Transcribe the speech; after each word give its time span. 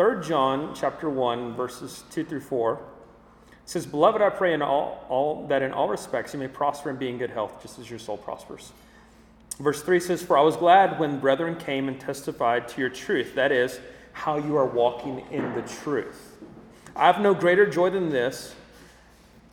3 0.00 0.22
John 0.26 0.74
chapter 0.74 1.10
1, 1.10 1.56
verses 1.56 2.04
2 2.10 2.24
through 2.24 2.40
4. 2.40 2.80
Says, 3.66 3.84
Beloved, 3.84 4.22
I 4.22 4.30
pray 4.30 4.54
in 4.54 4.62
all, 4.62 5.04
all 5.10 5.46
that 5.48 5.60
in 5.60 5.72
all 5.72 5.90
respects 5.90 6.32
you 6.32 6.40
may 6.40 6.48
prosper 6.48 6.88
and 6.88 6.98
be 6.98 7.10
in 7.10 7.18
good 7.18 7.28
health, 7.28 7.60
just 7.60 7.78
as 7.78 7.90
your 7.90 7.98
soul 7.98 8.16
prospers. 8.16 8.72
Verse 9.58 9.82
3 9.82 10.00
says, 10.00 10.22
For 10.22 10.38
I 10.38 10.40
was 10.40 10.56
glad 10.56 10.98
when 10.98 11.20
brethren 11.20 11.54
came 11.54 11.86
and 11.86 12.00
testified 12.00 12.66
to 12.68 12.80
your 12.80 12.88
truth, 12.88 13.34
that 13.34 13.52
is, 13.52 13.78
how 14.14 14.38
you 14.38 14.56
are 14.56 14.64
walking 14.64 15.22
in 15.30 15.52
the 15.52 15.60
truth. 15.60 16.38
I 16.96 17.04
have 17.04 17.20
no 17.20 17.34
greater 17.34 17.68
joy 17.68 17.90
than 17.90 18.08
this 18.08 18.54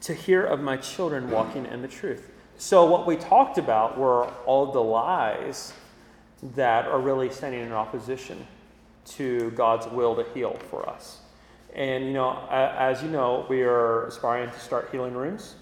to 0.04 0.14
hear 0.14 0.46
of 0.46 0.62
my 0.62 0.78
children 0.78 1.30
walking 1.30 1.66
in 1.66 1.82
the 1.82 1.90
truth. 1.90 2.32
So, 2.58 2.86
what 2.86 3.06
we 3.06 3.18
talked 3.18 3.58
about 3.58 3.98
were 3.98 4.28
all 4.46 4.72
the 4.72 4.80
lies 4.80 5.74
that 6.56 6.86
are 6.86 7.02
really 7.02 7.32
standing 7.32 7.66
in 7.66 7.74
opposition 7.74 8.48
to 9.08 9.52
God's 9.52 9.88
will 9.88 10.16
to 10.16 10.24
heal 10.34 10.60
for 10.70 10.88
us. 10.90 11.20
And, 11.74 12.06
you 12.06 12.14
know, 12.14 12.48
as 12.50 13.04
you 13.04 13.10
know, 13.10 13.46
we 13.50 13.62
are 13.62 14.06
aspiring 14.06 14.50
to 14.50 14.60
start 14.60 14.90
healing 14.92 15.14
rooms, 15.14 15.56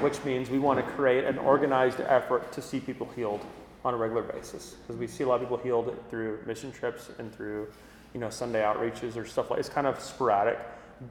which 0.00 0.22
means 0.24 0.50
we 0.50 0.58
want 0.58 0.84
to 0.84 0.92
create 0.92 1.24
an 1.24 1.38
organized 1.38 2.00
effort 2.00 2.52
to 2.52 2.62
see 2.62 2.80
people 2.80 3.08
healed 3.16 3.44
on 3.84 3.94
a 3.94 3.96
regular 3.96 4.22
basis. 4.22 4.72
Because 4.72 4.96
we 4.96 5.06
see 5.06 5.24
a 5.24 5.28
lot 5.28 5.36
of 5.36 5.40
people 5.40 5.56
healed 5.56 5.96
through 6.10 6.40
mission 6.46 6.70
trips 6.70 7.10
and 7.18 7.34
through, 7.34 7.68
you 8.12 8.20
know, 8.20 8.28
Sunday 8.28 8.62
outreaches 8.62 9.16
or 9.16 9.24
stuff 9.24 9.50
like 9.50 9.60
It's 9.60 9.68
kind 9.68 9.86
of 9.86 10.00
sporadic. 10.00 10.58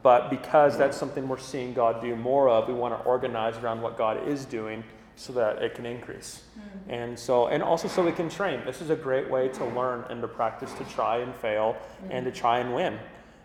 But 0.03 0.29
because 0.29 0.77
that's 0.77 0.97
something 0.97 1.27
we're 1.27 1.37
seeing 1.37 1.73
God 1.73 2.01
do 2.01 2.15
more 2.15 2.49
of, 2.49 2.67
we 2.67 2.73
want 2.73 2.97
to 2.97 3.03
organize 3.05 3.57
around 3.57 3.81
what 3.81 3.97
God 3.97 4.27
is 4.27 4.45
doing 4.45 4.83
so 5.17 5.33
that 5.33 5.61
it 5.61 5.73
can 5.73 5.85
increase. 5.85 6.43
Mm-hmm. 6.57 6.91
And 6.91 7.19
so, 7.19 7.47
and 7.47 7.61
also 7.63 7.87
so 7.87 8.03
we 8.03 8.11
can 8.11 8.29
train. 8.29 8.61
This 8.65 8.81
is 8.81 8.91
a 8.91 8.95
great 8.95 9.29
way 9.29 9.49
to 9.49 9.65
learn 9.65 10.05
and 10.09 10.21
to 10.21 10.27
practice 10.27 10.71
to 10.73 10.83
try 10.85 11.17
and 11.17 11.35
fail 11.35 11.73
mm-hmm. 11.73 12.11
and 12.11 12.25
to 12.25 12.31
try 12.31 12.59
and 12.59 12.73
win. 12.73 12.97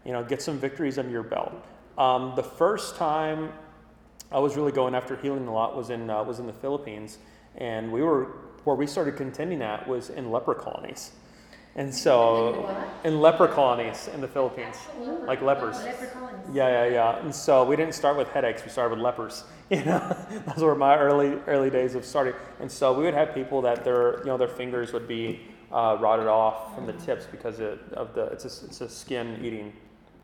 You 0.04 0.12
know, 0.12 0.22
get 0.22 0.42
some 0.42 0.58
victories 0.58 0.98
under 0.98 1.10
your 1.10 1.22
belt. 1.22 1.52
Um, 1.96 2.34
the 2.36 2.42
first 2.42 2.96
time 2.96 3.52
I 4.30 4.38
was 4.38 4.56
really 4.56 4.72
going 4.72 4.94
after 4.94 5.16
healing 5.16 5.47
a 5.47 5.52
lot 5.52 5.74
was 5.77 5.91
in 5.91 6.10
uh, 6.10 6.22
was 6.22 6.38
in 6.38 6.47
the 6.47 6.52
Philippines, 6.52 7.19
and 7.56 7.91
we 7.91 8.02
were 8.02 8.25
where 8.64 8.77
we 8.77 8.86
started 8.86 9.16
contending 9.16 9.62
at 9.62 9.88
was 9.88 10.10
in 10.10 10.30
leper 10.30 10.54
colonies. 10.54 11.12
And 11.75 11.95
so, 11.95 12.77
in 13.05 13.20
leper 13.20 13.48
colonies 13.48 14.09
in 14.12 14.20
the 14.20 14.28
Philippines, 14.28 14.77
like 15.27 15.41
lepers. 15.41 15.89
Yeah, 16.53 16.69
yeah, 16.69 16.92
yeah. 16.92 17.19
And 17.20 17.34
so 17.34 17.65
we 17.65 17.77
didn't 17.77 17.95
start 17.95 18.17
with 18.17 18.28
headaches; 18.28 18.65
we 18.65 18.70
started 18.70 18.97
with 18.97 19.03
lepers. 19.05 19.45
You 19.70 19.83
know, 19.87 20.17
those 20.48 20.62
were 20.62 20.75
my 20.75 20.98
early 20.98 21.39
early 21.47 21.70
days 21.70 21.95
of 21.95 22.05
starting. 22.05 22.34
And 22.61 22.70
so 22.70 22.93
we 22.93 23.05
would 23.05 23.15
have 23.15 23.33
people 23.33 23.62
that 23.62 23.84
their 23.84 24.19
you 24.19 24.27
know 24.27 24.37
their 24.37 24.48
fingers 24.48 24.93
would 24.93 25.09
be 25.09 25.41
uh, 25.73 25.97
rotted 25.98 26.27
off 26.27 26.75
from 26.75 26.84
the 26.84 26.93
tips 26.93 27.25
because 27.25 27.59
it, 27.59 27.78
of 27.95 28.15
the 28.15 28.25
it's 28.27 28.45
a, 28.45 28.67
it's 28.67 28.81
a 28.83 28.89
skin 28.89 29.39
eating 29.43 29.73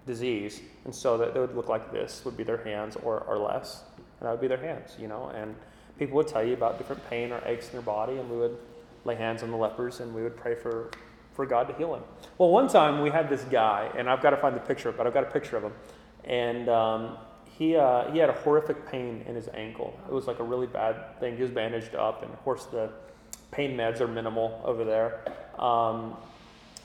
disease, 0.07 0.61
and 0.85 0.95
so 0.95 1.17
that 1.17 1.33
they 1.33 1.41
would 1.41 1.55
look 1.55 1.69
like 1.69 1.91
this 1.93 2.23
would 2.27 2.37
be 2.37 2.45
their 2.45 2.63
hands 2.63 2.97
or, 3.03 3.21
or 3.21 3.39
less, 3.39 3.85
and 3.97 4.27
that 4.27 4.31
would 4.33 4.41
be 4.41 4.49
their 4.49 4.61
hands. 4.61 4.97
You 4.99 5.09
know, 5.09 5.31
and 5.35 5.55
people 5.99 6.17
would 6.17 6.29
tell 6.29 6.45
you 6.45 6.53
about 6.53 6.77
different 6.77 7.09
pain 7.09 7.33
or 7.33 7.41
aches 7.47 7.67
in 7.67 7.73
their 7.73 7.83
body, 7.83 8.19
and 8.19 8.29
we 8.31 8.37
would 8.37 8.59
lay 9.05 9.15
hands 9.15 9.43
on 9.43 9.51
the 9.51 9.57
lepers 9.57 10.01
and 10.01 10.15
we 10.15 10.23
would 10.23 10.37
pray 10.37 10.55
for 10.55 10.91
for 11.39 11.47
God 11.47 11.69
to 11.69 11.75
heal 11.75 11.95
him. 11.95 12.03
Well, 12.37 12.51
one 12.51 12.67
time 12.67 13.01
we 13.01 13.11
had 13.11 13.31
this 13.31 13.45
guy, 13.45 13.89
and 13.97 14.11
I've 14.11 14.21
got 14.21 14.31
to 14.31 14.37
find 14.39 14.57
the 14.57 14.61
picture, 14.61 14.91
but 14.91 15.07
I've 15.07 15.15
got 15.15 15.23
a 15.23 15.31
picture 15.31 15.57
of 15.57 15.63
him, 15.63 15.73
and 16.25 16.69
um, 16.69 17.17
he 17.57 17.77
uh, 17.77 18.11
he 18.11 18.19
had 18.19 18.29
a 18.29 18.33
horrific 18.33 18.89
pain 18.91 19.25
in 19.25 19.37
his 19.37 19.49
ankle. 19.55 19.97
It 20.09 20.13
was 20.13 20.27
like 20.27 20.41
a 20.41 20.43
really 20.43 20.67
bad 20.67 21.21
thing. 21.21 21.37
He 21.37 21.43
was 21.43 21.53
bandaged 21.53 21.95
up, 21.95 22.25
and 22.25 22.33
of 22.33 22.43
course 22.43 22.65
the 22.65 22.91
pain 23.53 23.77
meds 23.77 24.01
are 24.01 24.09
minimal 24.09 24.61
over 24.65 24.83
there. 24.85 25.21
Um, 25.61 26.17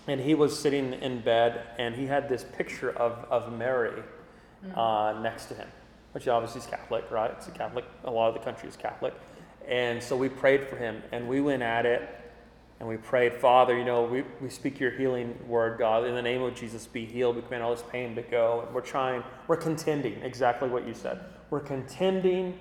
and 0.08 0.22
he 0.22 0.36
was 0.36 0.56
sitting 0.60 0.94
in 0.94 1.22
bed, 1.22 1.66
and 1.80 1.96
he 1.96 2.06
had 2.06 2.30
this 2.30 2.44
picture 2.44 2.92
of 2.92 3.26
of 3.32 3.52
Mary 3.58 4.04
mm. 4.64 4.78
uh, 4.78 5.20
next 5.20 5.46
to 5.48 5.56
him, 5.56 5.68
which 6.12 6.28
obviously 6.28 6.62
is 6.62 6.68
Catholic, 6.68 7.10
right? 7.10 7.32
It's 7.32 7.48
a 7.48 7.52
Catholic. 7.52 7.86
A 8.04 8.12
lot 8.12 8.28
of 8.28 8.36
the 8.36 8.42
country 8.42 8.70
is 8.70 8.76
Catholic, 8.76 9.16
and 9.68 10.04
so 10.04 10.16
we 10.16 10.30
prayed 10.30 10.68
for 10.68 10.76
him, 10.76 11.02
and 11.12 11.28
we 11.28 11.42
went 11.42 11.64
at 11.64 11.88
it 11.88 12.20
and 12.84 12.90
we 12.90 12.98
prayed, 12.98 13.34
Father, 13.34 13.78
you 13.78 13.86
know, 13.86 14.04
we, 14.04 14.26
we 14.42 14.50
speak 14.50 14.78
your 14.78 14.92
healing 14.92 15.40
word, 15.48 15.80
God. 15.80 16.04
In 16.06 16.16
the 16.16 16.22
name 16.22 16.42
of 16.42 16.54
Jesus, 16.54 16.86
be 16.86 17.06
healed. 17.06 17.38
We 17.38 17.42
command 17.42 17.64
all 17.64 17.74
this 17.74 17.86
pain 17.90 18.14
to 18.16 18.22
go. 18.22 18.66
And 18.66 18.76
we're 18.76 18.82
trying, 18.82 19.24
we're 19.48 19.56
contending, 19.56 20.22
exactly 20.22 20.68
what 20.68 20.86
you 20.86 20.94
said. 20.94 21.22
We're 21.50 21.62
contending 21.62 22.60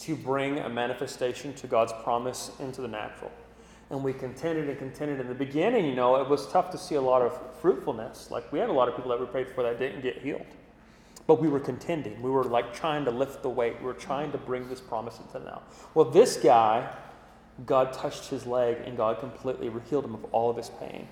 to 0.00 0.14
bring 0.14 0.58
a 0.58 0.68
manifestation 0.68 1.54
to 1.54 1.66
God's 1.66 1.94
promise 2.04 2.50
into 2.60 2.82
the 2.82 2.88
natural. 2.88 3.32
And 3.88 4.04
we 4.04 4.12
contended 4.12 4.68
and 4.68 4.78
contended. 4.78 5.20
In 5.20 5.28
the 5.28 5.34
beginning, 5.34 5.86
you 5.86 5.94
know, 5.94 6.16
it 6.16 6.28
was 6.28 6.46
tough 6.48 6.70
to 6.72 6.76
see 6.76 6.96
a 6.96 7.00
lot 7.00 7.22
of 7.22 7.40
fruitfulness. 7.62 8.30
Like 8.30 8.52
we 8.52 8.58
had 8.58 8.68
a 8.68 8.74
lot 8.74 8.90
of 8.90 8.96
people 8.96 9.10
that 9.10 9.20
we 9.20 9.24
prayed 9.24 9.48
for 9.48 9.62
that 9.62 9.78
didn't 9.78 10.02
get 10.02 10.18
healed. 10.18 10.44
But 11.26 11.40
we 11.40 11.48
were 11.48 11.60
contending. 11.60 12.20
We 12.20 12.28
were 12.28 12.44
like 12.44 12.74
trying 12.74 13.06
to 13.06 13.10
lift 13.10 13.42
the 13.42 13.48
weight. 13.48 13.78
We 13.78 13.86
were 13.86 13.94
trying 13.94 14.32
to 14.32 14.38
bring 14.38 14.68
this 14.68 14.82
promise 14.82 15.18
into 15.18 15.42
now. 15.42 15.62
Well, 15.94 16.10
this 16.10 16.36
guy 16.36 16.92
God 17.66 17.92
touched 17.92 18.28
his 18.28 18.46
leg 18.46 18.78
and 18.84 18.96
God 18.96 19.20
completely 19.20 19.70
healed 19.88 20.04
him 20.04 20.14
of 20.14 20.24
all 20.32 20.50
of 20.50 20.56
his 20.56 20.70
pain. 20.80 21.06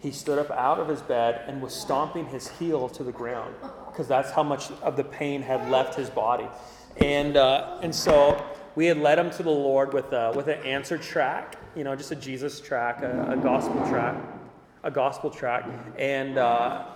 He 0.00 0.10
stood 0.10 0.38
up 0.38 0.50
out 0.50 0.80
of 0.80 0.88
his 0.88 1.02
bed 1.02 1.42
and 1.46 1.60
was 1.60 1.74
stomping 1.74 2.26
his 2.26 2.48
heel 2.48 2.88
to 2.88 3.04
the 3.04 3.12
ground 3.12 3.54
because 3.90 4.08
that's 4.08 4.30
how 4.30 4.42
much 4.42 4.70
of 4.82 4.96
the 4.96 5.04
pain 5.04 5.42
had 5.42 5.70
left 5.70 5.94
his 5.94 6.08
body. 6.08 6.48
And, 6.96 7.36
uh, 7.36 7.78
and 7.82 7.94
so 7.94 8.42
we 8.74 8.86
had 8.86 8.98
led 8.98 9.18
him 9.18 9.30
to 9.30 9.42
the 9.42 9.50
Lord 9.50 9.92
with, 9.92 10.12
a, 10.12 10.32
with 10.34 10.48
an 10.48 10.64
answer 10.64 10.96
track, 10.96 11.56
you 11.76 11.84
know, 11.84 11.94
just 11.94 12.12
a 12.12 12.16
Jesus 12.16 12.60
track, 12.60 13.02
a, 13.02 13.32
a 13.32 13.36
gospel 13.36 13.86
track, 13.88 14.16
a 14.82 14.90
gospel 14.90 15.30
track. 15.30 15.68
And, 15.98 16.38
uh, 16.38 16.86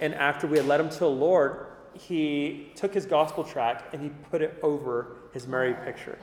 and 0.00 0.14
after 0.14 0.46
we 0.46 0.56
had 0.56 0.66
led 0.66 0.80
him 0.80 0.88
to 0.88 0.98
the 1.00 1.10
Lord, 1.10 1.66
he 1.94 2.70
took 2.76 2.94
his 2.94 3.06
gospel 3.06 3.42
track 3.44 3.88
and 3.92 4.00
he 4.00 4.10
put 4.30 4.40
it 4.40 4.58
over 4.62 5.16
his 5.32 5.46
Mary 5.46 5.74
picture. 5.84 6.18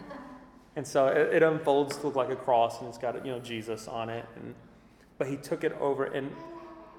And 0.77 0.85
so 0.85 1.07
it, 1.07 1.33
it, 1.33 1.43
unfolds 1.43 1.97
to 1.97 2.05
look 2.05 2.15
like 2.15 2.29
a 2.29 2.35
cross, 2.35 2.79
and 2.79 2.87
it's 2.87 2.99
got 2.99 3.25
you 3.25 3.31
know 3.31 3.39
Jesus 3.39 3.87
on 3.87 4.11
it. 4.11 4.25
And 4.35 4.53
but 5.17 5.27
he 5.27 5.35
took 5.35 5.63
it 5.63 5.75
over, 5.81 6.05
and 6.05 6.31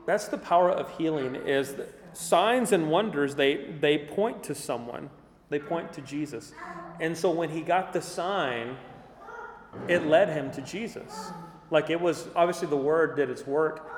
that's 0.05 0.27
the 0.27 0.37
power 0.37 0.69
of 0.69 0.91
healing. 0.99 1.37
Is 1.37 1.77
signs 2.13 2.73
and 2.73 2.91
wonders 2.91 3.37
they 3.37 3.77
they 3.81 3.99
point 3.99 4.43
to 4.43 4.55
someone, 4.57 5.11
they 5.49 5.61
point 5.61 5.93
to 5.93 6.01
Jesus. 6.01 6.53
And 6.99 7.17
so 7.17 7.31
when 7.31 7.51
he 7.51 7.61
got 7.61 7.93
the 7.93 8.03
sign, 8.03 8.77
it 9.87 10.09
led 10.09 10.29
him 10.29 10.51
to 10.53 10.61
Jesus. 10.61 11.31
Like 11.71 11.89
it 11.89 12.01
was 12.01 12.27
obviously 12.35 12.67
the 12.67 12.77
word 12.77 13.15
did 13.15 13.31
its 13.31 13.47
work, 13.47 13.89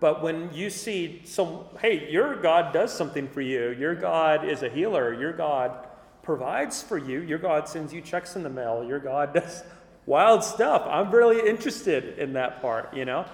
but 0.00 0.22
when 0.22 0.52
you 0.52 0.68
see 0.68 1.22
some, 1.24 1.60
hey, 1.80 2.10
your 2.10 2.36
God 2.36 2.74
does 2.74 2.92
something 2.92 3.26
for 3.28 3.40
you. 3.40 3.70
Your 3.70 3.94
God 3.94 4.46
is 4.46 4.62
a 4.62 4.68
healer. 4.68 5.14
Your 5.14 5.32
God 5.32 5.88
provides 6.24 6.82
for 6.82 6.98
you. 6.98 7.20
Your 7.20 7.38
God 7.38 7.68
sends 7.68 7.92
you 7.92 8.00
checks 8.00 8.34
in 8.34 8.42
the 8.42 8.50
mail. 8.50 8.82
Your 8.82 8.98
God 8.98 9.34
does 9.34 9.62
wild 10.06 10.42
stuff. 10.42 10.82
I'm 10.86 11.10
really 11.10 11.48
interested 11.48 12.18
in 12.18 12.32
that 12.32 12.60
part, 12.60 12.94
you 12.94 13.04
know? 13.04 13.26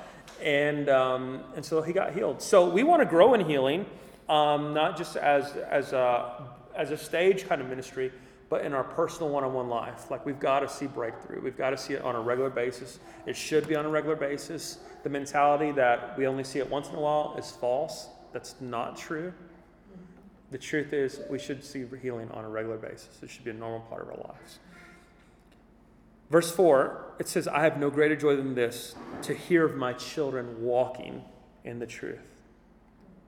And, 0.43 0.89
um, 0.89 1.41
and 1.57 1.65
so 1.65 1.83
he 1.83 1.93
got 1.93 2.13
healed. 2.15 2.43
So 2.43 2.69
we 2.69 2.83
want 2.83 3.01
to 3.01 3.07
grow 3.07 3.35
in 3.35 3.45
healing, 3.49 3.87
um, 4.29 4.75
not 4.75 4.97
just 4.97 5.17
as, 5.17 5.53
as, 5.57 5.93
a, 5.93 6.49
as 6.77 6.91
a 6.91 6.97
stage 6.97 7.47
kind 7.49 7.61
of 7.61 7.69
ministry, 7.69 8.13
but 8.49 8.65
in 8.65 8.73
our 8.73 8.85
personal 8.85 9.31
one 9.31 9.45
on 9.45 9.53
one 9.53 9.69
life. 9.69 10.11
Like 10.11 10.27
we've 10.27 10.41
got 10.41 10.61
to 10.61 10.69
see 10.69 10.87
breakthrough. 10.87 11.41
We've 11.41 11.57
got 11.57 11.71
to 11.71 11.79
see 11.79 11.95
it 11.95 12.03
on 12.03 12.17
a 12.17 12.21
regular 12.21 12.51
basis. 12.51 12.99
It 13.27 13.37
should 13.37 13.69
be 13.69 13.77
on 13.77 13.87
a 13.87 13.89
regular 13.89 14.17
basis. 14.17 14.79
The 15.05 15.09
mentality 15.09 15.73
that 15.73 16.19
we 16.19 16.27
only 16.27 16.45
see 16.45 16.59
it 16.59 16.69
once 16.69 16.89
in 16.89 16.97
a 16.97 17.01
while 17.01 17.37
is 17.39 17.51
false. 17.51 18.09
That's 18.33 18.57
not 18.61 18.97
true. 18.97 19.33
The 20.51 20.59
truth 20.59 20.93
is, 20.93 21.21
we 21.31 21.39
should 21.39 21.65
see 21.65 21.85
healing 22.03 22.31
on 22.33 22.45
a 22.45 22.49
regular 22.49 22.77
basis. 22.77 23.23
It 23.23 23.31
should 23.31 23.45
be 23.45 23.51
a 23.51 23.55
normal 23.55 23.81
part 23.81 24.03
of 24.03 24.09
our 24.09 24.17
lives. 24.17 24.59
Verse 26.29 26.51
4, 26.53 27.15
it 27.19 27.29
says, 27.29 27.49
I 27.49 27.63
have 27.63 27.79
no 27.79 27.91
greater 27.91 28.17
joy 28.17 28.37
than 28.37 28.55
this 28.55 28.95
to 29.23 29.35
hear 29.35 29.65
of 29.65 29.77
my 29.77 29.93
children 29.93 30.63
walking 30.63 31.25
in 31.65 31.79
the 31.79 31.87
truth. 31.87 32.21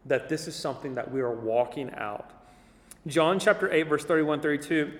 That 0.06 0.28
this 0.28 0.48
is 0.48 0.54
something 0.54 0.94
that 0.96 1.10
we 1.10 1.20
are 1.20 1.32
walking 1.32 1.92
out. 1.94 2.30
John 3.06 3.38
chapter 3.38 3.72
8, 3.72 3.82
verse 3.84 4.04
31 4.04 4.40
32 4.40 4.92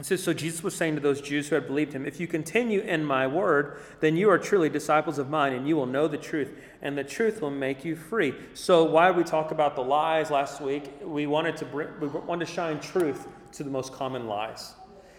it 0.00 0.06
says, 0.06 0.22
So 0.22 0.32
Jesus 0.32 0.62
was 0.62 0.74
saying 0.74 0.94
to 0.94 1.00
those 1.00 1.20
Jews 1.20 1.48
who 1.48 1.54
had 1.56 1.66
believed 1.66 1.92
him, 1.92 2.06
If 2.06 2.20
you 2.20 2.26
continue 2.26 2.80
in 2.80 3.04
my 3.04 3.26
word, 3.26 3.80
then 4.00 4.16
you 4.16 4.30
are 4.30 4.38
truly 4.38 4.68
disciples 4.68 5.18
of 5.18 5.28
mine, 5.28 5.52
and 5.52 5.68
you 5.68 5.76
will 5.76 5.86
know 5.86 6.08
the 6.08 6.16
truth, 6.16 6.52
and 6.80 6.96
the 6.96 7.04
truth 7.04 7.42
will 7.42 7.50
make 7.50 7.84
you 7.84 7.96
free. 7.96 8.34
So, 8.54 8.84
why 8.84 9.10
we 9.10 9.24
talk 9.24 9.50
about 9.50 9.76
the 9.76 9.82
lies 9.82 10.30
last 10.30 10.60
week? 10.60 10.90
We 11.02 11.26
wanted 11.26 11.56
to 11.58 11.64
bring, 11.64 11.88
we 12.00 12.06
wanted 12.08 12.46
to 12.46 12.52
shine 12.52 12.80
truth 12.80 13.28
to 13.52 13.62
the 13.62 13.70
most 13.70 13.92
common 13.92 14.26
lies. 14.26 14.74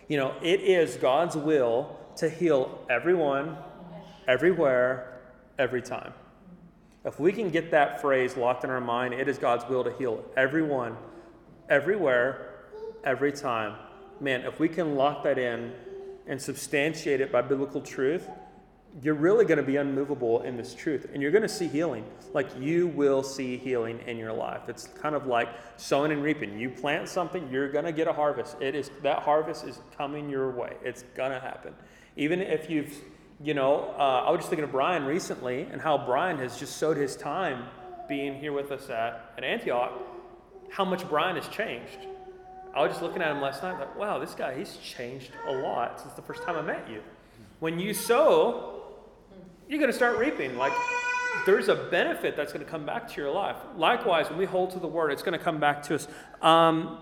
You 0.07 0.17
know, 0.17 0.33
it 0.41 0.61
is 0.61 0.95
God's 0.95 1.35
will 1.35 1.97
to 2.17 2.29
heal 2.29 2.83
everyone, 2.89 3.57
everywhere, 4.27 5.21
every 5.59 5.81
time. 5.81 6.13
If 7.05 7.19
we 7.19 7.31
can 7.31 7.49
get 7.49 7.71
that 7.71 8.01
phrase 8.01 8.37
locked 8.37 8.63
in 8.63 8.69
our 8.69 8.81
mind, 8.81 9.13
it 9.13 9.27
is 9.27 9.37
God's 9.37 9.65
will 9.69 9.83
to 9.83 9.91
heal 9.91 10.23
everyone, 10.37 10.97
everywhere, 11.69 12.49
every 13.03 13.31
time 13.31 13.75
man, 14.21 14.41
if 14.41 14.59
we 14.59 14.69
can 14.69 14.95
lock 14.95 15.23
that 15.23 15.37
in 15.37 15.73
and 16.27 16.41
substantiate 16.41 17.19
it 17.19 17.31
by 17.31 17.41
biblical 17.41 17.81
truth, 17.81 18.29
you're 19.01 19.15
really 19.15 19.45
going 19.45 19.57
to 19.57 19.63
be 19.63 19.77
unmovable 19.77 20.41
in 20.41 20.57
this 20.57 20.75
truth 20.75 21.07
and 21.13 21.21
you're 21.21 21.31
going 21.31 21.41
to 21.41 21.49
see 21.49 21.67
healing. 21.67 22.05
Like 22.33 22.47
you 22.59 22.87
will 22.87 23.23
see 23.23 23.57
healing 23.57 23.99
in 24.05 24.17
your 24.17 24.33
life. 24.33 24.67
It's 24.67 24.87
kind 24.87 25.15
of 25.15 25.27
like 25.27 25.49
sowing 25.77 26.11
and 26.11 26.21
reaping. 26.21 26.59
You 26.59 26.69
plant 26.69 27.07
something, 27.07 27.49
you're 27.49 27.71
going 27.71 27.85
to 27.85 27.93
get 27.93 28.07
a 28.07 28.13
harvest. 28.13 28.57
It 28.61 28.75
is 28.75 28.91
that 29.01 29.19
harvest 29.19 29.65
is 29.65 29.79
coming 29.97 30.29
your 30.29 30.51
way. 30.51 30.73
It's 30.83 31.03
going 31.15 31.31
to 31.31 31.39
happen. 31.39 31.73
Even 32.17 32.41
if 32.41 32.69
you've, 32.69 32.93
you 33.41 33.53
know, 33.53 33.95
uh, 33.97 34.25
I 34.27 34.31
was 34.31 34.39
just 34.39 34.49
thinking 34.49 34.65
of 34.65 34.71
Brian 34.71 35.05
recently 35.05 35.61
and 35.63 35.81
how 35.81 35.97
Brian 35.97 36.37
has 36.39 36.59
just 36.59 36.77
sowed 36.77 36.97
his 36.97 37.15
time 37.15 37.65
being 38.09 38.35
here 38.35 38.51
with 38.51 38.71
us 38.71 38.89
at, 38.89 39.33
at 39.37 39.43
Antioch, 39.45 39.93
how 40.69 40.83
much 40.83 41.07
Brian 41.07 41.37
has 41.37 41.47
changed. 41.47 41.97
I 42.73 42.81
was 42.81 42.91
just 42.91 43.01
looking 43.01 43.21
at 43.21 43.31
him 43.31 43.41
last 43.41 43.63
night, 43.63 43.79
like, 43.79 43.97
wow, 43.97 44.17
this 44.19 44.33
guy, 44.33 44.57
he's 44.57 44.77
changed 44.77 45.31
a 45.47 45.51
lot 45.51 45.99
since 45.99 46.13
the 46.13 46.21
first 46.21 46.43
time 46.43 46.55
I 46.55 46.61
met 46.61 46.89
you. 46.89 47.01
When 47.59 47.79
you 47.79 47.93
sow, 47.93 48.81
you're 49.67 49.79
going 49.79 49.91
to 49.91 49.95
start 49.95 50.17
reaping. 50.17 50.57
Like, 50.57 50.73
there's 51.45 51.67
a 51.67 51.75
benefit 51.75 52.35
that's 52.35 52.53
going 52.53 52.63
to 52.63 52.69
come 52.69 52.85
back 52.85 53.09
to 53.09 53.21
your 53.21 53.31
life. 53.31 53.57
Likewise, 53.77 54.29
when 54.29 54.37
we 54.37 54.45
hold 54.45 54.71
to 54.71 54.79
the 54.79 54.87
word, 54.87 55.11
it's 55.11 55.23
going 55.23 55.37
to 55.37 55.43
come 55.43 55.59
back 55.59 55.83
to 55.83 55.95
us. 55.95 56.07
Um, 56.41 56.99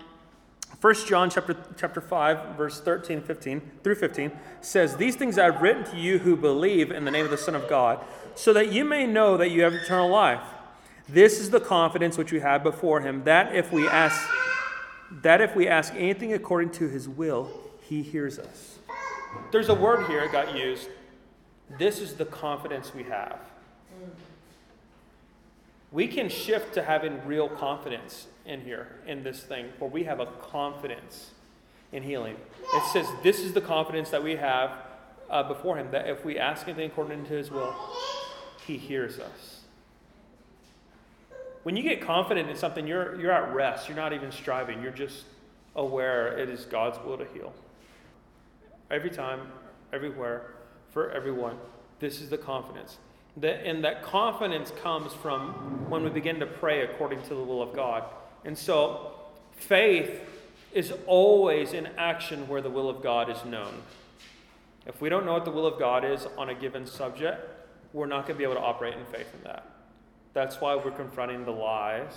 1 0.80 0.94
John 1.06 1.28
chapter, 1.30 1.56
chapter 1.76 2.00
5, 2.00 2.56
verse 2.56 2.80
13, 2.80 3.20
15 3.20 3.60
through 3.84 3.96
15 3.96 4.32
says, 4.60 4.96
These 4.96 5.16
things 5.16 5.38
I've 5.38 5.60
written 5.60 5.84
to 5.84 5.96
you 5.96 6.18
who 6.18 6.36
believe 6.36 6.90
in 6.90 7.04
the 7.04 7.10
name 7.10 7.24
of 7.24 7.30
the 7.30 7.38
Son 7.38 7.54
of 7.54 7.68
God, 7.68 8.02
so 8.34 8.52
that 8.54 8.72
you 8.72 8.84
may 8.84 9.06
know 9.06 9.36
that 9.36 9.50
you 9.50 9.62
have 9.62 9.74
eternal 9.74 10.08
life. 10.08 10.42
This 11.08 11.40
is 11.40 11.50
the 11.50 11.60
confidence 11.60 12.16
which 12.16 12.32
we 12.32 12.40
have 12.40 12.62
before 12.62 13.00
him, 13.00 13.24
that 13.24 13.54
if 13.54 13.72
we 13.72 13.86
ask 13.88 14.28
that 15.10 15.40
if 15.40 15.56
we 15.56 15.68
ask 15.68 15.92
anything 15.94 16.32
according 16.32 16.70
to 16.70 16.88
his 16.88 17.08
will, 17.08 17.50
he 17.82 18.02
hears 18.02 18.38
us. 18.38 18.78
There's 19.52 19.68
a 19.68 19.74
word 19.74 20.06
here 20.06 20.20
that 20.20 20.32
got 20.32 20.56
used 20.56 20.88
this 21.78 22.00
is 22.00 22.14
the 22.14 22.24
confidence 22.24 22.92
we 22.94 23.04
have. 23.04 23.38
We 25.92 26.06
can 26.06 26.28
shift 26.28 26.74
to 26.74 26.82
having 26.82 27.24
real 27.26 27.48
confidence 27.48 28.26
in 28.46 28.60
here, 28.60 28.88
in 29.06 29.22
this 29.22 29.42
thing, 29.42 29.66
where 29.78 29.90
we 29.90 30.04
have 30.04 30.20
a 30.20 30.26
confidence 30.26 31.30
in 31.92 32.02
healing. 32.02 32.36
It 32.74 32.92
says, 32.92 33.06
This 33.22 33.40
is 33.40 33.52
the 33.52 33.60
confidence 33.60 34.10
that 34.10 34.22
we 34.22 34.36
have 34.36 34.72
uh, 35.28 35.42
before 35.44 35.76
Him, 35.76 35.90
that 35.90 36.08
if 36.08 36.24
we 36.24 36.38
ask 36.38 36.66
anything 36.66 36.90
according 36.90 37.24
to 37.24 37.34
His 37.34 37.50
will, 37.50 37.74
He 38.66 38.76
hears 38.76 39.18
us. 39.18 39.59
When 41.62 41.76
you 41.76 41.82
get 41.82 42.00
confident 42.00 42.48
in 42.48 42.56
something, 42.56 42.86
you're, 42.86 43.20
you're 43.20 43.32
at 43.32 43.54
rest. 43.54 43.88
You're 43.88 43.96
not 43.96 44.12
even 44.12 44.32
striving. 44.32 44.82
You're 44.82 44.92
just 44.92 45.24
aware 45.76 46.38
it 46.38 46.48
is 46.48 46.64
God's 46.64 46.98
will 47.04 47.18
to 47.18 47.26
heal. 47.34 47.52
Every 48.90 49.10
time, 49.10 49.40
everywhere, 49.92 50.54
for 50.90 51.10
everyone. 51.10 51.56
This 51.98 52.20
is 52.20 52.30
the 52.30 52.38
confidence. 52.38 52.98
That, 53.36 53.66
and 53.66 53.84
that 53.84 54.02
confidence 54.02 54.72
comes 54.82 55.12
from 55.12 55.88
when 55.88 56.02
we 56.02 56.10
begin 56.10 56.40
to 56.40 56.46
pray 56.46 56.82
according 56.82 57.22
to 57.22 57.28
the 57.30 57.42
will 57.42 57.62
of 57.62 57.74
God. 57.74 58.04
And 58.44 58.56
so, 58.56 59.12
faith 59.52 60.22
is 60.72 60.92
always 61.06 61.72
in 61.72 61.86
action 61.98 62.48
where 62.48 62.62
the 62.62 62.70
will 62.70 62.88
of 62.88 63.02
God 63.02 63.30
is 63.30 63.44
known. 63.44 63.82
If 64.86 65.00
we 65.00 65.08
don't 65.08 65.26
know 65.26 65.34
what 65.34 65.44
the 65.44 65.50
will 65.50 65.66
of 65.66 65.78
God 65.78 66.04
is 66.04 66.26
on 66.38 66.48
a 66.48 66.54
given 66.54 66.86
subject, 66.86 67.40
we're 67.92 68.06
not 68.06 68.22
going 68.26 68.34
to 68.34 68.38
be 68.38 68.44
able 68.44 68.54
to 68.54 68.60
operate 68.60 68.94
in 68.94 69.04
faith 69.06 69.32
in 69.34 69.44
that. 69.44 69.66
That's 70.32 70.60
why 70.60 70.76
we're 70.76 70.90
confronting 70.92 71.44
the 71.44 71.52
lies 71.52 72.12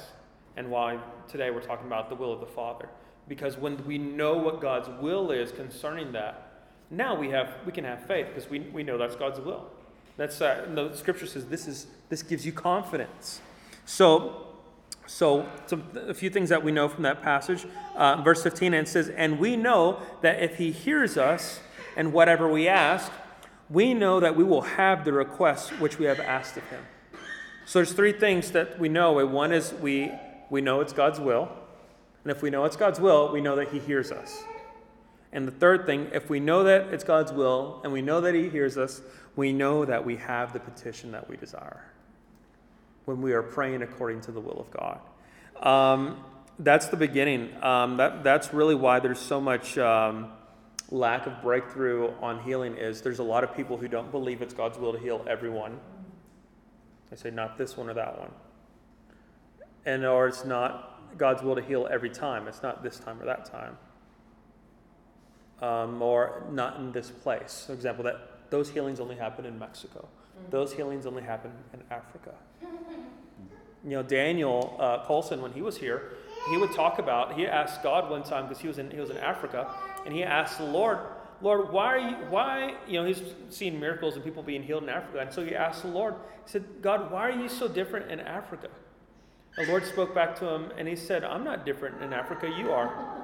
and 0.55 0.69
why 0.69 0.99
today 1.27 1.49
we're 1.51 1.61
talking 1.61 1.87
about 1.87 2.09
the 2.09 2.15
will 2.15 2.31
of 2.31 2.39
the 2.39 2.45
Father. 2.45 2.89
Because 3.27 3.57
when 3.57 3.83
we 3.85 3.97
know 3.97 4.37
what 4.37 4.61
God's 4.61 4.89
will 5.01 5.31
is 5.31 5.51
concerning 5.51 6.11
that, 6.11 6.49
now 6.91 7.15
we 7.15 7.29
have 7.29 7.55
we 7.65 7.71
can 7.71 7.85
have 7.85 8.05
faith 8.05 8.27
because 8.27 8.49
we, 8.49 8.59
we 8.59 8.83
know 8.83 8.97
that's 8.97 9.15
God's 9.15 9.39
will. 9.39 9.67
That's 10.17 10.39
uh, 10.41 10.67
the 10.73 10.93
scripture 10.95 11.25
says 11.25 11.45
this 11.45 11.67
is 11.67 11.87
this 12.09 12.21
gives 12.21 12.45
you 12.45 12.51
confidence. 12.51 13.41
So 13.85 14.53
so, 15.05 15.49
some, 15.65 15.83
a 15.95 16.13
few 16.13 16.29
things 16.29 16.49
that 16.49 16.63
we 16.63 16.71
know 16.71 16.87
from 16.87 17.03
that 17.03 17.21
passage. 17.21 17.65
Uh, 17.95 18.21
verse 18.21 18.41
15, 18.41 18.73
and 18.73 18.87
it 18.87 18.89
says, 18.89 19.09
And 19.09 19.37
we 19.37 19.57
know 19.57 20.01
that 20.21 20.41
if 20.41 20.57
he 20.57 20.71
hears 20.71 21.17
us 21.17 21.59
and 21.97 22.13
whatever 22.13 22.49
we 22.49 22.67
ask, 22.67 23.11
we 23.69 23.93
know 23.93 24.19
that 24.19 24.35
we 24.35 24.43
will 24.43 24.61
have 24.61 25.03
the 25.03 25.11
requests 25.11 25.69
which 25.71 25.99
we 25.99 26.05
have 26.05 26.19
asked 26.19 26.57
of 26.57 26.63
him. 26.69 26.83
So, 27.65 27.79
there's 27.79 27.93
three 27.93 28.13
things 28.13 28.51
that 28.51 28.79
we 28.79 28.89
know. 28.89 29.25
One 29.25 29.51
is 29.51 29.73
we, 29.73 30.11
we 30.49 30.61
know 30.61 30.81
it's 30.81 30.93
God's 30.93 31.19
will. 31.19 31.49
And 32.23 32.31
if 32.31 32.41
we 32.41 32.49
know 32.49 32.65
it's 32.65 32.75
God's 32.77 32.99
will, 32.99 33.31
we 33.31 33.41
know 33.41 33.55
that 33.55 33.69
he 33.69 33.79
hears 33.79 34.11
us. 34.11 34.43
And 35.33 35.47
the 35.47 35.51
third 35.51 35.87
thing, 35.87 36.09
if 36.13 36.29
we 36.29 36.39
know 36.39 36.63
that 36.63 36.93
it's 36.93 37.03
God's 37.03 37.33
will 37.33 37.81
and 37.83 37.91
we 37.91 38.03
know 38.03 38.21
that 38.21 38.35
He 38.35 38.49
hears 38.49 38.77
us, 38.77 39.01
we 39.35 39.51
know 39.51 39.83
that 39.83 40.05
we 40.05 40.15
have 40.17 40.53
the 40.53 40.59
petition 40.59 41.11
that 41.11 41.27
we 41.27 41.37
desire 41.37 41.83
when 43.05 43.21
we 43.21 43.33
are 43.33 43.41
praying 43.41 43.81
according 43.81 44.21
to 44.21 44.31
the 44.31 44.39
will 44.39 44.59
of 44.59 44.71
God. 44.71 44.99
Um, 45.67 46.23
that's 46.59 46.87
the 46.87 46.97
beginning. 46.97 47.51
Um, 47.63 47.97
that, 47.97 48.23
that's 48.23 48.53
really 48.53 48.75
why 48.75 48.99
there's 48.99 49.19
so 49.19 49.41
much 49.41 49.75
um, 49.79 50.31
lack 50.91 51.25
of 51.25 51.41
breakthrough 51.41 52.13
on 52.21 52.43
healing 52.43 52.77
is 52.77 53.01
there's 53.01 53.19
a 53.19 53.23
lot 53.23 53.43
of 53.43 53.55
people 53.55 53.75
who 53.75 53.87
don't 53.87 54.11
believe 54.11 54.43
it's 54.43 54.53
God's 54.53 54.77
will 54.77 54.93
to 54.93 54.99
heal 54.99 55.25
everyone. 55.27 55.79
They 57.13 57.29
say 57.29 57.29
not 57.29 57.59
this 57.59 57.77
one 57.77 57.89
or 57.89 57.93
that 57.93 58.17
one. 58.17 58.31
And 59.85 60.03
or 60.03 60.27
it's 60.27 60.45
not 60.45 61.15
God's 61.15 61.43
will 61.43 61.55
to 61.55 61.61
heal 61.61 61.87
every 61.91 62.09
time. 62.09 62.47
It's 62.47 62.63
not 62.63 62.81
this 62.81 62.97
time 62.97 63.21
or 63.21 63.25
that 63.25 63.45
time 63.45 63.77
um, 65.61 66.01
or 66.01 66.43
not 66.51 66.79
in 66.79 66.91
this 66.91 67.11
place. 67.11 67.65
For 67.67 67.73
example, 67.73 68.03
that 68.05 68.49
those 68.49 68.69
healings 68.71 68.99
only 68.99 69.15
happen 69.15 69.45
in 69.45 69.59
Mexico. 69.59 70.07
Mm-hmm. 70.39 70.49
Those 70.49 70.73
healings 70.73 71.05
only 71.05 71.21
happen 71.21 71.51
in 71.73 71.83
Africa. 71.91 72.33
You 73.85 73.97
know, 73.97 74.03
Daniel 74.03 74.77
uh, 74.79 75.03
Colson, 75.03 75.41
when 75.41 75.51
he 75.51 75.61
was 75.61 75.75
here, 75.75 76.13
he 76.49 76.55
would 76.55 76.71
talk 76.71 76.99
about. 76.99 77.33
He 77.37 77.45
asked 77.45 77.83
God 77.83 78.09
one 78.09 78.23
time 78.23 78.47
because 78.47 78.61
he 78.61 78.69
was 78.69 78.77
in 78.77 78.89
he 78.89 78.97
was 78.97 79.09
in 79.09 79.17
Africa, 79.17 79.69
and 80.05 80.13
he 80.13 80.23
asked 80.23 80.57
the 80.57 80.63
Lord, 80.63 80.99
Lord, 81.43 81.71
why 81.71 81.85
are 81.87 81.99
you 81.99 82.15
why 82.29 82.75
you 82.87 82.93
know 82.93 83.05
he's 83.05 83.21
seeing 83.49 83.79
miracles 83.79 84.15
and 84.15 84.23
people 84.23 84.41
being 84.41 84.63
healed 84.63 84.83
in 84.83 84.89
Africa, 84.89 85.19
and 85.19 85.31
so 85.31 85.45
he 85.45 85.53
asked 85.53 85.83
the 85.83 85.89
Lord. 85.89 86.15
He 86.45 86.51
said, 86.51 86.63
God, 86.81 87.11
why 87.11 87.27
are 87.29 87.39
you 87.39 87.49
so 87.49 87.67
different 87.67 88.09
in 88.09 88.21
Africa? 88.21 88.69
The 89.57 89.67
Lord 89.67 89.85
spoke 89.85 90.15
back 90.15 90.39
to 90.39 90.47
him, 90.47 90.71
and 90.77 90.87
he 90.87 90.95
said, 90.95 91.23
I'm 91.23 91.43
not 91.43 91.65
different 91.65 92.01
in 92.01 92.11
Africa. 92.11 92.51
You 92.57 92.71
are. 92.71 93.23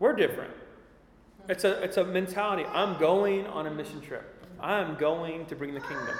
We're 0.00 0.14
different. 0.14 0.52
It's 1.48 1.64
a, 1.64 1.82
it's 1.82 1.98
a 1.98 2.04
mentality. 2.04 2.64
I'm 2.64 2.98
going 2.98 3.46
on 3.46 3.66
a 3.66 3.70
mission 3.70 4.00
trip. 4.00 4.46
I'm 4.60 4.96
going 4.96 5.46
to 5.46 5.56
bring 5.56 5.74
the 5.74 5.80
kingdom. 5.80 6.14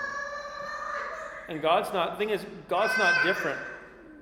And 1.49 1.61
God's 1.61 1.93
not, 1.93 2.13
the 2.13 2.17
thing 2.19 2.31
is, 2.31 2.45
God's 2.69 2.97
not 2.99 3.25
different. 3.25 3.59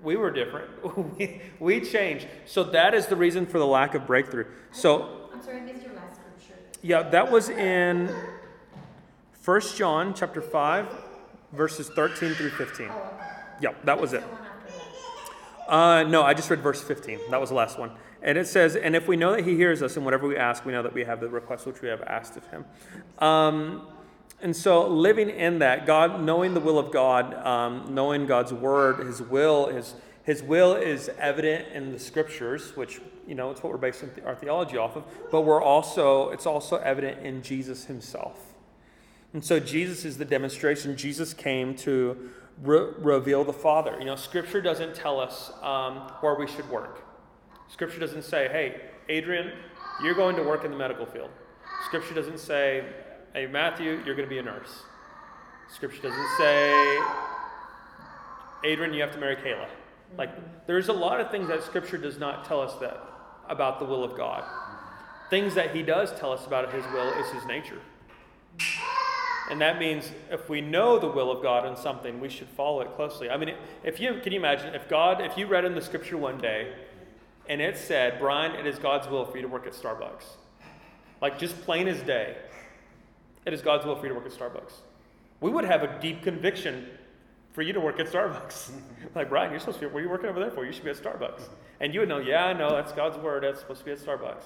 We 0.02 0.16
were 0.16 0.30
different. 0.30 0.70
we, 1.18 1.42
we 1.58 1.80
changed. 1.80 2.26
So 2.46 2.64
that 2.64 2.94
is 2.94 3.06
the 3.08 3.16
reason 3.16 3.46
for 3.46 3.58
the 3.58 3.66
lack 3.66 3.94
of 3.94 4.06
breakthrough. 4.06 4.46
So, 4.72 5.28
I'm 5.32 5.42
sorry, 5.42 5.58
I 5.58 5.60
missed 5.60 5.82
your 5.82 5.94
last 5.94 6.14
scripture. 6.14 6.54
Yeah, 6.82 7.02
that 7.02 7.30
was 7.30 7.48
in 7.48 8.14
1 9.44 9.60
John 9.76 10.14
chapter 10.14 10.42
5, 10.42 10.88
verses 11.52 11.88
13 11.88 12.34
through 12.34 12.50
15. 12.50 12.88
Oh. 12.90 13.10
Yeah, 13.60 13.70
that 13.84 14.00
was 14.00 14.12
it. 14.12 14.24
Uh, 15.68 16.04
no, 16.04 16.22
I 16.22 16.34
just 16.34 16.50
read 16.50 16.60
verse 16.60 16.82
15. 16.82 17.30
That 17.30 17.40
was 17.40 17.50
the 17.50 17.56
last 17.56 17.78
one. 17.78 17.90
And 18.22 18.36
it 18.38 18.46
says, 18.46 18.76
And 18.76 18.94
if 18.94 19.08
we 19.08 19.16
know 19.16 19.32
that 19.32 19.44
he 19.44 19.56
hears 19.56 19.82
us, 19.82 19.96
and 19.96 20.04
whatever 20.04 20.28
we 20.28 20.36
ask, 20.36 20.64
we 20.64 20.72
know 20.72 20.82
that 20.82 20.92
we 20.92 21.04
have 21.04 21.20
the 21.20 21.28
request 21.28 21.66
which 21.66 21.80
we 21.80 21.88
have 21.88 22.02
asked 22.02 22.36
of 22.36 22.46
him. 22.48 22.64
Um, 23.18 23.86
and 24.42 24.54
so, 24.54 24.86
living 24.86 25.30
in 25.30 25.60
that, 25.60 25.86
God, 25.86 26.22
knowing 26.22 26.54
the 26.54 26.60
will 26.60 26.78
of 26.78 26.92
God, 26.92 27.34
um, 27.46 27.94
knowing 27.94 28.26
God's 28.26 28.52
word, 28.52 29.04
his 29.06 29.22
will, 29.22 29.68
his, 29.68 29.94
his 30.26 30.42
will 30.42 30.74
is 30.74 31.08
evident 31.20 31.68
in 31.72 31.92
the 31.92 32.00
scriptures, 32.00 32.76
which, 32.76 33.00
you 33.28 33.36
know, 33.36 33.52
it's 33.52 33.62
what 33.62 33.72
we're 33.72 33.78
basing 33.78 34.10
our 34.24 34.34
theology 34.34 34.76
off 34.76 34.96
of, 34.96 35.04
but 35.30 35.42
we're 35.42 35.62
also, 35.62 36.30
it's 36.30 36.46
also 36.46 36.78
evident 36.78 37.24
in 37.24 37.42
Jesus 37.42 37.84
himself. 37.84 38.36
And 39.32 39.44
so, 39.44 39.60
Jesus 39.60 40.04
is 40.04 40.18
the 40.18 40.24
demonstration. 40.24 40.96
Jesus 40.96 41.32
came 41.32 41.76
to 41.76 42.30
re- 42.60 42.92
reveal 42.98 43.44
the 43.44 43.52
Father. 43.52 43.96
You 44.00 44.04
know, 44.04 44.16
scripture 44.16 44.60
doesn't 44.60 44.96
tell 44.96 45.20
us 45.20 45.52
um, 45.62 46.10
where 46.20 46.34
we 46.34 46.48
should 46.48 46.68
work. 46.70 47.04
Scripture 47.68 48.00
doesn't 48.00 48.24
say, 48.24 48.48
hey, 48.48 48.80
Adrian, 49.08 49.52
you're 50.02 50.14
going 50.14 50.34
to 50.34 50.42
work 50.42 50.64
in 50.64 50.72
the 50.72 50.76
medical 50.76 51.06
field. 51.06 51.30
Scripture 51.84 52.14
doesn't 52.14 52.40
say, 52.40 52.84
hey, 53.32 53.46
Matthew, 53.46 54.00
you're 54.04 54.16
going 54.16 54.28
to 54.28 54.34
be 54.34 54.38
a 54.38 54.42
nurse. 54.42 54.82
Scripture 55.72 56.02
doesn't 56.02 56.28
say, 56.36 56.98
Adrian, 58.64 58.92
you 58.92 59.02
have 59.02 59.12
to 59.12 59.18
marry 59.18 59.36
Kayla. 59.36 59.68
Mm-hmm. 60.08 60.18
Like, 60.18 60.66
there's 60.66 60.88
a 60.88 60.92
lot 60.92 61.20
of 61.20 61.30
things 61.30 61.48
that 61.48 61.62
Scripture 61.62 61.98
does 61.98 62.18
not 62.18 62.44
tell 62.44 62.60
us 62.60 62.74
that 62.80 63.00
about 63.48 63.78
the 63.78 63.84
will 63.84 64.04
of 64.04 64.16
God. 64.16 64.44
Things 65.30 65.54
that 65.54 65.74
He 65.74 65.82
does 65.82 66.12
tell 66.18 66.32
us 66.32 66.46
about 66.46 66.72
His 66.72 66.84
will 66.92 67.12
is 67.14 67.30
His 67.32 67.44
nature. 67.46 67.80
And 69.50 69.60
that 69.60 69.78
means 69.78 70.10
if 70.30 70.48
we 70.48 70.60
know 70.60 70.98
the 70.98 71.08
will 71.08 71.30
of 71.30 71.42
God 71.42 71.66
in 71.66 71.76
something, 71.76 72.20
we 72.20 72.28
should 72.28 72.48
follow 72.48 72.80
it 72.80 72.94
closely. 72.96 73.30
I 73.30 73.36
mean, 73.36 73.54
if 73.84 74.00
you 74.00 74.20
can 74.22 74.32
you 74.32 74.40
imagine 74.40 74.74
if 74.74 74.88
God, 74.88 75.20
if 75.20 75.36
you 75.38 75.46
read 75.46 75.64
in 75.64 75.74
the 75.74 75.80
Scripture 75.82 76.16
one 76.16 76.38
day 76.38 76.72
and 77.48 77.60
it 77.60 77.76
said, 77.76 78.18
Brian, 78.18 78.56
it 78.56 78.66
is 78.66 78.78
God's 78.78 79.08
will 79.08 79.24
for 79.24 79.36
you 79.36 79.42
to 79.42 79.48
work 79.48 79.66
at 79.66 79.72
Starbucks. 79.72 80.24
Like 81.22 81.38
just 81.38 81.60
plain 81.62 81.86
as 81.86 82.00
day. 82.00 82.36
it 83.44 83.52
is 83.52 83.62
God's 83.62 83.86
will 83.86 83.96
for 83.96 84.02
you 84.02 84.08
to 84.08 84.14
work 84.14 84.26
at 84.26 84.32
Starbucks. 84.32 84.72
We 85.40 85.50
would 85.50 85.64
have 85.64 85.82
a 85.82 86.00
deep 86.00 86.22
conviction 86.22 86.88
for 87.56 87.62
you 87.62 87.72
to 87.72 87.80
work 87.80 87.98
at 87.98 88.06
Starbucks. 88.06 88.70
like, 89.14 89.30
Brian, 89.30 89.50
you're 89.50 89.58
supposed 89.58 89.80
to 89.80 89.88
be, 89.88 89.92
what 89.92 90.00
are 90.00 90.02
you 90.02 90.10
working 90.10 90.28
over 90.28 90.38
there 90.38 90.50
for? 90.50 90.66
You 90.66 90.72
should 90.72 90.84
be 90.84 90.90
at 90.90 90.98
Starbucks. 90.98 91.40
And 91.80 91.94
you 91.94 92.00
would 92.00 92.08
know, 92.10 92.18
yeah, 92.18 92.44
I 92.44 92.52
know, 92.52 92.70
that's 92.70 92.92
God's 92.92 93.16
word. 93.16 93.44
That's 93.44 93.60
supposed 93.60 93.80
to 93.80 93.86
be 93.86 93.92
at 93.92 93.98
Starbucks. 93.98 94.44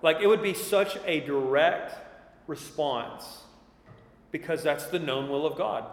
Like, 0.00 0.20
it 0.22 0.26
would 0.26 0.42
be 0.42 0.54
such 0.54 0.96
a 1.04 1.20
direct 1.20 1.94
response 2.46 3.42
because 4.30 4.62
that's 4.62 4.86
the 4.86 4.98
known 4.98 5.28
will 5.28 5.46
of 5.46 5.58
God. 5.58 5.84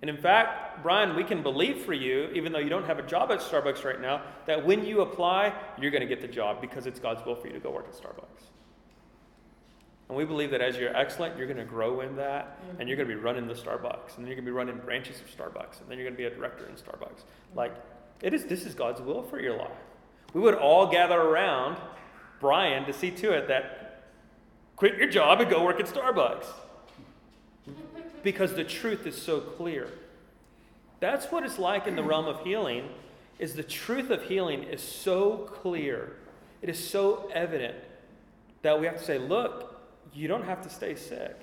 And 0.00 0.08
in 0.08 0.16
fact, 0.16 0.82
Brian, 0.82 1.16
we 1.16 1.24
can 1.24 1.42
believe 1.42 1.82
for 1.82 1.92
you, 1.92 2.30
even 2.32 2.52
though 2.52 2.58
you 2.58 2.70
don't 2.70 2.86
have 2.86 2.98
a 2.98 3.06
job 3.06 3.30
at 3.30 3.40
Starbucks 3.40 3.84
right 3.84 4.00
now, 4.00 4.22
that 4.46 4.64
when 4.64 4.86
you 4.86 5.02
apply, 5.02 5.52
you're 5.78 5.90
going 5.90 6.00
to 6.00 6.08
get 6.08 6.22
the 6.22 6.28
job 6.28 6.62
because 6.62 6.86
it's 6.86 6.98
God's 6.98 7.22
will 7.26 7.34
for 7.34 7.46
you 7.48 7.52
to 7.52 7.60
go 7.60 7.70
work 7.70 7.88
at 7.88 7.94
Starbucks. 7.94 8.46
And 10.08 10.16
we 10.16 10.24
believe 10.24 10.50
that 10.52 10.62
as 10.62 10.76
you're 10.76 10.96
excellent, 10.96 11.36
you're 11.36 11.46
going 11.46 11.58
to 11.58 11.64
grow 11.64 12.00
in 12.00 12.16
that, 12.16 12.58
and 12.78 12.88
you're 12.88 12.96
going 12.96 13.08
to 13.08 13.14
be 13.14 13.20
running 13.20 13.46
the 13.46 13.54
Starbucks, 13.54 14.16
and 14.16 14.24
then 14.24 14.26
you're 14.26 14.36
going 14.36 14.46
to 14.46 14.50
be 14.50 14.50
running 14.50 14.78
branches 14.78 15.20
of 15.20 15.26
Starbucks, 15.26 15.80
and 15.80 15.88
then 15.88 15.98
you're 15.98 16.06
going 16.06 16.14
to 16.14 16.18
be 16.18 16.24
a 16.24 16.30
director 16.30 16.66
in 16.66 16.74
Starbucks. 16.76 17.24
Like, 17.54 17.74
it 18.22 18.32
is. 18.32 18.44
This 18.46 18.64
is 18.64 18.74
God's 18.74 19.00
will 19.00 19.22
for 19.22 19.38
your 19.38 19.56
life. 19.56 19.70
We 20.32 20.40
would 20.40 20.54
all 20.54 20.86
gather 20.86 21.20
around 21.20 21.78
Brian 22.40 22.84
to 22.86 22.92
see 22.92 23.10
to 23.10 23.32
it 23.32 23.48
that 23.48 24.04
quit 24.76 24.96
your 24.96 25.08
job 25.08 25.40
and 25.40 25.50
go 25.50 25.62
work 25.64 25.80
at 25.80 25.86
Starbucks 25.86 26.46
because 28.22 28.54
the 28.54 28.64
truth 28.64 29.06
is 29.06 29.20
so 29.20 29.40
clear. 29.40 29.88
That's 31.00 31.26
what 31.26 31.44
it's 31.44 31.58
like 31.58 31.86
in 31.86 31.96
the 31.96 32.02
realm 32.02 32.26
of 32.26 32.40
healing 32.42 32.88
is 33.38 33.54
the 33.54 33.62
truth 33.62 34.10
of 34.10 34.24
healing 34.24 34.64
is 34.64 34.82
so 34.82 35.48
clear. 35.52 36.16
It 36.60 36.68
is 36.68 36.88
so 36.88 37.30
evident 37.32 37.76
that 38.62 38.80
we 38.80 38.86
have 38.86 38.98
to 38.98 39.04
say, 39.04 39.18
look, 39.18 39.77
you 40.14 40.28
don't 40.28 40.44
have 40.44 40.62
to 40.62 40.70
stay 40.70 40.94
sick. 40.94 41.36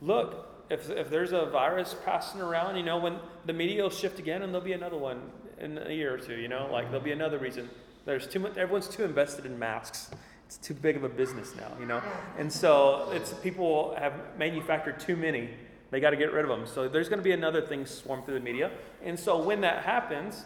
Look, 0.00 0.66
if, 0.70 0.90
if 0.90 1.10
there's 1.10 1.32
a 1.32 1.46
virus 1.46 1.94
passing 2.04 2.40
around, 2.40 2.76
you 2.76 2.82
know, 2.82 2.98
when 2.98 3.18
the 3.46 3.52
media 3.52 3.82
will 3.82 3.90
shift 3.90 4.18
again 4.18 4.42
and 4.42 4.52
there'll 4.52 4.64
be 4.64 4.72
another 4.72 4.98
one 4.98 5.20
in 5.58 5.78
a 5.78 5.92
year 5.92 6.14
or 6.14 6.18
two, 6.18 6.36
you 6.36 6.48
know, 6.48 6.68
like 6.70 6.90
there'll 6.90 7.04
be 7.04 7.12
another 7.12 7.38
reason. 7.38 7.68
There's 8.04 8.26
too 8.26 8.40
much, 8.40 8.56
everyone's 8.56 8.88
too 8.88 9.04
invested 9.04 9.46
in 9.46 9.58
masks. 9.58 10.10
It's 10.46 10.56
too 10.56 10.74
big 10.74 10.96
of 10.96 11.04
a 11.04 11.08
business 11.08 11.54
now, 11.56 11.70
you 11.78 11.86
know? 11.86 12.02
And 12.38 12.50
so 12.50 13.10
it's 13.12 13.34
people 13.34 13.94
have 13.98 14.14
manufactured 14.38 14.98
too 14.98 15.16
many 15.16 15.50
they 15.90 16.00
got 16.00 16.10
to 16.10 16.16
get 16.16 16.32
rid 16.32 16.44
of 16.44 16.50
them. 16.50 16.66
So 16.66 16.88
there's 16.88 17.08
going 17.08 17.18
to 17.18 17.24
be 17.24 17.32
another 17.32 17.62
thing 17.62 17.86
swarm 17.86 18.22
through 18.22 18.34
the 18.34 18.40
media. 18.40 18.70
And 19.02 19.18
so 19.18 19.42
when 19.42 19.62
that 19.62 19.84
happens, 19.84 20.44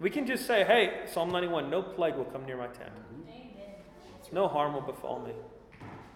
we 0.00 0.10
can 0.10 0.26
just 0.26 0.46
say, 0.46 0.64
hey, 0.64 1.02
Psalm 1.06 1.30
91, 1.30 1.70
no 1.70 1.82
plague 1.82 2.16
will 2.16 2.24
come 2.24 2.44
near 2.44 2.56
my 2.56 2.66
tent. 2.66 2.90
No 4.32 4.48
harm 4.48 4.74
will 4.74 4.80
befall 4.80 5.20
me. 5.20 5.32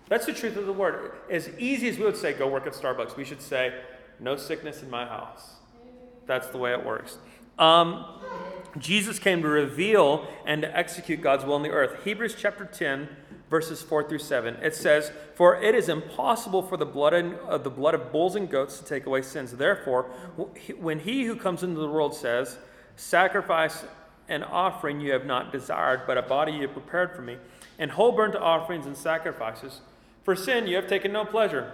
That's 0.09 0.27
the 0.27 0.33
truth 0.33 0.57
of 0.57 0.67
the 0.67 0.73
word. 0.73 1.13
As 1.31 1.51
easy 1.59 1.89
as 1.89 1.99
we 1.99 2.05
would 2.05 2.17
say, 2.17 2.33
go 2.33 2.49
work 2.49 2.67
at 2.67 2.73
Starbucks, 2.73 3.17
we 3.17 3.25
should 3.25 3.43
say, 3.43 3.75
no 4.21 4.37
sickness 4.37 4.83
in 4.83 4.91
my 4.91 5.05
house. 5.07 5.57
That's 6.27 6.49
the 6.49 6.59
way 6.59 6.73
it 6.73 6.85
works. 6.85 7.19
Um, 7.59 8.05
Jesus 8.79 9.19
came 9.19 9.43
to 9.43 9.49
reveal 9.49 10.27
and 10.47 10.63
to 10.63 10.77
execute 10.77 11.21
God's 11.21 11.45
will 11.45 11.55
on 11.55 11.63
the 11.63 11.71
earth. 11.71 12.05
Hebrews 12.05 12.37
chapter 12.39 12.65
10 12.65 13.09
verses 13.51 13.83
4 13.83 14.09
through 14.09 14.19
7. 14.19 14.57
It 14.63 14.75
says, 14.75 15.13
For 15.35 15.61
it 15.61 15.75
is 15.75 15.89
impossible 15.89 16.63
for 16.63 16.77
the 16.77 16.87
blood, 16.87 17.15
and, 17.15 17.37
uh, 17.49 17.59
the 17.59 17.71
blood 17.71 17.95
of 17.95 18.13
bulls 18.13 18.37
and 18.37 18.49
goats 18.49 18.79
to 18.79 18.85
take 18.85 19.07
away 19.07 19.23
sins. 19.23 19.53
Therefore, 19.53 20.05
when 20.79 21.01
he 21.01 21.25
who 21.25 21.37
comes 21.37 21.63
into 21.63 21.81
the 21.81 21.89
world 21.89 22.15
says, 22.15 22.59
Sacrifice 22.97 23.85
and 24.29 24.45
offering 24.45 25.01
you 25.01 25.13
have 25.13 25.25
not 25.25 25.53
desired, 25.53 26.03
but 26.07 26.19
a 26.19 26.23
body 26.23 26.53
you 26.53 26.63
have 26.63 26.73
prepared 26.73 27.15
for 27.15 27.23
me, 27.23 27.39
and 27.79 27.91
whole 27.91 28.13
burnt 28.13 28.37
offerings 28.37 28.87
and 28.87 28.97
sacrifices, 28.97 29.81
for 30.29 30.37
sin 30.37 30.67
you 30.67 30.77
have 30.77 30.87
taken 30.87 31.11
no 31.11 31.25
pleasure. 31.25 31.73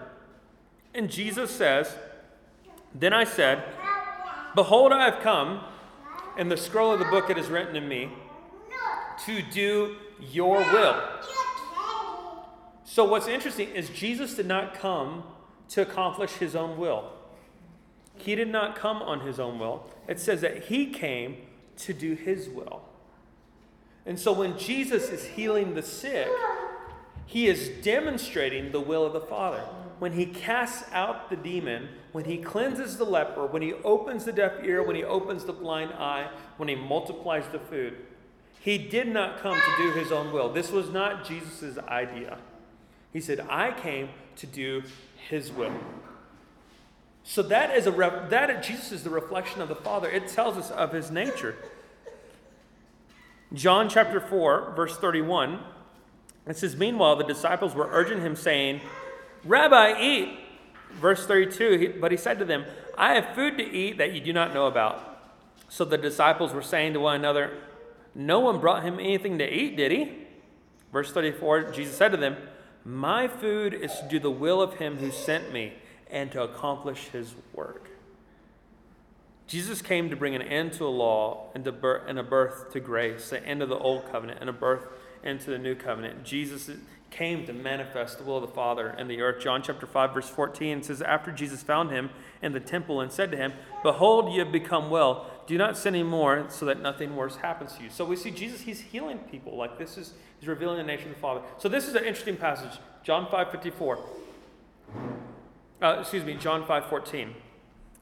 And 0.94 1.10
Jesus 1.10 1.50
says, 1.50 1.96
Then 2.94 3.12
I 3.12 3.24
said, 3.24 3.64
Behold, 4.54 4.92
I 4.92 5.06
have 5.06 5.20
come, 5.24 5.62
and 6.38 6.52
the 6.52 6.56
scroll 6.56 6.92
of 6.92 7.00
the 7.00 7.04
book 7.06 7.28
it 7.28 7.36
is 7.36 7.48
written 7.48 7.74
in 7.74 7.88
me, 7.88 8.10
to 9.26 9.42
do 9.42 9.96
your 10.20 10.58
will. 10.58 11.02
So, 12.84 13.02
what's 13.04 13.26
interesting 13.26 13.70
is 13.70 13.88
Jesus 13.90 14.34
did 14.34 14.46
not 14.46 14.72
come 14.72 15.24
to 15.70 15.82
accomplish 15.82 16.34
his 16.34 16.54
own 16.54 16.78
will. 16.78 17.10
He 18.14 18.36
did 18.36 18.50
not 18.50 18.76
come 18.76 19.02
on 19.02 19.22
his 19.22 19.40
own 19.40 19.58
will. 19.58 19.90
It 20.06 20.20
says 20.20 20.42
that 20.42 20.66
he 20.66 20.92
came 20.92 21.38
to 21.78 21.92
do 21.92 22.14
his 22.14 22.48
will. 22.48 22.82
And 24.06 24.16
so, 24.16 24.32
when 24.32 24.56
Jesus 24.56 25.08
is 25.08 25.24
healing 25.24 25.74
the 25.74 25.82
sick, 25.82 26.28
he 27.26 27.46
is 27.46 27.68
demonstrating 27.82 28.72
the 28.72 28.80
will 28.80 29.04
of 29.04 29.12
the 29.12 29.20
Father. 29.20 29.60
When 29.98 30.12
he 30.12 30.26
casts 30.26 30.84
out 30.92 31.30
the 31.30 31.36
demon, 31.36 31.88
when 32.12 32.24
he 32.24 32.38
cleanses 32.38 32.96
the 32.96 33.04
leper, 33.04 33.46
when 33.46 33.62
he 33.62 33.72
opens 33.72 34.24
the 34.24 34.32
deaf 34.32 34.52
ear, 34.62 34.82
when 34.82 34.96
he 34.96 35.04
opens 35.04 35.44
the 35.44 35.52
blind 35.52 35.92
eye, 35.92 36.28
when 36.56 36.68
he 36.68 36.74
multiplies 36.74 37.44
the 37.52 37.58
food, 37.58 37.96
he 38.60 38.78
did 38.78 39.08
not 39.08 39.40
come 39.40 39.56
to 39.56 39.76
do 39.76 39.92
his 39.92 40.10
own 40.10 40.32
will. 40.32 40.52
This 40.52 40.70
was 40.70 40.90
not 40.90 41.26
Jesus' 41.26 41.78
idea. 41.78 42.38
He 43.12 43.20
said, 43.20 43.46
I 43.48 43.70
came 43.70 44.08
to 44.36 44.46
do 44.46 44.82
his 45.28 45.52
will. 45.52 45.72
So 47.22 47.42
that 47.42 47.74
is 47.74 47.86
a 47.86 47.92
ref- 47.92 48.30
that 48.30 48.62
Jesus 48.62 48.92
is 48.92 49.04
the 49.04 49.10
reflection 49.10 49.62
of 49.62 49.68
the 49.68 49.74
Father. 49.74 50.10
It 50.10 50.28
tells 50.28 50.56
us 50.56 50.70
of 50.70 50.92
his 50.92 51.10
nature. 51.10 51.56
John 53.52 53.88
chapter 53.88 54.20
4, 54.20 54.72
verse 54.74 54.96
31. 54.96 55.60
It 56.46 56.56
says, 56.56 56.76
Meanwhile, 56.76 57.16
the 57.16 57.24
disciples 57.24 57.74
were 57.74 57.88
urging 57.90 58.20
him, 58.20 58.36
saying, 58.36 58.80
Rabbi, 59.44 60.00
eat. 60.00 60.38
Verse 61.00 61.26
32, 61.26 61.98
but 62.00 62.12
he 62.12 62.16
said 62.16 62.38
to 62.38 62.44
them, 62.44 62.64
I 62.96 63.14
have 63.14 63.34
food 63.34 63.58
to 63.58 63.64
eat 63.64 63.98
that 63.98 64.12
you 64.12 64.20
do 64.20 64.32
not 64.32 64.54
know 64.54 64.66
about. 64.66 65.18
So 65.68 65.84
the 65.84 65.98
disciples 65.98 66.52
were 66.52 66.62
saying 66.62 66.92
to 66.92 67.00
one 67.00 67.16
another, 67.16 67.58
No 68.14 68.38
one 68.38 68.60
brought 68.60 68.84
him 68.84 69.00
anything 69.00 69.38
to 69.38 69.52
eat, 69.52 69.76
did 69.76 69.90
he? 69.90 70.12
Verse 70.92 71.10
34, 71.10 71.72
Jesus 71.72 71.96
said 71.96 72.12
to 72.12 72.16
them, 72.16 72.36
my 72.84 73.28
food 73.28 73.72
is 73.72 73.98
to 73.98 74.08
do 74.08 74.18
the 74.18 74.30
will 74.30 74.60
of 74.60 74.74
him 74.74 74.98
who 74.98 75.10
sent 75.10 75.52
me 75.52 75.72
and 76.10 76.30
to 76.32 76.42
accomplish 76.42 77.08
his 77.08 77.34
work. 77.54 77.88
Jesus 79.46 79.80
came 79.80 80.10
to 80.10 80.16
bring 80.16 80.34
an 80.34 80.42
end 80.42 80.74
to 80.74 80.84
a 80.84 80.88
law 80.88 81.48
and, 81.54 81.64
birth, 81.80 82.02
and 82.06 82.18
a 82.18 82.22
birth 82.22 82.72
to 82.72 82.80
grace, 82.80 83.30
the 83.30 83.44
end 83.46 83.62
of 83.62 83.70
the 83.70 83.78
old 83.78 84.10
covenant 84.12 84.38
and 84.40 84.50
a 84.50 84.52
birth 84.52 84.86
into 85.24 85.50
the 85.50 85.58
new 85.58 85.74
covenant. 85.74 86.22
Jesus 86.22 86.70
came 87.10 87.46
to 87.46 87.52
manifest 87.52 88.18
the 88.18 88.24
will 88.24 88.36
of 88.36 88.42
the 88.42 88.54
Father 88.54 88.90
in 88.98 89.08
the 89.08 89.20
earth. 89.20 89.42
John 89.42 89.62
chapter 89.62 89.86
5, 89.86 90.14
verse 90.14 90.28
14 90.28 90.82
says, 90.82 91.02
After 91.02 91.32
Jesus 91.32 91.62
found 91.62 91.90
him 91.90 92.10
in 92.42 92.52
the 92.52 92.60
temple 92.60 93.00
and 93.00 93.10
said 93.10 93.30
to 93.32 93.36
him, 93.36 93.52
Behold, 93.82 94.32
you 94.32 94.40
have 94.40 94.52
become 94.52 94.90
well. 94.90 95.30
Do 95.46 95.58
not 95.58 95.76
sin 95.76 95.94
anymore 95.94 96.46
so 96.48 96.66
that 96.66 96.80
nothing 96.80 97.16
worse 97.16 97.36
happens 97.36 97.74
to 97.74 97.82
you. 97.82 97.90
So 97.90 98.04
we 98.04 98.16
see 98.16 98.30
Jesus, 98.30 98.62
he's 98.62 98.80
healing 98.80 99.18
people. 99.18 99.56
Like 99.56 99.78
this 99.78 99.98
is 99.98 100.14
He's 100.44 100.48
revealing 100.50 100.76
the 100.76 100.84
nature 100.84 101.04
of 101.04 101.14
the 101.14 101.20
Father. 101.20 101.40
So 101.56 101.70
this 101.70 101.88
is 101.88 101.94
an 101.94 102.04
interesting 102.04 102.36
passage. 102.36 102.78
John 103.02 103.26
5 103.30 103.50
54. 103.50 103.98
Uh, 105.80 105.96
excuse 106.00 106.22
me, 106.22 106.34
John 106.34 106.66
5 106.66 106.84
14. 106.84 107.34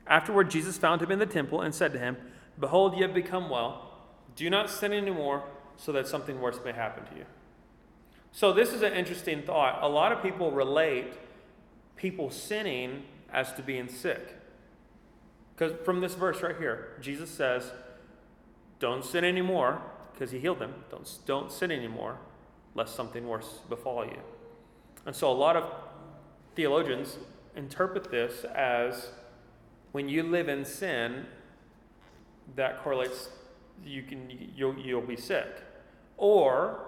Afterward, 0.08 0.50
Jesus 0.50 0.76
found 0.76 1.00
him 1.00 1.12
in 1.12 1.20
the 1.20 1.26
temple 1.26 1.60
and 1.60 1.72
said 1.72 1.92
to 1.92 2.00
him, 2.00 2.16
Behold, 2.58 2.96
you 2.96 3.04
have 3.04 3.14
become 3.14 3.48
well. 3.48 3.92
Do 4.34 4.50
not 4.50 4.70
sin 4.70 4.92
anymore, 4.92 5.44
so 5.76 5.92
that 5.92 6.06
something 6.06 6.40
worse 6.40 6.58
may 6.64 6.72
happen 6.72 7.04
to 7.12 7.18
you. 7.18 7.24
So, 8.32 8.52
this 8.52 8.72
is 8.72 8.82
an 8.82 8.94
interesting 8.94 9.42
thought. 9.42 9.82
A 9.82 9.88
lot 9.88 10.12
of 10.12 10.22
people 10.22 10.50
relate 10.50 11.12
people 11.96 12.30
sinning 12.30 13.02
as 13.32 13.52
to 13.54 13.62
being 13.62 13.88
sick. 13.88 14.36
Because 15.54 15.72
from 15.84 16.00
this 16.00 16.14
verse 16.14 16.42
right 16.42 16.56
here, 16.56 16.96
Jesus 17.00 17.30
says, 17.30 17.70
Don't 18.78 19.04
sin 19.04 19.24
anymore, 19.24 19.82
because 20.12 20.30
he 20.30 20.38
healed 20.38 20.58
them. 20.58 20.74
Don't, 20.90 21.18
don't 21.26 21.52
sin 21.52 21.70
anymore 21.70 22.18
lest 22.74 22.94
something 22.94 23.26
worse 23.26 23.60
befall 23.68 24.04
you. 24.04 24.18
And 25.04 25.14
so 25.14 25.30
a 25.30 25.34
lot 25.34 25.56
of 25.56 25.70
theologians 26.54 27.18
interpret 27.56 28.10
this 28.10 28.44
as 28.44 29.10
when 29.92 30.08
you 30.08 30.22
live 30.22 30.48
in 30.48 30.64
sin, 30.64 31.26
that 32.56 32.82
correlates 32.82 33.28
you 33.84 34.02
can 34.02 34.30
you'll, 34.56 34.76
you'll 34.78 35.00
be 35.02 35.16
sick. 35.16 35.62
Or 36.16 36.80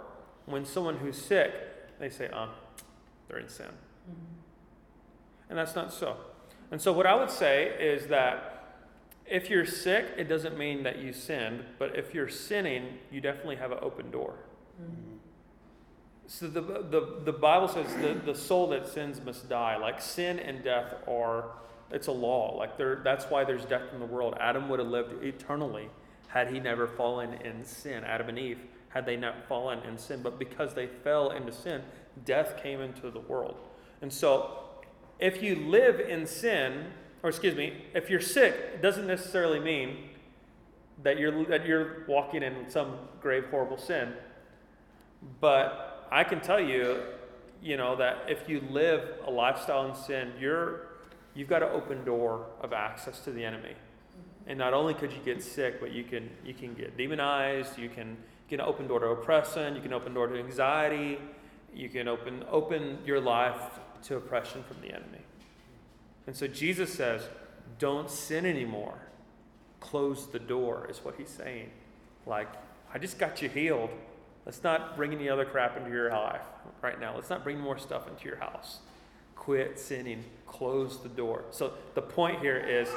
when 0.46 0.64
someone 0.64 0.96
who's 0.96 1.20
sick, 1.20 1.52
they 1.98 2.10
say, 2.10 2.28
"Ah, 2.32 2.48
oh, 2.50 2.84
they're 3.28 3.38
in 3.38 3.48
sin," 3.48 3.66
mm-hmm. 3.66 5.50
and 5.50 5.58
that's 5.58 5.74
not 5.74 5.92
so. 5.92 6.16
And 6.70 6.80
so 6.80 6.92
what 6.92 7.06
I 7.06 7.14
would 7.14 7.30
say 7.30 7.76
is 7.78 8.08
that 8.08 8.54
if 9.26 9.48
you're 9.48 9.66
sick, 9.66 10.06
it 10.16 10.24
doesn't 10.24 10.58
mean 10.58 10.82
that 10.82 10.98
you 10.98 11.12
sinned, 11.12 11.64
but 11.78 11.96
if 11.96 12.14
you're 12.14 12.28
sinning, 12.28 12.98
you 13.10 13.20
definitely 13.20 13.56
have 13.56 13.72
an 13.72 13.78
open 13.80 14.10
door. 14.10 14.34
Mm-hmm. 14.80 15.14
So 16.26 16.48
the, 16.48 16.60
the, 16.60 17.20
the 17.24 17.32
Bible 17.32 17.68
says 17.68 17.86
the, 17.96 18.14
the 18.24 18.34
soul 18.34 18.68
that 18.68 18.86
sins 18.88 19.20
must 19.24 19.48
die. 19.48 19.76
Like 19.76 20.00
sin 20.00 20.38
and 20.38 20.64
death 20.64 20.94
are, 21.06 21.44
it's 21.90 22.06
a 22.06 22.12
law. 22.12 22.56
Like 22.56 22.76
there, 22.78 23.00
that's 23.04 23.26
why 23.26 23.44
there's 23.44 23.64
death 23.66 23.92
in 23.92 24.00
the 24.00 24.06
world. 24.06 24.34
Adam 24.40 24.68
would 24.68 24.78
have 24.78 24.88
lived 24.88 25.22
eternally 25.22 25.90
had 26.34 26.50
he 26.50 26.58
never 26.58 26.88
fallen 26.88 27.32
in 27.44 27.64
sin. 27.64 28.02
Adam 28.02 28.28
and 28.28 28.38
Eve, 28.38 28.58
had 28.88 29.06
they 29.06 29.16
not 29.16 29.46
fallen 29.46 29.78
in 29.84 29.96
sin. 29.96 30.20
But 30.20 30.36
because 30.36 30.74
they 30.74 30.88
fell 30.88 31.30
into 31.30 31.52
sin, 31.52 31.80
death 32.24 32.60
came 32.60 32.80
into 32.80 33.08
the 33.08 33.20
world. 33.20 33.56
And 34.02 34.12
so 34.12 34.58
if 35.20 35.44
you 35.44 35.54
live 35.54 36.00
in 36.00 36.26
sin, 36.26 36.86
or 37.22 37.30
excuse 37.30 37.54
me, 37.54 37.84
if 37.94 38.10
you're 38.10 38.20
sick, 38.20 38.52
it 38.74 38.82
doesn't 38.82 39.06
necessarily 39.06 39.60
mean 39.60 40.10
that 41.04 41.20
you're, 41.20 41.44
that 41.44 41.66
you're 41.66 42.04
walking 42.08 42.42
in 42.42 42.68
some 42.68 42.96
grave, 43.22 43.44
horrible 43.52 43.78
sin. 43.78 44.12
But 45.40 46.08
I 46.10 46.24
can 46.24 46.40
tell 46.40 46.60
you, 46.60 47.00
you 47.62 47.76
know, 47.76 47.94
that 47.94 48.24
if 48.28 48.48
you 48.48 48.60
live 48.70 49.08
a 49.24 49.30
lifestyle 49.30 49.88
in 49.88 49.94
sin, 49.94 50.32
you're, 50.40 50.88
you've 51.32 51.48
got 51.48 51.62
an 51.62 51.68
open 51.72 52.04
door 52.04 52.46
of 52.60 52.72
access 52.72 53.20
to 53.20 53.30
the 53.30 53.44
enemy. 53.44 53.74
And 54.46 54.58
not 54.58 54.74
only 54.74 54.94
could 54.94 55.12
you 55.12 55.20
get 55.24 55.42
sick, 55.42 55.80
but 55.80 55.92
you 55.92 56.04
can, 56.04 56.28
you 56.44 56.54
can 56.54 56.74
get 56.74 56.96
demonized, 56.96 57.78
you 57.78 57.88
can 57.88 58.16
get 58.48 58.60
an 58.60 58.66
open 58.66 58.86
door 58.86 59.00
to 59.00 59.06
oppression, 59.06 59.74
you 59.74 59.80
can 59.80 59.92
open 59.92 60.12
door 60.12 60.26
to 60.26 60.38
anxiety, 60.38 61.18
you 61.74 61.88
can 61.88 62.08
open, 62.08 62.44
open 62.50 62.98
your 63.06 63.20
life 63.20 63.60
to 64.04 64.16
oppression 64.16 64.62
from 64.64 64.80
the 64.82 64.88
enemy. 64.88 65.22
And 66.26 66.36
so 66.36 66.46
Jesus 66.46 66.92
says, 66.92 67.22
don't 67.78 68.10
sin 68.10 68.46
anymore. 68.46 68.98
Close 69.80 70.30
the 70.30 70.38
door, 70.38 70.86
is 70.90 70.98
what 70.98 71.14
he's 71.16 71.28
saying. 71.28 71.70
Like, 72.26 72.48
I 72.92 72.98
just 72.98 73.18
got 73.18 73.42
you 73.42 73.48
healed. 73.48 73.90
Let's 74.46 74.62
not 74.62 74.96
bring 74.96 75.12
any 75.12 75.28
other 75.28 75.44
crap 75.44 75.76
into 75.76 75.90
your 75.90 76.10
life 76.10 76.42
right 76.82 77.00
now. 77.00 77.14
Let's 77.14 77.30
not 77.30 77.44
bring 77.44 77.58
more 77.58 77.78
stuff 77.78 78.08
into 78.08 78.24
your 78.26 78.36
house. 78.36 78.78
Quit 79.36 79.78
sinning. 79.78 80.24
Close 80.46 81.02
the 81.02 81.08
door. 81.08 81.44
So 81.50 81.72
the 81.94 82.02
point 82.02 82.40
here 82.40 82.58
is 82.58 82.88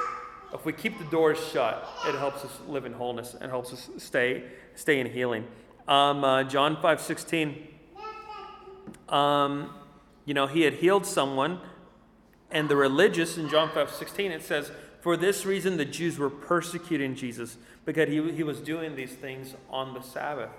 if 0.52 0.64
we 0.64 0.72
keep 0.72 0.98
the 0.98 1.04
doors 1.04 1.38
shut, 1.52 1.86
it 2.06 2.14
helps 2.14 2.44
us 2.44 2.60
live 2.66 2.86
in 2.86 2.92
wholeness 2.94 3.36
and 3.38 3.50
helps 3.50 3.72
us 3.72 3.90
stay, 3.98 4.44
stay 4.74 5.00
in 5.00 5.06
healing. 5.06 5.46
Um, 5.86 6.24
uh, 6.24 6.44
John 6.44 6.80
5 6.80 7.00
16. 7.00 7.68
Um, 9.08 9.74
you 10.24 10.34
know, 10.34 10.46
he 10.46 10.62
had 10.62 10.74
healed 10.74 11.06
someone, 11.06 11.60
and 12.50 12.68
the 12.68 12.76
religious 12.76 13.38
in 13.38 13.48
John 13.48 13.70
5 13.72 13.90
16, 13.90 14.32
it 14.32 14.42
says, 14.42 14.70
For 15.00 15.16
this 15.16 15.44
reason 15.44 15.76
the 15.76 15.84
Jews 15.84 16.18
were 16.18 16.30
persecuting 16.30 17.14
Jesus 17.14 17.56
because 17.84 18.08
he, 18.08 18.32
he 18.32 18.42
was 18.42 18.60
doing 18.60 18.96
these 18.96 19.12
things 19.12 19.54
on 19.70 19.94
the 19.94 20.02
Sabbath. 20.02 20.50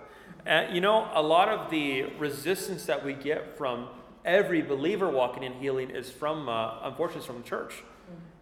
Uh, 0.48 0.66
you 0.72 0.82
know, 0.82 1.10
a 1.14 1.22
lot 1.22 1.50
of 1.50 1.70
the 1.70 2.04
resistance 2.18 2.86
that 2.86 3.04
we 3.04 3.14
get 3.14 3.58
from 3.58 3.88
every 4.26 4.62
believer 4.62 5.10
walking 5.10 5.44
in 5.44 5.54
healing 5.54 5.90
is 5.90 6.10
from, 6.10 6.48
uh, 6.48 6.80
unfortunately, 6.84 7.26
from 7.26 7.42
the 7.42 7.48
church. 7.48 7.84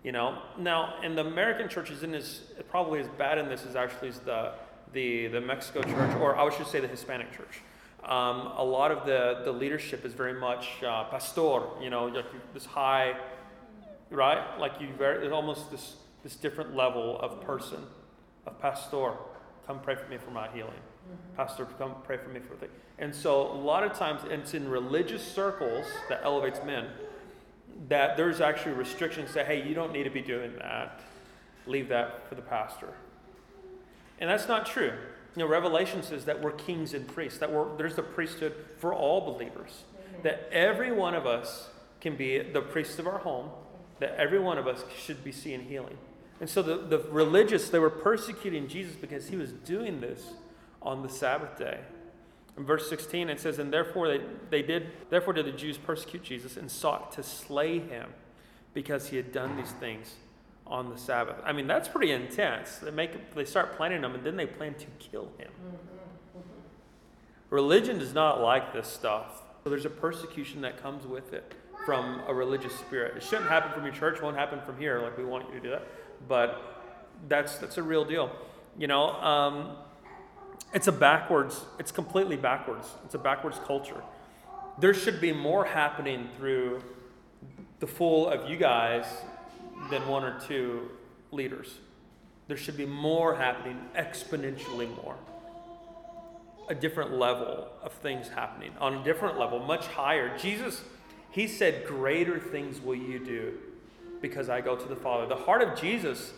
You 0.08 0.14
know, 0.14 0.38
now 0.58 1.02
in 1.04 1.16
the 1.16 1.28
American 1.28 1.68
church 1.68 1.92
isn't 1.92 2.16
as 2.16 2.40
probably 2.70 3.02
as 3.02 3.10
bad 3.18 3.38
in 3.40 3.50
this 3.50 3.66
as 3.66 3.76
actually 3.76 4.08
as 4.08 4.20
the 4.20 4.54
the 4.94 5.28
the 5.28 5.42
Mexico 5.42 5.84
church, 5.84 6.16
or 6.22 6.34
I 6.38 6.50
should 6.50 6.68
say 6.68 6.80
the 6.80 6.88
Hispanic 6.88 7.30
church. 7.34 7.60
Um, 8.06 8.54
a 8.56 8.64
lot 8.64 8.92
of 8.92 9.06
the, 9.06 9.42
the 9.44 9.52
leadership 9.52 10.06
is 10.06 10.14
very 10.14 10.40
much 10.40 10.82
uh, 10.82 11.04
pastor, 11.12 11.60
you 11.82 11.90
know, 11.90 12.06
like 12.06 12.54
this 12.54 12.66
high, 12.66 13.18
right? 14.10 14.58
Like 14.58 14.80
you 14.80 14.88
very, 14.98 15.20
there's 15.20 15.34
almost 15.34 15.72
this, 15.72 15.98
this 16.24 16.38
different 16.38 16.74
level 16.74 17.20
of 17.20 17.42
person, 17.42 17.84
of 18.46 18.58
pastor. 18.62 19.12
Come 19.66 19.82
pray 19.82 19.96
for 19.96 20.08
me 20.08 20.16
for 20.16 20.32
my 20.32 20.48
healing. 20.54 20.72
Mm-hmm. 20.72 21.36
Pastor, 21.36 21.66
come 21.78 21.96
pray 22.06 22.16
for 22.16 22.30
me 22.30 22.40
for 22.40 22.56
the. 22.56 22.70
And 22.98 23.14
so 23.14 23.52
a 23.52 23.60
lot 23.60 23.84
of 23.84 23.92
times, 23.92 24.22
it's 24.30 24.54
in 24.54 24.70
religious 24.70 25.22
circles 25.22 25.86
that 26.08 26.22
elevates 26.24 26.62
men 26.66 26.86
that 27.90 28.18
there's 28.18 28.42
actually 28.42 28.74
restrictions 28.74 29.32
say, 29.32 29.44
hey, 29.44 29.68
you 29.68 29.74
don't 29.74 29.94
need 29.94 30.04
to 30.04 30.10
be 30.10 30.22
doing 30.22 30.54
that. 30.58 31.00
Leave 31.66 31.90
that 31.90 32.28
for 32.28 32.36
the 32.36 32.42
pastor. 32.42 32.94
And 34.20 34.30
that's 34.30 34.48
not 34.48 34.66
true. 34.66 34.94
You 35.36 35.44
know, 35.44 35.48
Revelation 35.48 36.02
says 36.02 36.26
that 36.26 36.42
we're 36.42 36.52
kings 36.52 36.94
and 36.94 37.08
priests, 37.08 37.40
that 37.40 37.52
we're, 37.52 37.76
there's 37.78 37.96
the 37.96 38.04
priesthood 38.04 38.56
for 38.80 38.94
all 38.94 39.22
believers, 39.22 39.84
that 40.24 40.50
every 40.52 40.92
one 40.92 41.14
of 41.14 41.28
us 41.28 41.70
can 42.02 42.16
be 42.16 42.40
the 42.40 42.62
priests 42.62 42.98
of 42.98 43.08
our 43.08 43.20
home, 43.20 43.50
that 44.00 44.16
every 44.18 44.40
one 44.40 44.58
of 44.58 44.68
us 44.68 44.84
should 44.98 45.24
be 45.24 45.32
seeing 45.32 45.62
healing. 45.62 45.98
And 46.40 46.50
so 46.50 46.62
the, 46.62 46.78
the 46.78 47.00
religious, 47.10 47.70
they 47.70 47.80
were 47.80 47.90
persecuting 47.90 48.68
Jesus 48.68 48.96
because 48.96 49.28
he 49.28 49.36
was 49.36 49.52
doing 49.52 50.02
this 50.02 50.24
on 50.82 51.04
the 51.04 51.10
Sabbath 51.10 51.58
day. 51.58 51.80
In 52.58 52.66
verse 52.66 52.90
16, 52.90 53.30
it 53.30 53.40
says, 53.40 53.60
And 53.60 53.72
therefore 53.72 54.08
they, 54.08 54.22
they 54.50 54.62
did, 54.62 54.88
therefore 55.10 55.34
did 55.34 55.46
the 55.46 55.52
Jews 55.52 55.78
persecute 55.78 56.24
Jesus 56.24 56.58
and 56.58 56.70
sought 56.70 57.12
to 57.14 57.24
slay 57.24 57.80
him 57.80 58.10
because 58.74 59.10
he 59.10 59.16
had 59.16 59.32
done 59.32 59.56
these 59.58 59.72
things 59.72 60.16
on 60.66 60.90
the 60.90 60.98
Sabbath. 60.98 61.38
I 61.46 61.54
mean, 61.54 61.68
that's 61.68 61.88
pretty 61.88 62.12
intense. 62.12 62.78
They 62.78 62.92
make 62.92 63.34
they 63.34 63.46
start 63.46 63.78
planning 63.78 64.02
them, 64.02 64.16
and 64.16 64.24
then 64.24 64.36
they 64.36 64.46
plan 64.46 64.74
to 64.76 64.86
kill 65.00 65.32
him. 65.38 65.50
Religion 67.50 68.00
does 68.00 68.14
not 68.14 68.42
like 68.42 68.74
this 68.74 68.88
stuff. 68.88 69.44
So 69.64 69.70
there's 69.70 69.86
a 69.86 69.90
persecution 69.90 70.62
that 70.62 70.82
comes 70.82 71.06
with 71.08 71.34
it 71.34 71.54
from 71.86 72.22
a 72.28 72.34
religious 72.34 72.76
spirit. 72.76 73.16
It 73.16 73.24
shouldn't 73.24 73.50
happen 73.50 73.72
from 73.72 73.84
your 73.84 73.94
church. 73.94 74.22
Won't 74.22 74.36
happen 74.36 74.60
from 74.66 74.78
here. 74.78 75.00
Like 75.00 75.18
we 75.18 75.24
want 75.24 75.48
you 75.48 75.56
to 75.56 75.60
do 75.62 75.70
that, 75.70 75.84
but 76.28 76.84
that's 77.28 77.58
that's 77.58 77.78
a 77.78 77.84
real 77.84 78.04
deal. 78.04 78.32
You 78.78 78.88
know, 78.88 79.12
um, 79.22 79.78
it's 80.74 80.88
a 80.88 80.92
backwards. 80.92 81.62
It's 81.80 81.92
completely 81.92 82.36
backwards. 82.36 82.88
It's 83.06 83.16
a 83.16 83.20
backwards 83.20 83.60
culture. 83.66 84.02
There 84.80 84.94
should 84.94 85.20
be 85.20 85.32
more 85.32 85.66
happening 85.66 86.30
through 86.38 86.84
the 87.80 87.88
full 87.88 88.28
of 88.28 88.50
you 88.50 88.58
guys 88.58 89.06
than 89.90 90.08
one 90.08 90.24
or 90.24 90.40
two 90.40 90.90
leaders. 91.32 91.80
There 92.48 92.58
should 92.58 92.78
be 92.78 92.86
more 92.86 93.36
happening, 93.36 93.80
exponentially 93.96 94.94
more. 95.04 95.16
A 96.70 96.76
different 96.76 97.14
level 97.14 97.68
of 97.82 97.94
things 97.94 98.30
happening, 98.30 98.72
on 98.80 98.96
a 98.96 99.04
different 99.04 99.40
level, 99.40 99.60
much 99.60 99.88
higher. 99.88 100.38
Jesus, 100.38 100.84
he 101.32 101.48
said, 101.48 101.86
Greater 101.86 102.40
things 102.40 102.82
will 102.82 102.96
you 102.96 103.20
do 103.20 103.58
because 104.22 104.50
I 104.50 104.62
go 104.62 104.76
to 104.76 104.88
the 104.88 104.96
Father. 104.96 105.28
The 105.28 105.36
heart 105.36 105.62
of 105.62 105.80
Jesus 105.80 106.34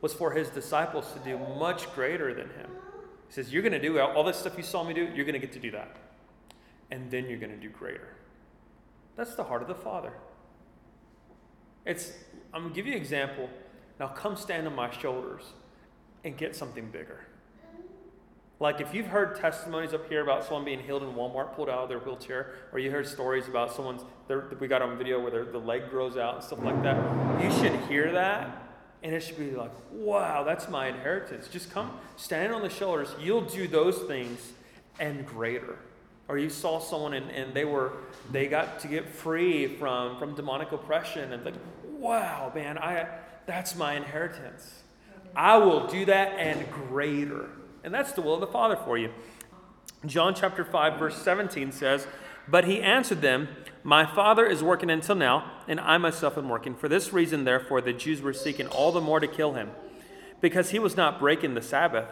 was 0.00 0.12
for 0.12 0.32
his 0.32 0.48
disciples 0.48 1.12
to 1.12 1.18
do 1.20 1.38
much 1.58 1.92
greater 1.94 2.34
than 2.34 2.50
him. 2.50 2.70
He 3.32 3.36
says, 3.36 3.50
You're 3.50 3.62
going 3.62 3.72
to 3.72 3.80
do 3.80 3.98
all 3.98 4.24
this 4.24 4.36
stuff 4.36 4.58
you 4.58 4.62
saw 4.62 4.84
me 4.84 4.92
do, 4.92 5.08
you're 5.14 5.24
going 5.24 5.32
to 5.32 5.38
get 5.38 5.52
to 5.52 5.58
do 5.58 5.70
that. 5.70 5.96
And 6.90 7.10
then 7.10 7.30
you're 7.30 7.38
going 7.38 7.52
to 7.52 7.56
do 7.56 7.70
greater. 7.70 8.08
That's 9.16 9.34
the 9.34 9.44
heart 9.44 9.62
of 9.62 9.68
the 9.68 9.74
Father. 9.74 10.12
It's, 11.86 12.12
I'm 12.52 12.60
going 12.60 12.74
to 12.74 12.76
give 12.76 12.86
you 12.86 12.92
an 12.92 12.98
example. 12.98 13.48
Now 13.98 14.08
come 14.08 14.36
stand 14.36 14.66
on 14.66 14.74
my 14.74 14.90
shoulders 14.90 15.44
and 16.24 16.36
get 16.36 16.54
something 16.54 16.90
bigger. 16.90 17.24
Like 18.60 18.82
if 18.82 18.92
you've 18.92 19.06
heard 19.06 19.34
testimonies 19.36 19.94
up 19.94 20.06
here 20.10 20.22
about 20.22 20.44
someone 20.44 20.66
being 20.66 20.80
healed 20.80 21.02
in 21.02 21.14
Walmart, 21.14 21.54
pulled 21.56 21.70
out 21.70 21.84
of 21.84 21.88
their 21.88 22.00
wheelchair, 22.00 22.52
or 22.70 22.80
you 22.80 22.90
heard 22.90 23.06
stories 23.06 23.48
about 23.48 23.74
someone's, 23.74 24.02
we 24.60 24.68
got 24.68 24.82
on 24.82 24.98
video 24.98 25.18
where 25.18 25.46
the 25.46 25.58
leg 25.58 25.88
grows 25.88 26.18
out 26.18 26.34
and 26.34 26.44
stuff 26.44 26.62
like 26.62 26.82
that, 26.82 27.42
you 27.42 27.50
should 27.50 27.74
hear 27.88 28.12
that 28.12 28.71
and 29.02 29.14
it 29.14 29.20
should 29.20 29.38
be 29.38 29.50
like, 29.50 29.72
wow, 29.90 30.44
that's 30.44 30.68
my 30.68 30.88
inheritance. 30.88 31.48
Just 31.48 31.72
come 31.72 31.98
stand 32.16 32.52
on 32.52 32.62
the 32.62 32.70
shoulders. 32.70 33.08
You'll 33.20 33.42
do 33.42 33.66
those 33.66 33.98
things 33.98 34.52
and 35.00 35.26
greater 35.26 35.78
or 36.28 36.38
you 36.38 36.48
saw 36.48 36.78
someone 36.78 37.14
and, 37.14 37.30
and 37.30 37.52
they 37.52 37.64
were 37.64 37.92
they 38.30 38.46
got 38.46 38.80
to 38.80 38.88
get 38.88 39.08
free 39.08 39.66
from 39.66 40.18
from 40.18 40.34
demonic 40.34 40.72
oppression 40.72 41.32
and 41.32 41.44
like 41.44 41.54
wow 41.98 42.50
man 42.54 42.78
i 42.78 43.06
that's 43.46 43.76
my 43.76 43.94
inheritance 43.94 44.82
i 45.36 45.56
will 45.56 45.86
do 45.86 46.04
that 46.04 46.38
and 46.38 46.70
greater 46.70 47.50
and 47.84 47.92
that's 47.92 48.12
the 48.12 48.20
will 48.20 48.34
of 48.34 48.40
the 48.40 48.46
father 48.46 48.76
for 48.76 48.96
you 48.96 49.10
john 50.06 50.34
chapter 50.34 50.64
5 50.64 50.98
verse 50.98 51.20
17 51.20 51.72
says 51.72 52.06
but 52.48 52.64
he 52.64 52.80
answered 52.80 53.20
them 53.20 53.48
my 53.82 54.06
father 54.06 54.46
is 54.46 54.62
working 54.62 54.90
until 54.90 55.14
now 55.14 55.50
and 55.66 55.80
i 55.80 55.98
myself 55.98 56.38
am 56.38 56.48
working 56.48 56.74
for 56.74 56.88
this 56.88 57.12
reason 57.12 57.44
therefore 57.44 57.80
the 57.80 57.92
jews 57.92 58.22
were 58.22 58.32
seeking 58.32 58.66
all 58.68 58.92
the 58.92 59.00
more 59.00 59.20
to 59.20 59.26
kill 59.26 59.54
him 59.54 59.70
because 60.40 60.70
he 60.70 60.78
was 60.78 60.96
not 60.96 61.18
breaking 61.18 61.54
the 61.54 61.62
sabbath 61.62 62.08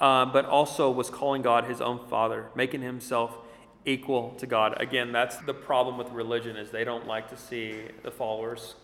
uh, 0.00 0.24
but 0.26 0.44
also 0.44 0.90
was 0.90 1.10
calling 1.10 1.42
God 1.42 1.64
his 1.64 1.80
own 1.80 1.98
father, 2.08 2.46
making 2.54 2.82
himself 2.82 3.36
equal 3.84 4.34
to 4.38 4.46
God. 4.46 4.80
Again, 4.80 5.12
that's 5.12 5.36
the 5.38 5.54
problem 5.54 5.98
with 5.98 6.10
religion 6.10 6.56
is 6.56 6.70
they 6.70 6.84
don't 6.84 7.06
like 7.06 7.28
to 7.30 7.36
see 7.36 7.80
the 8.02 8.10
followers 8.10 8.74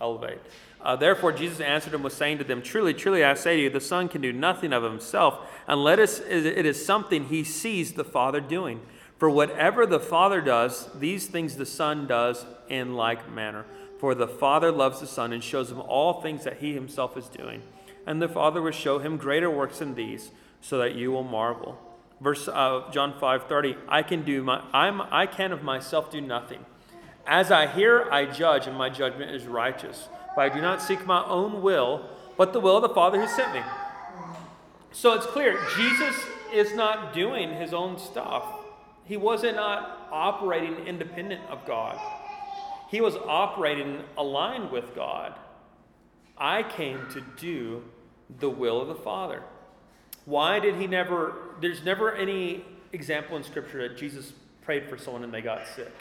elevate. 0.00 0.38
Uh, 0.80 0.96
Therefore, 0.96 1.32
Jesus 1.32 1.60
answered 1.60 1.94
and 1.94 2.04
was 2.04 2.14
saying 2.14 2.38
to 2.38 2.44
them, 2.44 2.62
Truly, 2.62 2.94
truly, 2.94 3.24
I 3.24 3.34
say 3.34 3.56
to 3.56 3.62
you, 3.62 3.70
the 3.70 3.80
Son 3.80 4.08
can 4.08 4.20
do 4.20 4.32
nothing 4.32 4.72
of 4.72 4.82
himself 4.82 5.38
unless 5.66 6.18
it 6.20 6.66
is 6.66 6.84
something 6.84 7.26
he 7.26 7.44
sees 7.44 7.92
the 7.92 8.04
Father 8.04 8.40
doing. 8.40 8.80
For 9.18 9.30
whatever 9.30 9.86
the 9.86 10.00
Father 10.00 10.40
does, 10.40 10.88
these 10.98 11.26
things 11.26 11.56
the 11.56 11.66
Son 11.66 12.06
does 12.06 12.44
in 12.68 12.94
like 12.94 13.30
manner. 13.30 13.64
For 13.98 14.14
the 14.14 14.28
Father 14.28 14.72
loves 14.72 15.00
the 15.00 15.06
Son 15.06 15.32
and 15.32 15.42
shows 15.42 15.70
him 15.70 15.80
all 15.80 16.20
things 16.20 16.44
that 16.44 16.58
he 16.58 16.74
himself 16.74 17.16
is 17.16 17.28
doing. 17.28 17.62
And 18.06 18.20
the 18.20 18.28
Father 18.28 18.60
will 18.60 18.72
show 18.72 18.98
him 18.98 19.16
greater 19.16 19.50
works 19.50 19.78
than 19.78 19.94
these 19.94 20.30
so 20.60 20.78
that 20.78 20.94
you 20.94 21.12
will 21.12 21.22
marvel. 21.22 21.78
Verse 22.20 22.48
uh, 22.48 22.82
John 22.90 23.14
5 23.18 23.48
30, 23.48 23.76
I 23.88 24.02
can 24.02 24.24
do 24.24 24.42
my 24.42 24.62
I'm 24.72 25.00
I 25.00 25.26
can 25.26 25.52
of 25.52 25.62
myself 25.62 26.10
do 26.10 26.20
nothing. 26.20 26.64
As 27.26 27.50
I 27.50 27.66
hear, 27.66 28.06
I 28.10 28.26
judge, 28.26 28.66
and 28.66 28.76
my 28.76 28.90
judgment 28.90 29.30
is 29.30 29.46
righteous. 29.46 30.08
But 30.36 30.42
I 30.42 30.54
do 30.54 30.60
not 30.60 30.82
seek 30.82 31.06
my 31.06 31.24
own 31.24 31.62
will, 31.62 32.06
but 32.36 32.52
the 32.52 32.60
will 32.60 32.76
of 32.76 32.82
the 32.82 32.94
Father 32.94 33.20
who 33.20 33.26
sent 33.26 33.54
me. 33.54 33.62
So 34.92 35.14
it's 35.14 35.26
clear, 35.26 35.58
Jesus 35.76 36.14
is 36.52 36.74
not 36.74 37.14
doing 37.14 37.54
his 37.54 37.72
own 37.72 37.98
stuff. 37.98 38.44
He 39.04 39.16
wasn't 39.16 39.56
not 39.56 40.08
operating 40.10 40.86
independent 40.86 41.42
of 41.48 41.66
God. 41.66 41.98
He 42.88 43.00
was 43.00 43.16
operating 43.16 44.00
aligned 44.16 44.70
with 44.70 44.94
God. 44.94 45.34
I 46.38 46.62
came 46.62 47.06
to 47.12 47.22
do 47.36 47.84
the 48.38 48.50
will 48.50 48.80
of 48.80 48.88
the 48.88 48.94
Father. 48.94 49.42
Why 50.24 50.58
did 50.58 50.76
he 50.76 50.86
never, 50.86 51.34
there's 51.60 51.84
never 51.84 52.14
any 52.14 52.64
example 52.92 53.36
in 53.36 53.44
Scripture 53.44 53.86
that 53.88 53.98
Jesus 53.98 54.32
prayed 54.62 54.88
for 54.88 54.96
someone 54.96 55.22
and 55.22 55.32
they 55.32 55.42
got 55.42 55.66
sick. 55.76 55.92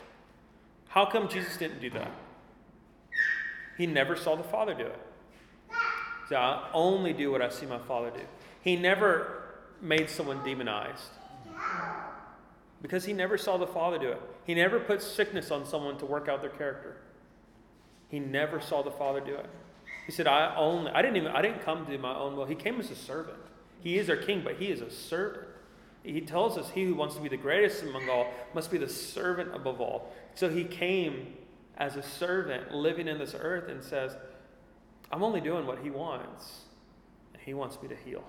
How 0.88 1.06
come 1.06 1.28
Jesus 1.28 1.58
didn't 1.58 1.82
do 1.82 1.89
that? 1.92 2.12
He 3.78 3.86
never 3.86 4.16
saw 4.16 4.36
the 4.36 4.44
Father 4.44 4.74
do 4.74 4.86
it. 4.86 5.00
So 6.30 6.36
I 6.36 6.70
only 6.74 7.12
do 7.12 7.32
what 7.32 7.42
I 7.42 7.50
see 7.50 7.66
my 7.66 7.80
Father 7.80 8.12
do. 8.12 8.22
He 8.62 8.76
never 8.76 9.44
made 9.82 10.10
someone 10.10 10.44
demonized 10.44 11.10
because 12.84 13.06
he 13.06 13.13
never 13.13 13.38
saw 13.38 13.58
the 13.58 13.65
Father 13.65 13.98
do 13.98 14.10
it. 14.10 14.22
He 14.46 14.54
never 14.54 14.80
put 14.80 15.02
sickness 15.02 15.50
on 15.50 15.65
someone 15.65 15.98
to 15.98 16.06
work 16.06 16.28
out 16.28 16.41
their 16.41 16.52
character. 16.52 16.98
He 18.10 18.19
never 18.19 18.62
saw 18.62 18.84
the 18.84 18.91
Father 18.91 19.22
do 19.22 19.34
it. 19.34 19.50
He 20.06 20.12
said, 20.12 20.28
I 20.28 20.54
only, 20.56 20.91
I 20.91 21.02
didn't 21.02 21.17
even, 21.17 21.30
I 21.30 21.41
didn't 21.41 21.63
come 21.63 21.86
to 21.86 21.91
do 21.91 21.98
my 21.98 22.13
own 22.13 22.36
will. 22.36 22.46
He 22.46 22.56
came 22.56 22.80
as 22.80 22.91
a 22.91 22.96
servant. 22.96 23.38
He 23.80 23.98
is 23.98 24.10
our 24.10 24.17
king, 24.17 24.41
but 24.43 24.58
he 24.58 24.67
is 24.67 24.82
a 24.82 24.91
servant. 24.91 25.48
He 26.04 26.19
tells 26.19 26.58
us 26.58 26.69
he 26.72 26.84
who 26.84 26.93
wants 26.93 27.15
to 27.15 27.22
be 27.22 27.30
the 27.30 27.38
greatest 27.38 27.84
among 27.84 28.10
all 28.10 28.28
must 28.54 28.69
be 28.69 28.78
the 28.78 28.89
servant 28.89 29.56
above 29.56 29.80
all. 29.80 30.13
So 30.36 30.50
he 30.50 30.65
came 30.65 31.36
as 31.78 31.96
a 31.96 32.04
servant 32.04 32.74
living 32.74 33.08
in 33.08 33.17
this 33.17 33.34
earth 33.34 33.69
and 33.69 33.82
says, 33.82 34.17
I'm 35.10 35.24
only 35.24 35.39
doing 35.39 35.65
what 35.65 35.80
he 35.80 35.89
wants. 35.89 36.63
And 37.34 37.41
he 37.41 37.54
wants 37.54 37.82
me 37.82 37.88
to 37.88 37.96
heal. 37.96 38.24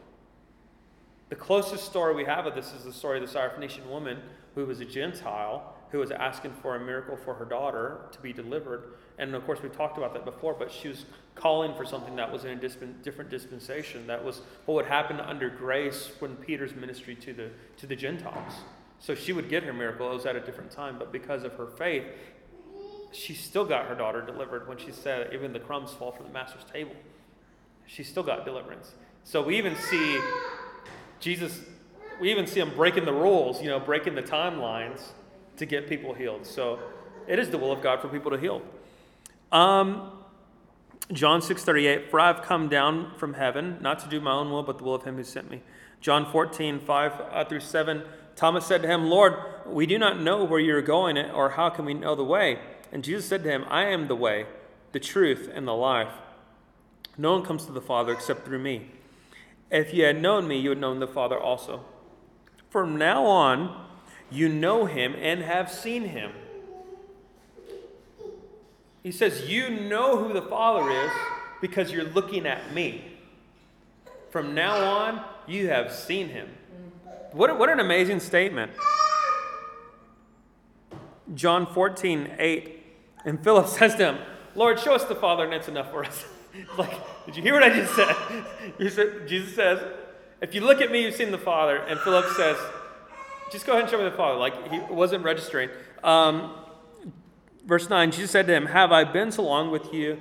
The 1.28 1.36
closest 1.36 1.84
story 1.86 2.14
we 2.14 2.24
have 2.24 2.46
of 2.46 2.54
this 2.54 2.72
is 2.72 2.84
the 2.84 2.92
story 2.92 3.20
of 3.20 3.28
the 3.28 3.36
Syrophoenician 3.36 3.86
woman 3.86 4.18
who 4.54 4.66
was 4.66 4.80
a 4.80 4.84
Gentile 4.84 5.74
who 5.90 5.98
was 6.00 6.10
asking 6.10 6.52
for 6.60 6.74
a 6.74 6.80
miracle 6.80 7.16
for 7.16 7.34
her 7.34 7.44
daughter 7.44 8.00
to 8.10 8.20
be 8.20 8.32
delivered. 8.32 8.94
And 9.18 9.32
of 9.34 9.44
course, 9.46 9.62
we 9.62 9.68
talked 9.68 9.96
about 9.96 10.12
that 10.14 10.24
before, 10.24 10.52
but 10.52 10.72
she 10.72 10.88
was 10.88 11.04
calling 11.36 11.72
for 11.74 11.84
something 11.84 12.16
that 12.16 12.32
was 12.32 12.44
in 12.44 12.50
a 12.50 12.56
disp- 12.56 12.80
different 13.02 13.30
dispensation. 13.30 14.06
That 14.08 14.24
was 14.24 14.40
what 14.66 14.74
would 14.74 14.86
happen 14.86 15.20
under 15.20 15.48
grace 15.48 16.10
when 16.18 16.34
Peter's 16.36 16.74
ministry 16.74 17.14
to 17.16 17.32
the, 17.32 17.50
to 17.76 17.86
the 17.86 17.94
Gentiles. 17.94 18.54
So 18.98 19.14
she 19.14 19.32
would 19.32 19.48
get 19.48 19.62
her 19.62 19.72
miracle. 19.72 20.10
It 20.10 20.14
was 20.14 20.26
at 20.26 20.34
a 20.34 20.40
different 20.40 20.72
time, 20.72 20.96
but 20.98 21.12
because 21.12 21.44
of 21.44 21.52
her 21.54 21.66
faith, 21.66 22.04
she 23.12 23.34
still 23.34 23.64
got 23.64 23.86
her 23.86 23.94
daughter 23.94 24.20
delivered 24.20 24.66
when 24.66 24.78
she 24.78 24.90
said, 24.90 25.32
even 25.32 25.52
the 25.52 25.60
crumbs 25.60 25.92
fall 25.92 26.10
from 26.10 26.26
the 26.26 26.32
master's 26.32 26.64
table. 26.64 26.96
She 27.86 28.02
still 28.02 28.24
got 28.24 28.44
deliverance. 28.44 28.94
So 29.22 29.42
we 29.42 29.56
even 29.58 29.76
see 29.76 30.20
Jesus, 31.20 31.60
we 32.20 32.30
even 32.30 32.46
see 32.46 32.60
them 32.60 32.72
breaking 32.74 33.04
the 33.04 33.12
rules, 33.12 33.62
you 33.62 33.68
know, 33.68 33.80
breaking 33.80 34.14
the 34.14 34.22
timelines 34.22 35.00
to 35.56 35.66
get 35.66 35.88
people 35.88 36.14
healed. 36.14 36.46
So 36.46 36.78
it 37.26 37.38
is 37.38 37.50
the 37.50 37.58
will 37.58 37.72
of 37.72 37.82
God 37.82 38.00
for 38.00 38.08
people 38.08 38.30
to 38.30 38.38
heal. 38.38 38.62
Um, 39.52 40.10
John 41.12 41.40
6:38, 41.40 42.10
for 42.10 42.18
I've 42.18 42.42
come 42.42 42.68
down 42.68 43.12
from 43.16 43.34
heaven, 43.34 43.78
not 43.80 43.98
to 44.00 44.08
do 44.08 44.20
my 44.20 44.32
own 44.32 44.50
will, 44.50 44.62
but 44.62 44.78
the 44.78 44.84
will 44.84 44.94
of 44.94 45.04
him 45.04 45.16
who 45.16 45.24
sent 45.24 45.50
me. 45.50 45.62
John 46.00 46.30
14, 46.30 46.80
5 46.80 47.12
uh, 47.30 47.44
through 47.44 47.60
7, 47.60 48.02
Thomas 48.36 48.66
said 48.66 48.82
to 48.82 48.88
him, 48.88 49.06
Lord, 49.06 49.34
we 49.66 49.86
do 49.86 49.98
not 49.98 50.20
know 50.20 50.44
where 50.44 50.60
you're 50.60 50.82
going, 50.82 51.16
or 51.18 51.50
how 51.50 51.70
can 51.70 51.84
we 51.84 51.94
know 51.94 52.14
the 52.14 52.24
way? 52.24 52.58
And 52.92 53.02
Jesus 53.02 53.26
said 53.26 53.42
to 53.44 53.50
him, 53.50 53.64
I 53.68 53.86
am 53.86 54.08
the 54.08 54.16
way, 54.16 54.46
the 54.92 55.00
truth, 55.00 55.50
and 55.52 55.66
the 55.66 55.74
life. 55.74 56.12
No 57.16 57.32
one 57.32 57.42
comes 57.42 57.64
to 57.66 57.72
the 57.72 57.80
Father 57.80 58.12
except 58.12 58.44
through 58.44 58.58
me. 58.58 58.90
If 59.70 59.94
you 59.94 60.04
had 60.04 60.20
known 60.20 60.46
me, 60.46 60.58
you 60.58 60.70
would 60.70 60.80
know 60.80 60.98
the 60.98 61.06
Father 61.06 61.38
also. 61.38 61.84
From 62.74 62.96
now 62.96 63.24
on, 63.26 63.86
you 64.32 64.48
know 64.48 64.86
him 64.86 65.14
and 65.16 65.42
have 65.42 65.70
seen 65.70 66.06
him. 66.06 66.32
He 69.00 69.12
says, 69.12 69.48
You 69.48 69.70
know 69.70 70.16
who 70.16 70.32
the 70.32 70.42
Father 70.42 70.90
is 70.90 71.12
because 71.60 71.92
you're 71.92 72.02
looking 72.02 72.46
at 72.46 72.74
me. 72.74 73.04
From 74.30 74.56
now 74.56 74.74
on, 74.84 75.24
you 75.46 75.68
have 75.68 75.92
seen 75.92 76.30
him. 76.30 76.48
What, 77.30 77.56
what 77.60 77.70
an 77.70 77.78
amazing 77.78 78.18
statement. 78.18 78.72
John 81.32 81.72
14, 81.72 82.32
8. 82.40 82.82
And 83.24 83.44
Philip 83.44 83.66
says 83.68 83.94
to 83.94 84.14
him, 84.14 84.18
Lord, 84.56 84.80
show 84.80 84.96
us 84.96 85.04
the 85.04 85.14
Father, 85.14 85.44
and 85.44 85.54
it's 85.54 85.68
enough 85.68 85.92
for 85.92 86.04
us. 86.04 86.24
like, 86.76 86.90
did 87.24 87.36
you 87.36 87.42
hear 87.42 87.54
what 87.54 87.62
I 87.62 87.68
just 87.68 87.94
said? 87.94 88.90
said? 88.90 89.28
Jesus 89.28 89.54
says, 89.54 89.78
If 90.44 90.54
you 90.54 90.60
look 90.60 90.82
at 90.82 90.92
me, 90.92 91.02
you've 91.02 91.14
seen 91.14 91.30
the 91.30 91.38
Father. 91.38 91.78
And 91.78 91.98
Philip 92.00 92.26
says, 92.36 92.58
Just 93.50 93.64
go 93.64 93.72
ahead 93.72 93.84
and 93.84 93.90
show 93.90 93.96
me 93.96 94.04
the 94.04 94.10
Father. 94.10 94.38
Like, 94.38 94.70
he 94.70 94.78
wasn't 94.92 95.24
registering. 95.24 95.70
Um, 96.02 96.54
Verse 97.64 97.88
9 97.88 98.10
Jesus 98.10 98.30
said 98.30 98.46
to 98.46 98.52
him, 98.52 98.66
Have 98.66 98.92
I 98.92 99.04
been 99.04 99.32
so 99.32 99.42
long 99.42 99.70
with 99.70 99.92
you, 99.94 100.20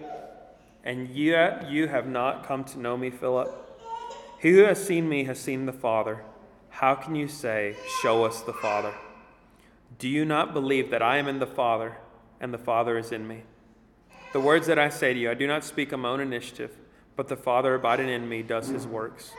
and 0.85 1.09
yet 1.09 1.69
you 1.69 1.89
have 1.89 2.07
not 2.07 2.47
come 2.47 2.63
to 2.63 2.79
know 2.79 2.95
me, 2.95 3.09
Philip? 3.09 3.53
He 4.39 4.51
who 4.51 4.63
has 4.63 4.81
seen 4.81 5.09
me 5.09 5.25
has 5.25 5.39
seen 5.39 5.65
the 5.65 5.73
Father. 5.73 6.23
How 6.69 6.95
can 6.95 7.15
you 7.15 7.27
say, 7.27 7.75
Show 8.01 8.23
us 8.23 8.41
the 8.41 8.53
Father? 8.53 8.93
Do 9.99 10.07
you 10.07 10.23
not 10.23 10.53
believe 10.53 10.89
that 10.91 11.01
I 11.01 11.17
am 11.17 11.27
in 11.27 11.39
the 11.39 11.45
Father, 11.45 11.97
and 12.39 12.53
the 12.53 12.57
Father 12.57 12.97
is 12.97 13.11
in 13.11 13.27
me? 13.27 13.43
The 14.31 14.39
words 14.39 14.67
that 14.67 14.79
I 14.79 14.87
say 14.87 15.13
to 15.13 15.19
you, 15.19 15.29
I 15.29 15.33
do 15.33 15.45
not 15.45 15.65
speak 15.65 15.91
on 15.91 15.99
my 15.99 16.09
own 16.09 16.21
initiative, 16.21 16.71
but 17.17 17.27
the 17.27 17.35
Father 17.35 17.75
abiding 17.75 18.07
in 18.07 18.29
me 18.29 18.41
does 18.41 18.69
his 18.69 18.87
works. 18.87 19.33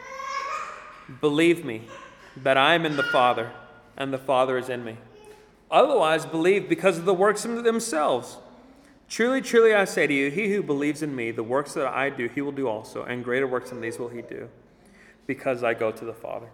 Believe 1.20 1.64
me 1.64 1.82
that 2.36 2.56
I 2.56 2.74
am 2.74 2.86
in 2.86 2.96
the 2.96 3.02
Father, 3.02 3.52
and 3.96 4.12
the 4.12 4.18
Father 4.18 4.58
is 4.58 4.68
in 4.68 4.84
me. 4.84 4.96
Otherwise, 5.70 6.26
believe 6.26 6.68
because 6.68 6.98
of 6.98 7.04
the 7.04 7.14
works 7.14 7.44
in 7.44 7.62
themselves. 7.62 8.38
Truly, 9.08 9.40
truly, 9.40 9.74
I 9.74 9.84
say 9.84 10.06
to 10.06 10.14
you, 10.14 10.30
he 10.30 10.52
who 10.52 10.62
believes 10.62 11.02
in 11.02 11.14
me, 11.14 11.30
the 11.30 11.42
works 11.42 11.74
that 11.74 11.86
I 11.86 12.10
do, 12.10 12.28
he 12.28 12.40
will 12.40 12.52
do 12.52 12.68
also, 12.68 13.02
and 13.04 13.22
greater 13.22 13.46
works 13.46 13.70
than 13.70 13.80
these 13.80 13.98
will 13.98 14.08
he 14.08 14.22
do, 14.22 14.48
because 15.26 15.62
I 15.62 15.74
go 15.74 15.92
to 15.92 16.04
the 16.04 16.14
Father. 16.14 16.48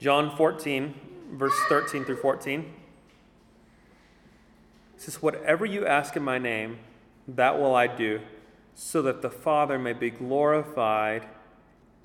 John 0.00 0.34
14, 0.36 0.94
verse 1.32 1.54
13 1.68 2.04
through 2.04 2.16
14 2.16 2.72
says, 4.96 5.22
Whatever 5.22 5.64
you 5.64 5.86
ask 5.86 6.16
in 6.16 6.22
my 6.22 6.38
name, 6.38 6.78
that 7.28 7.58
will 7.58 7.74
I 7.74 7.86
do, 7.86 8.20
so 8.74 9.02
that 9.02 9.22
the 9.22 9.30
Father 9.30 9.78
may 9.78 9.92
be 9.92 10.10
glorified 10.10 11.26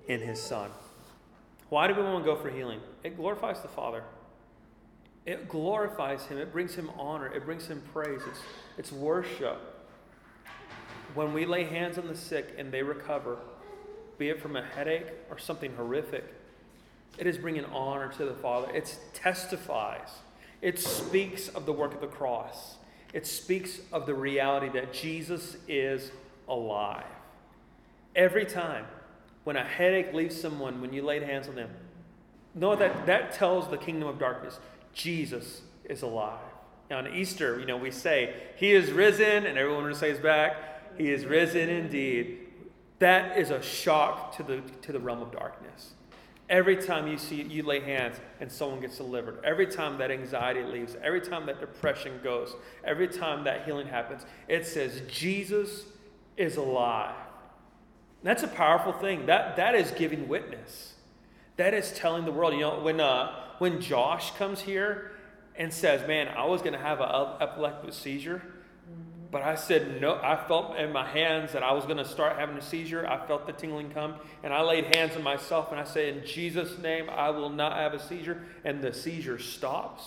in 0.07 0.21
his 0.21 0.41
Son. 0.41 0.69
Why 1.69 1.87
do 1.87 1.95
we 1.95 2.03
want 2.03 2.23
to 2.23 2.31
go 2.31 2.35
for 2.35 2.49
healing? 2.49 2.79
It 3.03 3.17
glorifies 3.17 3.61
the 3.61 3.67
Father. 3.67 4.03
It 5.25 5.49
glorifies 5.49 6.25
Him, 6.25 6.37
it 6.37 6.51
brings 6.51 6.75
Him 6.75 6.91
honor, 6.97 7.27
it 7.27 7.45
brings 7.45 7.67
Him 7.67 7.81
praise, 7.91 8.21
it's, 8.27 8.39
it's 8.77 8.91
worship. 8.91 9.59
When 11.15 11.33
we 11.33 11.45
lay 11.45 11.63
hands 11.63 11.97
on 11.97 12.07
the 12.07 12.15
sick 12.15 12.53
and 12.57 12.71
they 12.71 12.83
recover, 12.83 13.37
be 14.17 14.29
it 14.29 14.39
from 14.39 14.55
a 14.55 14.63
headache 14.63 15.07
or 15.29 15.39
something 15.39 15.75
horrific, 15.75 16.25
it 17.17 17.25
is 17.25 17.37
bringing 17.37 17.65
honor 17.65 18.11
to 18.13 18.25
the 18.25 18.33
Father. 18.35 18.69
It 18.75 18.97
testifies, 19.13 20.09
it 20.61 20.77
speaks 20.77 21.47
of 21.47 21.65
the 21.65 21.73
work 21.73 21.93
of 21.93 22.01
the 22.01 22.07
cross, 22.07 22.75
it 23.11 23.25
speaks 23.25 23.79
of 23.91 24.05
the 24.05 24.13
reality 24.13 24.69
that 24.69 24.93
Jesus 24.93 25.57
is 25.67 26.11
alive. 26.47 27.05
Every 28.15 28.45
time 28.45 28.85
when 29.45 29.55
a 29.55 29.63
headache 29.63 30.13
leaves 30.13 30.39
someone, 30.39 30.81
when 30.81 30.91
you 30.91 31.01
laid 31.01 31.23
hands 31.23 31.47
on 31.47 31.55
them, 31.55 31.69
know 32.53 32.75
that 32.75 33.05
that 33.05 33.31
tells 33.31 33.69
the 33.69 33.77
kingdom 33.77 34.09
of 34.09 34.19
darkness 34.19 34.59
Jesus 34.93 35.61
is 35.85 36.01
alive. 36.01 36.39
Now, 36.89 36.99
on 36.99 37.13
Easter, 37.13 37.59
you 37.59 37.65
know, 37.65 37.77
we 37.77 37.91
say, 37.91 38.33
He 38.57 38.71
is 38.71 38.91
risen, 38.91 39.45
and 39.45 39.57
everyone 39.57 39.93
says 39.95 40.19
back, 40.19 40.97
He 40.97 41.11
is 41.11 41.25
risen 41.25 41.69
indeed. 41.69 42.39
That 42.99 43.37
is 43.37 43.49
a 43.49 43.61
shock 43.61 44.35
to 44.37 44.43
the, 44.43 44.61
to 44.81 44.91
the 44.91 44.99
realm 44.99 45.21
of 45.21 45.31
darkness. 45.31 45.93
Every 46.47 46.77
time 46.77 47.07
you 47.07 47.17
see 47.17 47.41
you 47.41 47.63
lay 47.63 47.79
hands 47.79 48.17
and 48.39 48.51
someone 48.51 48.79
gets 48.79 48.97
delivered, 48.97 49.43
every 49.43 49.65
time 49.65 49.97
that 49.97 50.11
anxiety 50.11 50.63
leaves, 50.63 50.95
every 51.03 51.21
time 51.21 51.47
that 51.47 51.59
depression 51.59 52.19
goes, 52.23 52.55
every 52.83 53.07
time 53.07 53.43
that 53.45 53.65
healing 53.65 53.87
happens, 53.87 54.25
it 54.47 54.65
says 54.65 55.01
Jesus 55.07 55.85
is 56.37 56.57
alive. 56.57 57.15
That's 58.25 58.41
a 58.41 58.47
powerful 58.47 58.91
thing. 58.91 59.27
That 59.27 59.55
that 59.57 59.75
is 59.75 59.91
giving 59.91 60.27
witness. 60.27 60.95
That 61.57 61.75
is 61.75 61.91
telling 61.91 62.25
the 62.25 62.31
world. 62.31 62.55
You 62.55 62.61
know, 62.61 62.79
when 62.79 62.99
uh, 62.99 63.31
when 63.59 63.79
Josh 63.79 64.31
comes 64.31 64.61
here 64.61 65.11
and 65.55 65.71
says, 65.71 66.07
Man, 66.07 66.29
I 66.29 66.45
was 66.45 66.61
going 66.61 66.73
to 66.73 66.79
have 66.79 67.01
an 67.01 67.33
epileptic 67.39 67.93
seizure, 67.93 68.41
but 69.29 69.43
I 69.43 69.53
said, 69.53 70.01
No, 70.01 70.15
I 70.15 70.43
felt 70.47 70.75
in 70.75 70.91
my 70.91 71.07
hands 71.07 71.51
that 71.51 71.61
I 71.61 71.73
was 71.73 71.85
going 71.85 71.97
to 71.97 72.05
start 72.05 72.39
having 72.39 72.57
a 72.57 72.63
seizure. 72.63 73.07
I 73.07 73.27
felt 73.27 73.45
the 73.45 73.53
tingling 73.53 73.91
come, 73.91 74.15
and 74.41 74.51
I 74.51 74.63
laid 74.63 74.95
hands 74.95 75.15
on 75.15 75.21
myself 75.21 75.69
and 75.69 75.79
I 75.79 75.83
said, 75.83 76.17
In 76.17 76.25
Jesus' 76.25 76.79
name, 76.79 77.11
I 77.11 77.29
will 77.29 77.51
not 77.51 77.73
have 77.73 77.93
a 77.93 77.99
seizure. 77.99 78.41
And 78.63 78.81
the 78.81 78.91
seizure 78.91 79.37
stops. 79.37 80.03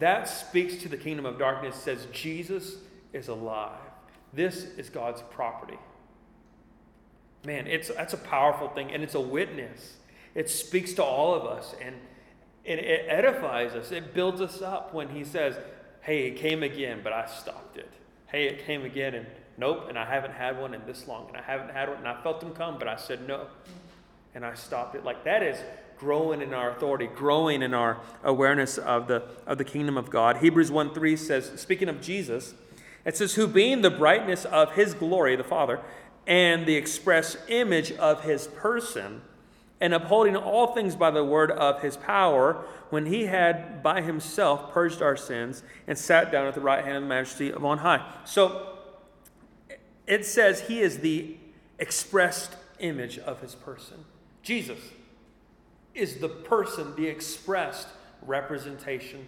That 0.00 0.28
speaks 0.28 0.82
to 0.82 0.88
the 0.88 0.96
kingdom 0.96 1.24
of 1.24 1.38
darkness, 1.38 1.76
says, 1.76 2.08
Jesus 2.12 2.78
is 3.12 3.28
alive. 3.28 3.78
This 4.32 4.64
is 4.76 4.90
God's 4.90 5.22
property. 5.30 5.78
Man, 7.44 7.66
it's, 7.66 7.88
that's 7.88 8.14
a 8.14 8.18
powerful 8.18 8.68
thing, 8.68 8.90
and 8.92 9.02
it's 9.02 9.14
a 9.14 9.20
witness. 9.20 9.96
It 10.34 10.50
speaks 10.50 10.92
to 10.94 11.04
all 11.04 11.34
of 11.34 11.44
us. 11.44 11.74
And 11.80 11.94
it, 12.64 12.78
it 12.80 13.06
edifies 13.08 13.72
us, 13.72 13.92
it 13.92 14.14
builds 14.14 14.40
us 14.40 14.60
up 14.60 14.92
when 14.92 15.08
he 15.08 15.24
says, 15.24 15.56
Hey, 16.00 16.28
it 16.28 16.36
came 16.36 16.62
again, 16.62 17.00
but 17.02 17.12
I 17.12 17.26
stopped 17.26 17.76
it. 17.76 17.90
Hey, 18.26 18.46
it 18.46 18.64
came 18.64 18.84
again, 18.84 19.14
and 19.14 19.26
nope, 19.56 19.86
and 19.88 19.98
I 19.98 20.04
haven't 20.04 20.32
had 20.32 20.60
one 20.60 20.74
in 20.74 20.82
this 20.86 21.06
long, 21.06 21.28
and 21.28 21.36
I 21.36 21.42
haven't 21.42 21.70
had 21.70 21.88
one, 21.88 21.98
and 21.98 22.08
I 22.08 22.22
felt 22.22 22.40
them 22.40 22.52
come, 22.52 22.78
but 22.78 22.88
I 22.88 22.96
said 22.96 23.26
no, 23.26 23.46
and 24.34 24.44
I 24.44 24.54
stopped 24.54 24.94
it. 24.94 25.04
Like 25.04 25.24
that 25.24 25.42
is 25.42 25.58
growing 25.98 26.40
in 26.40 26.54
our 26.54 26.70
authority, 26.70 27.06
growing 27.06 27.62
in 27.62 27.74
our 27.74 27.98
awareness 28.22 28.78
of 28.78 29.08
the 29.08 29.22
of 29.46 29.58
the 29.58 29.64
kingdom 29.64 29.96
of 29.96 30.10
God. 30.10 30.38
Hebrews 30.38 30.70
1 30.70 30.94
3 30.94 31.16
says, 31.16 31.60
speaking 31.60 31.88
of 31.88 32.00
Jesus, 32.00 32.54
it 33.04 33.16
says, 33.16 33.34
Who 33.34 33.46
being 33.46 33.82
the 33.82 33.90
brightness 33.90 34.44
of 34.44 34.72
his 34.72 34.94
glory, 34.94 35.36
the 35.36 35.44
Father, 35.44 35.80
and 36.28 36.66
the 36.66 36.76
express 36.76 37.38
image 37.48 37.90
of 37.92 38.22
his 38.22 38.46
person, 38.46 39.22
and 39.80 39.94
upholding 39.94 40.36
all 40.36 40.68
things 40.74 40.94
by 40.94 41.10
the 41.10 41.24
word 41.24 41.50
of 41.50 41.80
his 41.80 41.96
power, 41.96 42.64
when 42.90 43.06
he 43.06 43.26
had 43.26 43.82
by 43.82 44.02
himself 44.02 44.70
purged 44.70 45.00
our 45.00 45.16
sins 45.16 45.62
and 45.86 45.96
sat 45.96 46.30
down 46.30 46.46
at 46.46 46.54
the 46.54 46.60
right 46.60 46.84
hand 46.84 46.98
of 46.98 47.02
the 47.02 47.08
majesty 47.08 47.50
of 47.50 47.64
on 47.64 47.78
high. 47.78 48.04
So 48.24 48.76
it 50.06 50.26
says 50.26 50.60
he 50.60 50.80
is 50.80 50.98
the 50.98 51.36
expressed 51.78 52.56
image 52.78 53.18
of 53.18 53.40
his 53.40 53.54
person. 53.54 54.04
Jesus 54.42 54.78
is 55.94 56.18
the 56.18 56.28
person, 56.28 56.94
the 56.96 57.06
expressed 57.06 57.88
representation 58.22 59.26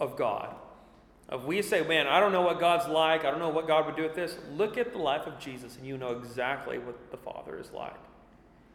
of 0.00 0.16
God. 0.16 0.54
If 1.32 1.44
we 1.44 1.62
say, 1.62 1.82
man, 1.86 2.06
I 2.06 2.20
don't 2.20 2.32
know 2.32 2.42
what 2.42 2.60
God's 2.60 2.86
like, 2.88 3.24
I 3.24 3.30
don't 3.30 3.38
know 3.38 3.48
what 3.48 3.66
God 3.66 3.86
would 3.86 3.96
do 3.96 4.02
with 4.02 4.14
this, 4.14 4.36
look 4.52 4.76
at 4.76 4.92
the 4.92 4.98
life 4.98 5.26
of 5.26 5.38
Jesus 5.38 5.76
and 5.76 5.86
you 5.86 5.96
know 5.96 6.10
exactly 6.10 6.78
what 6.78 7.10
the 7.10 7.16
Father 7.16 7.58
is 7.58 7.72
like. 7.72 7.96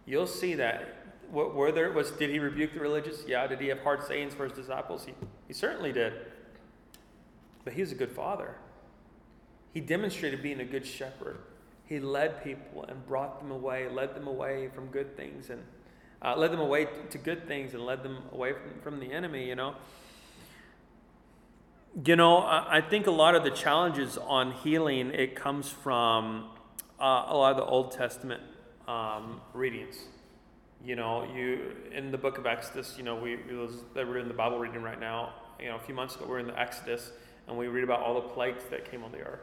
You'll 0.06 0.26
see 0.26 0.56
that 0.56 0.98
were 1.32 1.72
there 1.72 1.92
was 1.92 2.12
did 2.12 2.30
he 2.30 2.40
rebuke 2.40 2.74
the 2.74 2.80
religious? 2.80 3.24
Yeah. 3.28 3.46
Did 3.48 3.60
he 3.60 3.68
have 3.68 3.80
hard 3.80 4.04
sayings 4.04 4.34
for 4.34 4.46
his 4.46 4.54
disciples? 4.54 5.06
He, 5.06 5.14
he 5.48 5.54
certainly 5.54 5.92
did. 5.92 6.14
But 7.64 7.74
he 7.74 7.82
was 7.82 7.92
a 7.92 7.96
good 7.96 8.12
father. 8.12 8.56
He 9.74 9.82
demonstrated 9.82 10.42
being 10.42 10.62
a 10.62 10.66
good 10.66 10.86
shepherd. 10.86 11.38
He 11.86 12.00
led 12.00 12.44
people 12.44 12.86
and 12.88 13.06
brought 13.06 13.40
them 13.40 13.52
away, 13.52 13.90
led 13.90 14.16
them 14.16 14.28
away 14.28 14.70
from 14.74 14.88
good 14.88 15.16
things, 15.16 15.50
and 15.50 15.64
uh, 16.22 16.36
led 16.36 16.52
them 16.52 16.60
away 16.60 16.88
to 17.10 17.18
good 17.18 17.48
things, 17.48 17.74
and 17.74 17.86
led 17.86 18.04
them 18.04 18.18
away 18.32 18.54
from, 18.54 18.82
from 18.82 19.00
the 19.00 19.12
enemy. 19.12 19.48
You 19.48 19.56
know. 19.56 19.76
You 21.96 22.16
know, 22.16 22.38
I 22.40 22.82
think 22.82 23.08
a 23.08 23.12
lot 23.12 23.34
of 23.34 23.44
the 23.44 23.50
challenges 23.50 24.18
on 24.18 24.52
healing 24.52 25.10
it 25.12 25.36
comes 25.36 25.70
from 25.70 26.50
uh, 27.00 27.26
a 27.28 27.36
lot 27.36 27.52
of 27.52 27.58
the 27.58 27.66
Old 27.66 27.92
Testament 27.92 28.42
um, 28.88 29.42
readings. 29.54 29.98
You 30.86 30.96
know, 30.96 31.28
you 31.34 31.76
in 31.92 32.12
the 32.12 32.18
book 32.18 32.38
of 32.38 32.46
Exodus, 32.46 32.96
you 32.98 33.04
know, 33.04 33.16
we 33.16 33.38
was, 33.52 33.84
we're 33.96 34.20
in 34.20 34.28
the 34.28 34.34
Bible 34.34 34.60
reading 34.60 34.84
right 34.84 35.00
now. 35.00 35.34
You 35.60 35.70
know, 35.70 35.78
a 35.78 35.80
few 35.80 35.96
months 35.96 36.16
ago, 36.16 36.26
we 36.26 36.32
we're 36.32 36.40
in 36.40 36.48
the 36.48 36.60
Exodus, 36.60 37.12
and 37.48 37.58
we 37.58 37.68
read 37.68 37.84
about 37.84 38.02
all 38.02 38.14
the 38.14 38.30
plagues 38.30 38.64
that 38.70 38.90
came 38.92 39.04
on 39.04 39.12
the 39.12 39.22
earth. 39.22 39.42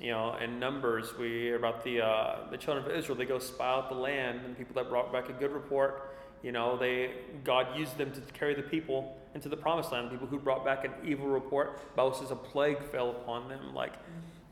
You 0.00 0.12
know, 0.12 0.36
in 0.36 0.60
Numbers, 0.60 1.16
we 1.18 1.52
about 1.54 1.82
the 1.82 2.02
uh, 2.02 2.50
the 2.50 2.58
children 2.58 2.86
of 2.86 2.96
Israel. 2.96 3.18
They 3.18 3.24
go 3.24 3.40
spy 3.40 3.66
out 3.66 3.88
the 3.88 3.96
land, 3.96 4.40
and 4.44 4.56
people 4.56 4.74
that 4.76 4.88
brought 4.88 5.12
back 5.12 5.30
a 5.30 5.32
good 5.32 5.50
report. 5.50 6.16
You 6.42 6.52
know, 6.52 6.76
they 6.76 7.12
God 7.44 7.76
used 7.76 7.96
them 7.98 8.12
to 8.12 8.20
carry 8.32 8.54
the 8.54 8.62
people 8.62 9.16
into 9.34 9.48
the 9.48 9.56
promised 9.56 9.92
land. 9.92 10.10
People 10.10 10.26
who 10.26 10.38
brought 10.38 10.64
back 10.64 10.84
an 10.84 10.92
evil 11.04 11.26
report, 11.26 11.94
Bible 11.96 12.14
says 12.14 12.30
a 12.30 12.36
plague 12.36 12.82
fell 12.90 13.10
upon 13.10 13.48
them. 13.48 13.74
Like, 13.74 13.92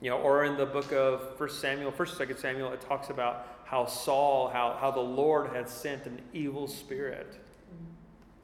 you 0.00 0.10
know, 0.10 0.18
or 0.18 0.44
in 0.44 0.56
the 0.56 0.66
book 0.66 0.92
of 0.92 1.36
First 1.38 1.60
Samuel, 1.60 1.90
First 1.90 2.16
Second 2.16 2.38
Samuel, 2.38 2.72
it 2.72 2.80
talks 2.80 3.10
about 3.10 3.48
how 3.64 3.86
Saul, 3.86 4.48
how, 4.48 4.76
how 4.78 4.90
the 4.90 5.00
Lord 5.00 5.54
had 5.54 5.68
sent 5.68 6.06
an 6.06 6.20
evil 6.32 6.68
spirit 6.68 7.38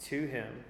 to 0.04 0.26
him 0.26 0.64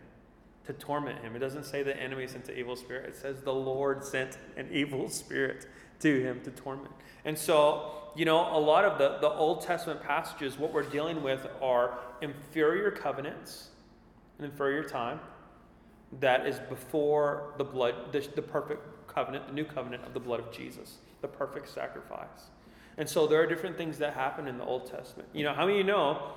to 0.67 0.73
torment 0.73 1.21
him. 1.21 1.37
It 1.37 1.39
doesn't 1.39 1.65
say 1.65 1.83
the 1.83 1.97
enemy 1.97 2.27
sent 2.27 2.49
an 2.49 2.57
evil 2.57 2.77
spirit, 2.77 3.09
it 3.09 3.17
says 3.17 3.41
the 3.43 3.55
Lord 3.55 4.05
sent 4.05 4.39
an 4.57 4.69
evil 4.73 5.09
spirit 5.09 5.67
to 6.01 6.21
him 6.21 6.41
to 6.43 6.51
torment. 6.51 6.93
And 7.25 7.39
so, 7.39 8.11
you 8.15 8.25
know, 8.25 8.57
a 8.57 8.59
lot 8.59 8.85
of 8.85 8.99
the, 8.99 9.19
the 9.21 9.29
Old 9.29 9.63
Testament 9.63 10.03
passages, 10.03 10.59
what 10.59 10.73
we're 10.73 10.83
dealing 10.83 11.23
with 11.23 11.47
are 11.63 11.99
inferior 12.21 12.91
covenants, 12.91 13.69
an 14.39 14.45
inferior 14.45 14.83
time 14.83 15.21
that 16.21 16.47
is 16.47 16.59
before 16.69 17.55
the 17.59 17.65
blood, 17.65 17.95
the, 18.13 18.27
the 18.35 18.43
perfect 18.43 18.83
covenant, 19.07 19.47
the 19.47 19.53
new 19.53 19.65
covenant 19.65 20.05
of 20.05 20.15
the 20.15 20.21
blood 20.21 20.41
of 20.41 20.51
Jesus, 20.51 20.99
the 21.21 21.29
perfect 21.29 21.69
sacrifice. 21.69 22.51
And 22.97 23.09
so 23.09 23.27
there 23.27 23.41
are 23.41 23.47
different 23.47 23.77
things 23.77 23.99
that 23.99 24.15
happen 24.15 24.49
in 24.49 24.59
the 24.59 24.65
Old 24.65 24.91
Testament. 24.91 25.29
You 25.33 25.45
know, 25.45 25.55
how 25.55 25.67
many 25.67 25.81
of 25.81 25.87
you 25.87 25.93
know 25.93 26.33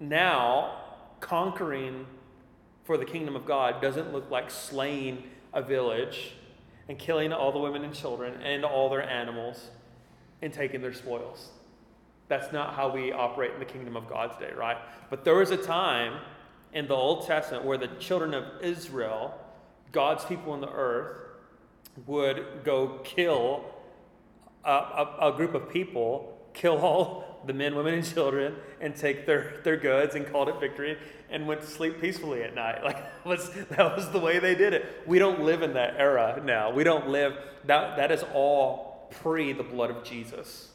now 0.00 0.80
conquering 1.20 2.06
for 2.84 2.96
the 2.96 3.04
kingdom 3.04 3.36
of 3.36 3.44
God 3.44 3.82
doesn't 3.82 4.12
look 4.12 4.30
like 4.30 4.50
slaying 4.50 5.24
a 5.52 5.60
village 5.60 6.32
and 6.88 6.98
killing 6.98 7.32
all 7.32 7.52
the 7.52 7.58
women 7.58 7.84
and 7.84 7.94
children 7.94 8.40
and 8.42 8.64
all 8.64 8.88
their 8.88 9.02
animals 9.02 9.70
and 10.42 10.52
taking 10.52 10.80
their 10.80 10.94
spoils. 10.94 11.50
That's 12.28 12.52
not 12.52 12.74
how 12.74 12.90
we 12.90 13.12
operate 13.12 13.52
in 13.52 13.58
the 13.58 13.64
kingdom 13.64 13.96
of 13.96 14.08
God 14.08 14.38
today, 14.38 14.52
right? 14.54 14.76
But 15.10 15.24
there 15.24 15.34
was 15.34 15.50
a 15.50 15.56
time 15.56 16.20
in 16.72 16.86
the 16.86 16.94
Old 16.94 17.26
Testament 17.26 17.64
where 17.64 17.78
the 17.78 17.88
children 17.98 18.34
of 18.34 18.44
Israel, 18.62 19.34
God's 19.92 20.24
people 20.24 20.52
on 20.52 20.60
the 20.60 20.70
earth, 20.70 21.22
would 22.06 22.44
go 22.64 23.00
kill 23.04 23.64
a, 24.64 24.70
a, 24.70 25.16
a 25.22 25.32
group 25.36 25.54
of 25.54 25.70
people 25.70 26.38
kill 26.54 26.78
all 26.78 27.37
the 27.48 27.52
men, 27.52 27.74
women, 27.74 27.94
and 27.94 28.04
children 28.04 28.54
and 28.80 28.94
take 28.94 29.26
their, 29.26 29.54
their 29.64 29.76
goods 29.76 30.14
and 30.14 30.30
called 30.30 30.48
it 30.48 30.60
victory 30.60 30.96
and 31.30 31.48
went 31.48 31.60
to 31.62 31.66
sleep 31.66 32.00
peacefully 32.00 32.42
at 32.42 32.54
night. 32.54 32.80
Like 32.84 32.96
that 32.96 33.26
was, 33.26 33.50
that 33.70 33.96
was 33.96 34.08
the 34.10 34.20
way 34.20 34.38
they 34.38 34.54
did 34.54 34.72
it. 34.72 35.02
We 35.06 35.18
don't 35.18 35.42
live 35.42 35.62
in 35.62 35.74
that 35.74 35.94
era 35.98 36.40
now. 36.44 36.70
We 36.70 36.84
don't 36.84 37.08
live, 37.08 37.36
that, 37.64 37.96
that 37.96 38.12
is 38.12 38.22
all 38.32 39.08
pre 39.10 39.52
the 39.52 39.64
blood 39.64 39.90
of 39.90 40.04
Jesus. 40.04 40.68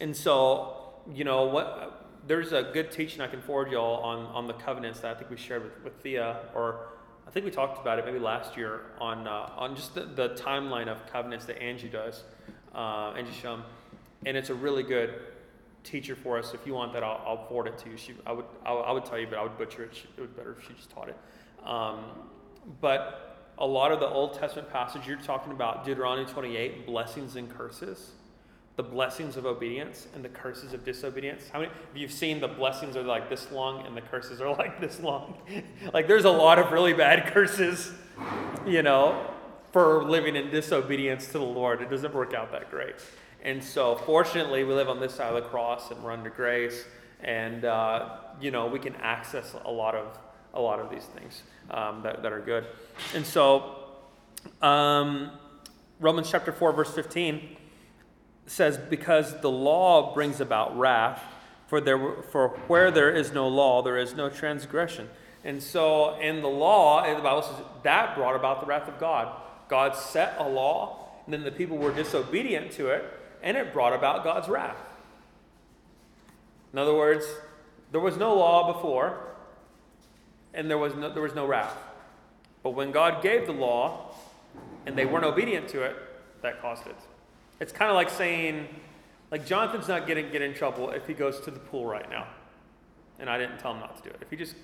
And 0.00 0.16
so, 0.16 0.94
you 1.14 1.24
know, 1.24 1.44
what 1.44 2.08
there's 2.26 2.52
a 2.52 2.64
good 2.72 2.90
teaching 2.90 3.20
I 3.20 3.28
can 3.28 3.40
forward 3.40 3.70
y'all 3.70 4.02
on, 4.02 4.26
on 4.26 4.46
the 4.48 4.54
covenants 4.54 5.00
that 5.00 5.14
I 5.14 5.18
think 5.18 5.30
we 5.30 5.36
shared 5.36 5.62
with, 5.62 5.84
with 5.84 6.02
Thea, 6.02 6.38
or 6.54 6.88
I 7.26 7.30
think 7.30 7.44
we 7.44 7.52
talked 7.52 7.80
about 7.80 8.00
it 8.00 8.04
maybe 8.04 8.18
last 8.18 8.56
year 8.56 8.80
on, 9.00 9.28
uh, 9.28 9.50
on 9.56 9.76
just 9.76 9.94
the, 9.94 10.02
the 10.02 10.30
timeline 10.30 10.88
of 10.88 11.06
covenants 11.06 11.46
that 11.46 11.62
Angie 11.62 11.88
does 11.88 12.24
uh, 12.76 13.14
Angie 13.16 13.32
Shum, 13.32 13.64
and 14.24 14.36
it's 14.36 14.50
a 14.50 14.54
really 14.54 14.82
good 14.82 15.14
teacher 15.86 16.16
for 16.16 16.38
us. 16.38 16.52
If 16.54 16.66
you 16.66 16.74
want 16.74 16.92
that, 16.92 17.02
I'll, 17.02 17.22
I'll 17.26 17.46
forward 17.46 17.68
it 17.68 17.78
to 17.78 17.90
you. 17.90 17.96
She, 17.96 18.14
I 18.26 18.32
would, 18.32 18.44
I, 18.64 18.72
I, 18.72 18.92
would 18.92 19.04
tell 19.04 19.18
you, 19.18 19.26
but 19.26 19.38
I 19.38 19.42
would 19.42 19.56
butcher 19.56 19.84
it. 19.84 19.94
She, 19.94 20.08
it 20.16 20.20
would 20.20 20.34
be 20.34 20.38
better 20.38 20.56
if 20.58 20.66
she 20.66 20.74
just 20.74 20.90
taught 20.90 21.08
it. 21.08 21.16
Um, 21.64 22.04
but 22.80 23.52
a 23.58 23.66
lot 23.66 23.92
of 23.92 24.00
the 24.00 24.08
Old 24.08 24.34
Testament 24.34 24.70
passage 24.70 25.06
you're 25.06 25.16
talking 25.16 25.52
about, 25.52 25.84
Deuteronomy 25.84 26.30
28, 26.30 26.86
blessings 26.86 27.36
and 27.36 27.48
curses, 27.48 28.12
the 28.76 28.82
blessings 28.82 29.36
of 29.36 29.46
obedience 29.46 30.08
and 30.14 30.24
the 30.24 30.28
curses 30.28 30.74
of 30.74 30.84
disobedience. 30.84 31.44
How 31.50 31.60
many 31.60 31.70
of 31.70 31.96
you've 31.96 32.12
seen 32.12 32.40
the 32.40 32.48
blessings 32.48 32.96
are 32.96 33.02
like 33.02 33.30
this 33.30 33.50
long 33.50 33.86
and 33.86 33.96
the 33.96 34.02
curses 34.02 34.40
are 34.40 34.54
like 34.58 34.80
this 34.80 35.00
long? 35.00 35.38
like 35.94 36.08
there's 36.08 36.24
a 36.24 36.30
lot 36.30 36.58
of 36.58 36.72
really 36.72 36.92
bad 36.92 37.32
curses, 37.32 37.92
you 38.66 38.82
know 38.82 39.32
for 39.76 40.04
living 40.04 40.36
in 40.36 40.48
disobedience 40.50 41.26
to 41.26 41.32
the 41.32 41.44
Lord. 41.44 41.82
It 41.82 41.90
doesn't 41.90 42.14
work 42.14 42.32
out 42.32 42.50
that 42.52 42.70
great. 42.70 42.94
And 43.46 43.62
so, 43.62 43.94
fortunately, 43.94 44.64
we 44.64 44.74
live 44.74 44.88
on 44.88 44.98
this 44.98 45.14
side 45.14 45.32
of 45.32 45.40
the 45.40 45.48
cross 45.48 45.92
and 45.92 46.02
we're 46.02 46.10
under 46.10 46.30
grace, 46.30 46.84
and 47.22 47.64
uh, 47.64 48.16
you 48.40 48.50
know 48.50 48.66
we 48.66 48.80
can 48.80 48.96
access 48.96 49.54
a 49.64 49.70
lot 49.70 49.94
of 49.94 50.18
a 50.52 50.60
lot 50.60 50.80
of 50.80 50.90
these 50.90 51.04
things 51.04 51.44
um, 51.70 52.02
that, 52.02 52.24
that 52.24 52.32
are 52.32 52.40
good. 52.40 52.66
And 53.14 53.24
so, 53.24 53.76
um, 54.60 55.30
Romans 56.00 56.28
chapter 56.28 56.50
four, 56.50 56.72
verse 56.72 56.92
fifteen 56.92 57.56
says, 58.46 58.78
"Because 58.78 59.40
the 59.40 59.50
law 59.50 60.12
brings 60.12 60.40
about 60.40 60.76
wrath, 60.76 61.22
for 61.68 61.80
there 61.80 62.14
for 62.32 62.48
where 62.66 62.90
there 62.90 63.14
is 63.14 63.32
no 63.32 63.46
law, 63.46 63.80
there 63.80 63.96
is 63.96 64.16
no 64.16 64.28
transgression." 64.28 65.08
And 65.44 65.62
so, 65.62 66.18
in 66.18 66.42
the 66.42 66.48
law, 66.48 67.06
the 67.14 67.22
Bible 67.22 67.42
says 67.42 67.64
that 67.84 68.16
brought 68.16 68.34
about 68.34 68.58
the 68.58 68.66
wrath 68.66 68.88
of 68.88 68.98
God. 68.98 69.40
God 69.68 69.94
set 69.94 70.34
a 70.40 70.48
law, 70.48 71.10
and 71.24 71.32
then 71.32 71.44
the 71.44 71.52
people 71.52 71.76
were 71.76 71.92
disobedient 71.92 72.72
to 72.72 72.88
it, 72.88 73.04
and 73.42 73.56
it 73.56 73.72
brought 73.72 73.92
about 73.92 74.24
God's 74.24 74.48
wrath. 74.48 74.76
In 76.72 76.78
other 76.78 76.94
words, 76.94 77.24
there 77.92 78.00
was 78.00 78.16
no 78.16 78.34
law 78.34 78.72
before, 78.72 79.18
and 80.52 80.68
there 80.68 80.78
was 80.78 80.94
no, 80.94 81.12
there 81.12 81.22
was 81.22 81.34
no 81.34 81.46
wrath. 81.46 81.76
But 82.62 82.70
when 82.70 82.90
God 82.90 83.22
gave 83.22 83.46
the 83.46 83.52
law, 83.52 84.14
and 84.86 84.96
they 84.96 85.06
weren't 85.06 85.24
obedient 85.24 85.68
to 85.68 85.82
it, 85.82 85.96
that 86.42 86.60
caused 86.60 86.86
it. 86.86 86.96
It's 87.60 87.72
kind 87.72 87.90
of 87.90 87.96
like 87.96 88.10
saying, 88.10 88.68
like 89.30 89.46
Jonathan's 89.46 89.88
not 89.88 90.06
going 90.06 90.24
to 90.24 90.30
get 90.30 90.42
in 90.42 90.54
trouble 90.54 90.90
if 90.90 91.06
he 91.06 91.14
goes 91.14 91.40
to 91.40 91.50
the 91.50 91.58
pool 91.58 91.86
right 91.86 92.08
now, 92.10 92.26
and 93.18 93.30
I 93.30 93.38
didn't 93.38 93.58
tell 93.58 93.72
him 93.72 93.80
not 93.80 93.96
to 93.96 94.02
do 94.02 94.10
it. 94.10 94.18
If 94.20 94.30
he 94.30 94.36
just, 94.36 94.54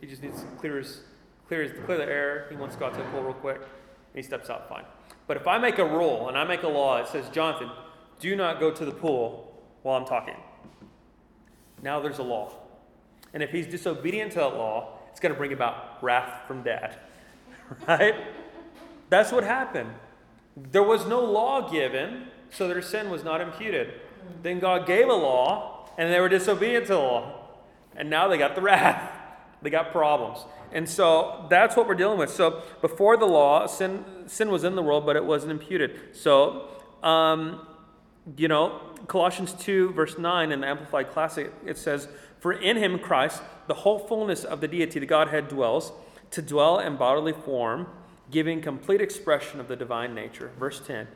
he 0.00 0.06
just 0.06 0.22
needs 0.22 0.40
to 0.40 0.46
clear 0.58 0.78
his, 0.78 1.02
clear 1.48 1.62
his, 1.62 1.72
clear 1.84 1.98
the 1.98 2.06
air. 2.06 2.46
He 2.50 2.56
wants 2.56 2.74
to 2.74 2.80
go 2.80 2.86
out 2.86 2.94
to 2.94 2.98
the 2.98 3.04
pool 3.10 3.22
real 3.22 3.34
quick 3.34 3.56
and 3.58 4.16
he 4.16 4.22
steps 4.22 4.50
out 4.50 4.68
fine. 4.68 4.84
But 5.30 5.36
if 5.36 5.46
I 5.46 5.58
make 5.58 5.78
a 5.78 5.84
rule 5.84 6.28
and 6.28 6.36
I 6.36 6.42
make 6.42 6.64
a 6.64 6.68
law 6.68 6.96
that 6.96 7.06
says, 7.06 7.28
Jonathan, 7.28 7.70
do 8.18 8.34
not 8.34 8.58
go 8.58 8.72
to 8.72 8.84
the 8.84 8.90
pool 8.90 9.62
while 9.82 9.96
I'm 9.96 10.04
talking, 10.04 10.34
now 11.80 12.00
there's 12.00 12.18
a 12.18 12.24
law. 12.24 12.50
And 13.32 13.40
if 13.40 13.52
he's 13.52 13.68
disobedient 13.68 14.32
to 14.32 14.40
that 14.40 14.56
law, 14.56 14.98
it's 15.08 15.20
going 15.20 15.32
to 15.32 15.38
bring 15.38 15.52
about 15.52 16.02
wrath 16.02 16.48
from 16.48 16.64
dad. 16.64 16.96
Right? 17.86 18.16
That's 19.08 19.30
what 19.30 19.44
happened. 19.44 19.94
There 20.56 20.82
was 20.82 21.06
no 21.06 21.24
law 21.24 21.70
given, 21.70 22.26
so 22.50 22.66
their 22.66 22.82
sin 22.82 23.08
was 23.08 23.22
not 23.22 23.40
imputed. 23.40 24.00
Then 24.42 24.58
God 24.58 24.84
gave 24.84 25.08
a 25.08 25.14
law, 25.14 25.88
and 25.96 26.12
they 26.12 26.18
were 26.18 26.28
disobedient 26.28 26.86
to 26.86 26.94
the 26.94 26.98
law. 26.98 27.46
And 27.94 28.10
now 28.10 28.26
they 28.26 28.36
got 28.36 28.56
the 28.56 28.62
wrath. 28.62 29.16
They 29.62 29.70
got 29.70 29.92
problems. 29.92 30.44
And 30.72 30.88
so 30.88 31.46
that's 31.50 31.76
what 31.76 31.86
we're 31.86 31.94
dealing 31.94 32.18
with. 32.18 32.30
So 32.30 32.62
before 32.80 33.16
the 33.16 33.26
law, 33.26 33.66
sin, 33.66 34.04
sin 34.26 34.50
was 34.50 34.64
in 34.64 34.74
the 34.76 34.82
world, 34.82 35.04
but 35.04 35.16
it 35.16 35.24
wasn't 35.24 35.52
imputed. 35.52 36.16
So, 36.16 36.68
um, 37.02 37.66
you 38.36 38.48
know, 38.48 38.80
Colossians 39.06 39.52
2, 39.54 39.92
verse 39.92 40.18
9 40.18 40.52
in 40.52 40.60
the 40.60 40.66
Amplified 40.66 41.10
Classic, 41.10 41.52
it 41.66 41.76
says, 41.76 42.08
For 42.38 42.52
in 42.52 42.76
him, 42.76 42.98
Christ, 42.98 43.42
the 43.66 43.74
whole 43.74 43.98
fullness 43.98 44.44
of 44.44 44.60
the 44.60 44.68
deity, 44.68 45.00
the 45.00 45.06
Godhead 45.06 45.48
dwells, 45.48 45.92
to 46.30 46.42
dwell 46.42 46.78
in 46.78 46.96
bodily 46.96 47.32
form, 47.32 47.88
giving 48.30 48.60
complete 48.60 49.00
expression 49.00 49.58
of 49.58 49.68
the 49.68 49.76
divine 49.76 50.14
nature. 50.14 50.52
Verse 50.58 50.80
10 50.86 51.08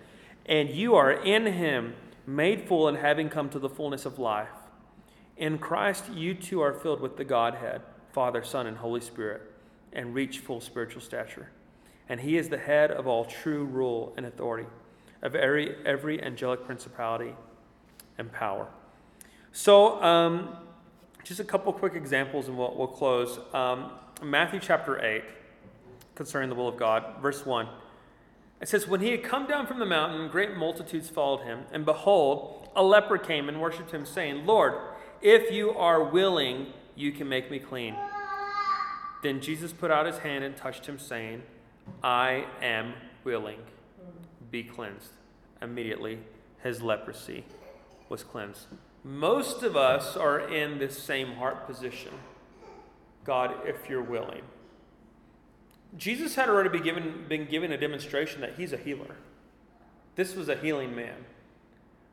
And 0.46 0.70
you 0.70 0.94
are 0.96 1.12
in 1.12 1.46
him, 1.46 1.94
made 2.26 2.66
full 2.66 2.88
and 2.88 2.98
having 2.98 3.28
come 3.28 3.48
to 3.50 3.59
the 3.59 3.68
fullness 3.68 4.04
of 4.04 4.18
life. 4.18 4.48
In 5.37 5.59
Christ, 5.59 6.04
you 6.12 6.35
too 6.35 6.61
are 6.61 6.72
filled 6.72 7.00
with 7.00 7.16
the 7.16 7.24
Godhead, 7.24 7.83
Father, 8.14 8.44
Son, 8.44 8.68
and 8.68 8.77
Holy 8.77 9.00
Spirit, 9.00 9.42
and 9.92 10.14
reach 10.14 10.38
full 10.38 10.61
spiritual 10.61 11.03
stature. 11.03 11.50
And 12.09 12.20
he 12.20 12.37
is 12.38 12.48
the 12.48 12.59
head 12.59 12.92
of 12.92 13.09
all 13.09 13.24
true 13.24 13.64
rule 13.64 14.14
and 14.16 14.24
authority, 14.24 14.68
of 15.20 15.35
every, 15.35 15.74
every 15.85 16.22
angelic 16.22 16.64
principality 16.64 17.35
and 18.16 18.33
power. 18.33 18.68
So, 19.50 20.00
um, 20.00 20.57
just 21.24 21.40
a 21.40 21.44
couple 21.44 21.72
quick 21.72 21.94
examples 21.94 22.46
and 22.46 22.57
we'll, 22.57 22.74
we'll 22.77 22.87
close. 22.87 23.40
Um, 23.53 23.90
Matthew 24.22 24.61
chapter 24.61 25.05
8, 25.05 25.24
concerning 26.14 26.50
the 26.50 26.55
will 26.55 26.68
of 26.68 26.77
God, 26.77 27.20
verse 27.20 27.44
1. 27.44 27.66
It 28.61 28.68
says, 28.68 28.87
When 28.87 29.00
he 29.00 29.11
had 29.11 29.24
come 29.24 29.48
down 29.48 29.66
from 29.66 29.81
the 29.81 29.87
mountain, 29.87 30.29
great 30.29 30.57
multitudes 30.57 31.09
followed 31.09 31.42
him. 31.42 31.64
And 31.72 31.85
behold, 31.85 32.68
a 32.77 32.83
leper 32.83 33.18
came 33.18 33.48
and 33.48 33.61
worshipped 33.61 33.90
him, 33.90 34.07
saying, 34.07 34.46
Lord, 34.46 34.74
if 35.20 35.50
you 35.50 35.70
are 35.70 36.05
willing, 36.05 36.68
you 36.96 37.12
can 37.12 37.28
make 37.28 37.50
me 37.50 37.59
clean. 37.59 37.94
Then 39.22 39.40
Jesus 39.40 39.72
put 39.72 39.90
out 39.90 40.07
his 40.07 40.18
hand 40.18 40.44
and 40.44 40.57
touched 40.57 40.87
him, 40.87 40.98
saying, 40.98 41.42
I 42.02 42.46
am 42.61 42.94
willing. 43.24 43.59
Be 44.50 44.62
cleansed. 44.62 45.11
Immediately, 45.62 46.18
his 46.62 46.83
leprosy 46.83 47.44
was 48.09 48.22
cleansed. 48.22 48.66
Most 49.02 49.62
of 49.62 49.76
us 49.76 50.16
are 50.16 50.40
in 50.40 50.78
this 50.78 51.02
same 51.02 51.35
heart 51.35 51.66
position. 51.66 52.12
God, 53.24 53.54
if 53.64 53.88
you're 53.88 54.02
willing. 54.02 54.42
Jesus 55.96 56.35
had 56.35 56.48
already 56.48 56.68
been 56.68 56.83
given, 56.83 57.24
been 57.28 57.46
given 57.46 57.72
a 57.72 57.78
demonstration 57.78 58.40
that 58.40 58.54
he's 58.57 58.72
a 58.72 58.76
healer. 58.76 59.16
This 60.16 60.35
was 60.35 60.48
a 60.48 60.57
healing 60.57 60.94
man. 60.94 61.24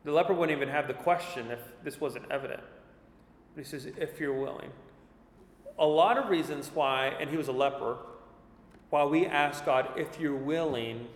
The 0.04 0.12
leper 0.12 0.34
wouldn't 0.34 0.56
even 0.56 0.70
have 0.70 0.88
the 0.88 0.94
question 0.94 1.52
if 1.52 1.60
this 1.84 2.00
wasn't 2.00 2.26
evident. 2.32 2.62
He 3.56 3.64
says, 3.64 3.86
if 3.86 4.20
you're 4.20 4.40
willing. 4.40 4.72
A 5.78 5.86
lot 5.86 6.18
of 6.18 6.30
reasons 6.30 6.72
why, 6.74 7.08
and 7.20 7.30
he 7.30 7.38
was 7.38 7.48
a 7.48 7.52
leper, 7.52 7.98
why 8.90 9.06
we 9.06 9.26
ask 9.26 9.66
God, 9.66 9.90
if 9.98 10.20
you're 10.20 10.36
willing, 10.36 11.08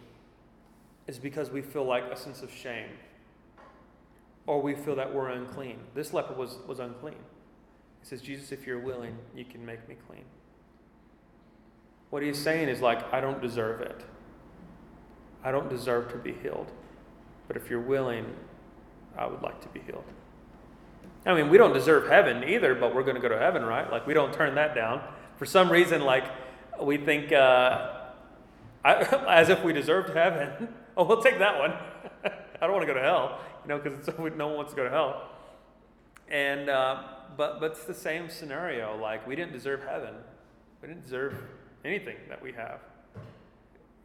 is 1.08 1.20
because 1.20 1.50
we 1.50 1.62
feel 1.62 1.86
like 1.86 2.04
a 2.06 2.18
sense 2.18 2.42
of 2.42 2.52
shame. 2.52 2.90
Or 4.48 4.62
we 4.62 4.76
feel 4.76 4.96
that 4.96 5.14
we're 5.14 5.30
unclean. 5.30 5.80
This 5.94 6.14
leper 6.14 6.34
was, 6.34 6.58
was 6.68 6.80
unclean. 6.80 7.16
He 8.02 8.08
says, 8.08 8.22
Jesus, 8.22 8.52
if 8.52 8.66
you're 8.66 8.80
willing, 8.80 9.18
you 9.36 9.46
can 9.46 9.66
make 9.66 9.88
me 9.90 9.96
clean. 10.08 10.24
What 12.10 12.24
he's 12.24 12.38
saying 12.38 12.70
is 12.70 12.82
like, 12.82 13.14
I 13.14 13.20
don't 13.20 13.42
deserve 13.42 13.82
it. 13.82 14.02
I 15.44 15.52
don't 15.52 15.70
deserve 15.70 16.12
to 16.12 16.18
be 16.18 16.34
healed. 16.42 16.72
But 17.48 17.58
if 17.58 17.70
you're 17.70 17.82
willing, 17.82 18.26
I 19.18 19.28
would 19.28 19.42
like 19.42 19.62
to 19.62 19.68
be 19.70 19.80
healed. 19.82 20.06
I 21.26 21.34
mean, 21.34 21.50
we 21.50 21.58
don't 21.58 21.74
deserve 21.74 22.08
heaven 22.08 22.44
either, 22.44 22.76
but 22.76 22.94
we're 22.94 23.04
going 23.04 23.16
to 23.16 23.22
go 23.22 23.30
to 23.30 23.38
heaven, 23.38 23.66
right? 23.66 23.90
Like, 23.90 24.06
we 24.06 24.14
don't 24.14 24.34
turn 24.34 24.56
that 24.56 24.76
down. 24.76 25.02
For 25.38 25.46
some 25.46 25.72
reason, 25.72 26.02
like, 26.02 26.26
we 26.80 26.98
think 26.98 27.32
uh, 27.32 28.04
I, 28.84 28.94
as 29.30 29.50
if 29.50 29.64
we 29.64 29.74
deserved 29.74 30.16
heaven. 30.16 30.70
oh, 30.98 31.04
we'll 31.04 31.24
take 31.24 31.40
that 31.40 31.58
one. 31.58 31.72
I 32.62 32.68
don't 32.68 32.74
want 32.74 32.84
to 32.84 32.88
go 32.88 32.94
to 32.94 33.04
hell, 33.04 33.40
you 33.64 33.70
know, 33.70 33.80
because 33.80 34.08
no 34.36 34.48
one 34.48 34.58
wants 34.58 34.72
to 34.72 34.78
go 34.78 34.84
to 34.84 34.90
hell. 34.90 35.30
And, 36.30 36.70
uh, 36.70 37.04
but, 37.36 37.60
but 37.60 37.72
it's 37.72 37.86
the 37.86 37.94
same 37.94 38.30
scenario. 38.30 38.98
Like, 38.98 39.28
we 39.28 39.36
didn't 39.36 39.54
deserve 39.54 39.84
heaven, 39.84 40.14
we 40.82 40.88
didn't 40.88 41.04
deserve 41.04 41.36
anything 41.84 42.18
that 42.30 42.42
we 42.42 42.52
have. 42.54 42.80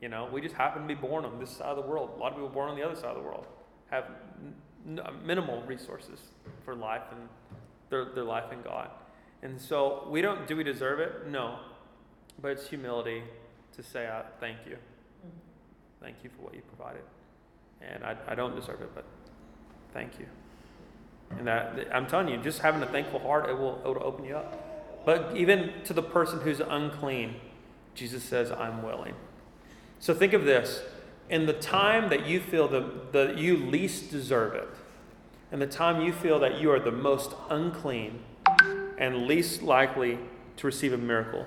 You 0.00 0.08
know, 0.08 0.28
we 0.32 0.40
just 0.40 0.54
happen 0.54 0.82
to 0.82 0.88
be 0.88 0.94
born 0.94 1.26
on 1.26 1.38
this 1.38 1.50
side 1.50 1.66
of 1.66 1.76
the 1.76 1.82
world. 1.82 2.12
A 2.16 2.18
lot 2.18 2.28
of 2.32 2.34
people 2.34 2.48
born 2.48 2.70
on 2.70 2.76
the 2.76 2.82
other 2.82 2.94
side 2.94 3.10
of 3.10 3.16
the 3.16 3.22
world 3.22 3.46
have 3.90 4.06
minimal 5.24 5.62
resources 5.62 6.20
for 6.64 6.74
life 6.74 7.02
and 7.12 7.28
their, 7.90 8.06
their 8.06 8.24
life 8.24 8.52
in 8.52 8.62
God. 8.62 8.90
And 9.42 9.60
so 9.60 10.06
we 10.10 10.20
don't, 10.20 10.46
do 10.46 10.56
we 10.56 10.64
deserve 10.64 11.00
it? 11.00 11.28
No. 11.28 11.58
But 12.40 12.52
it's 12.52 12.68
humility 12.68 13.22
to 13.76 13.82
say, 13.82 14.06
uh, 14.06 14.22
thank 14.38 14.58
you. 14.66 14.76
Thank 16.00 16.16
you 16.22 16.30
for 16.30 16.42
what 16.42 16.54
you 16.54 16.62
provided. 16.62 17.02
And 17.80 18.04
I, 18.04 18.16
I 18.28 18.34
don't 18.34 18.54
deserve 18.54 18.80
it, 18.80 18.90
but 18.94 19.04
thank 19.92 20.18
you. 20.18 20.26
And 21.38 21.46
that, 21.46 21.88
I'm 21.92 22.06
telling 22.06 22.28
you, 22.28 22.38
just 22.38 22.60
having 22.60 22.82
a 22.82 22.86
thankful 22.86 23.20
heart, 23.20 23.48
it 23.48 23.56
will, 23.56 23.80
it 23.84 23.88
will 23.88 24.02
open 24.02 24.24
you 24.24 24.36
up. 24.36 25.04
But 25.04 25.36
even 25.36 25.72
to 25.84 25.92
the 25.92 26.02
person 26.02 26.40
who's 26.40 26.60
unclean, 26.60 27.36
Jesus 27.94 28.22
says, 28.22 28.50
I'm 28.50 28.82
willing. 28.82 29.14
So 29.98 30.14
think 30.14 30.32
of 30.32 30.44
this 30.44 30.82
in 31.30 31.46
the 31.46 31.52
time 31.54 32.10
that 32.10 32.26
you 32.26 32.40
feel 32.40 32.68
that 32.68 33.12
the, 33.12 33.34
you 33.36 33.56
least 33.56 34.10
deserve 34.10 34.54
it, 34.54 34.68
and 35.52 35.62
the 35.62 35.66
time 35.66 36.02
you 36.02 36.12
feel 36.12 36.38
that 36.40 36.60
you 36.60 36.70
are 36.70 36.80
the 36.80 36.92
most 36.92 37.32
unclean 37.48 38.20
and 38.98 39.26
least 39.26 39.62
likely 39.62 40.18
to 40.56 40.66
receive 40.66 40.92
a 40.92 40.98
miracle, 40.98 41.46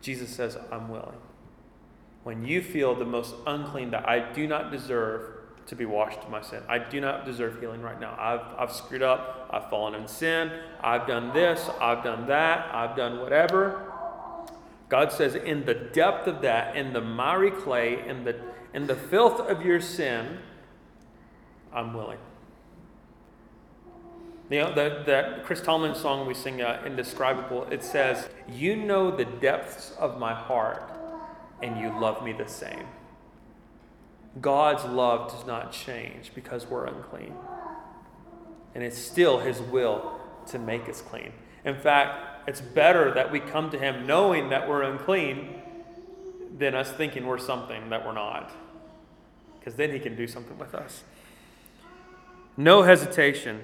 Jesus 0.00 0.30
says, 0.30 0.56
I'm 0.72 0.88
willing. 0.88 1.18
When 2.24 2.44
you 2.44 2.62
feel 2.62 2.94
the 2.94 3.04
most 3.04 3.34
unclean, 3.46 3.90
that 3.92 4.08
I 4.08 4.32
do 4.32 4.46
not 4.46 4.72
deserve 4.72 5.34
to 5.66 5.76
be 5.76 5.84
washed 5.84 6.20
of 6.20 6.30
my 6.30 6.40
sin, 6.40 6.62
I 6.68 6.78
do 6.78 7.00
not 7.00 7.24
deserve 7.24 7.60
healing 7.60 7.82
right 7.82 8.00
now. 8.00 8.16
I've, 8.18 8.40
I've 8.58 8.74
screwed 8.74 9.02
up, 9.02 9.48
I've 9.50 9.68
fallen 9.68 9.94
in 9.94 10.08
sin, 10.08 10.50
I've 10.80 11.06
done 11.06 11.32
this, 11.34 11.68
I've 11.80 12.02
done 12.02 12.26
that, 12.28 12.74
I've 12.74 12.96
done 12.96 13.20
whatever. 13.20 13.82
God 14.88 15.12
says, 15.12 15.34
in 15.34 15.66
the 15.66 15.74
depth 15.74 16.26
of 16.26 16.40
that, 16.42 16.76
in 16.76 16.94
the 16.94 17.02
miry 17.02 17.50
clay, 17.50 18.06
in 18.06 18.24
the, 18.24 18.36
in 18.78 18.86
the 18.86 18.94
filth 18.94 19.40
of 19.40 19.66
your 19.66 19.80
sin, 19.80 20.38
I'm 21.72 21.94
willing. 21.94 22.18
You 24.50 24.60
know, 24.60 24.72
the, 24.72 25.02
that 25.04 25.44
Chris 25.44 25.60
Tomlin 25.60 25.96
song 25.96 26.28
we 26.28 26.32
sing, 26.34 26.62
uh, 26.62 26.80
Indescribable, 26.86 27.64
it 27.72 27.82
says, 27.82 28.28
You 28.48 28.76
know 28.76 29.10
the 29.10 29.24
depths 29.24 29.96
of 29.98 30.20
my 30.20 30.32
heart, 30.32 30.92
and 31.60 31.76
you 31.80 31.88
love 31.88 32.24
me 32.24 32.32
the 32.32 32.46
same. 32.46 32.84
God's 34.40 34.84
love 34.84 35.32
does 35.32 35.44
not 35.44 35.72
change 35.72 36.30
because 36.32 36.68
we're 36.68 36.86
unclean. 36.86 37.34
And 38.76 38.84
it's 38.84 38.96
still 38.96 39.40
His 39.40 39.60
will 39.60 40.20
to 40.50 40.58
make 40.60 40.88
us 40.88 41.02
clean. 41.02 41.32
In 41.64 41.74
fact, 41.74 42.48
it's 42.48 42.60
better 42.60 43.12
that 43.14 43.32
we 43.32 43.40
come 43.40 43.70
to 43.70 43.78
Him 43.78 44.06
knowing 44.06 44.50
that 44.50 44.68
we're 44.68 44.82
unclean 44.82 45.62
than 46.56 46.76
us 46.76 46.92
thinking 46.92 47.26
we're 47.26 47.38
something 47.38 47.90
that 47.90 48.06
we're 48.06 48.12
not. 48.12 48.52
Because 49.68 49.76
then 49.76 49.92
He 49.92 49.98
can 49.98 50.16
do 50.16 50.26
something 50.26 50.56
with 50.56 50.74
us. 50.74 51.04
No 52.56 52.84
hesitation. 52.84 53.60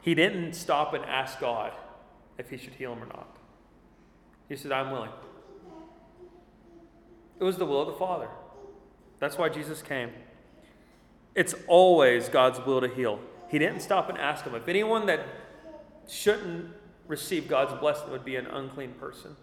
He 0.00 0.14
didn't 0.14 0.54
stop 0.54 0.94
and 0.94 1.04
ask 1.04 1.38
God 1.40 1.74
if 2.38 2.48
He 2.48 2.56
should 2.56 2.72
heal 2.72 2.94
him 2.94 3.02
or 3.02 3.06
not. 3.06 3.36
He 4.48 4.56
said, 4.56 4.72
I'm 4.72 4.90
willing. 4.90 5.10
It 7.38 7.44
was 7.44 7.58
the 7.58 7.66
will 7.66 7.82
of 7.82 7.88
the 7.88 7.98
Father. 7.98 8.28
That's 9.18 9.36
why 9.36 9.50
Jesus 9.50 9.82
came. 9.82 10.12
It's 11.34 11.54
always 11.66 12.30
God's 12.30 12.58
will 12.64 12.80
to 12.80 12.88
heal. 12.88 13.20
He 13.50 13.58
didn't 13.58 13.80
stop 13.80 14.08
and 14.08 14.16
ask 14.16 14.46
him. 14.46 14.54
If 14.54 14.68
anyone 14.68 15.04
that 15.04 15.26
shouldn't 16.08 16.70
receive 17.06 17.46
God's 17.46 17.78
blessing 17.78 18.10
would 18.10 18.24
be 18.24 18.36
an 18.36 18.46
unclean 18.46 18.92
person 18.92 19.36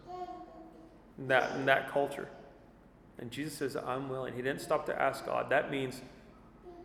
in 1.20 1.28
that, 1.28 1.56
in 1.56 1.68
that 1.68 1.92
culture. 1.92 2.30
And 3.20 3.32
Jesus 3.32 3.54
says, 3.54 3.76
I'm 3.76 4.10
willing. 4.10 4.34
He 4.34 4.42
didn't 4.42 4.62
stop 4.62 4.86
to 4.86 5.02
ask 5.02 5.26
God. 5.26 5.50
That 5.50 5.70
means 5.70 6.02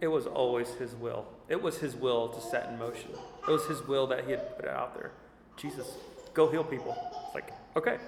it 0.01 0.09
was 0.09 0.27
always 0.27 0.69
His 0.75 0.95
will. 0.95 1.27
It 1.49 1.63
was 1.63 1.79
His 1.79 1.95
will 1.95 2.29
to 2.29 2.41
set 2.41 2.69
in 2.69 2.79
motion. 2.79 3.11
It 3.47 3.51
was 3.51 3.67
His 3.67 3.87
will 3.87 4.07
that 4.09 4.25
He 4.25 4.33
had 4.33 4.57
put 4.59 4.69
out 4.69 4.95
there. 4.95 5.13
Jesus, 5.57 5.87
go 6.35 6.51
heal 6.51 6.65
people. 6.65 6.97
It's 7.27 7.35
like, 7.35 7.53
okay. 7.77 7.99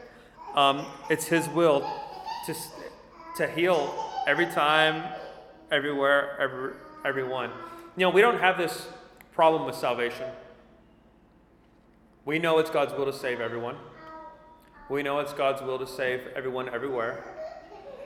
Um, 0.56 0.86
it's 1.08 1.26
His 1.26 1.48
will 1.48 1.88
to, 2.46 2.54
to 3.36 3.48
heal 3.48 3.94
every 4.26 4.46
time, 4.46 5.04
everywhere, 5.70 6.36
every, 6.40 6.72
everyone. 7.04 7.50
You 7.96 8.06
know, 8.06 8.10
we 8.10 8.20
don't 8.20 8.40
have 8.40 8.58
this 8.58 8.88
problem 9.32 9.66
with 9.66 9.76
salvation. 9.76 10.26
We 12.24 12.40
know 12.40 12.58
it's 12.58 12.70
God's 12.70 12.92
will 12.92 13.06
to 13.06 13.12
save 13.12 13.40
everyone. 13.40 13.76
We 14.90 15.04
know 15.04 15.20
it's 15.20 15.32
God's 15.32 15.62
will 15.62 15.78
to 15.78 15.86
save 15.86 16.26
everyone 16.34 16.68
everywhere. 16.68 17.35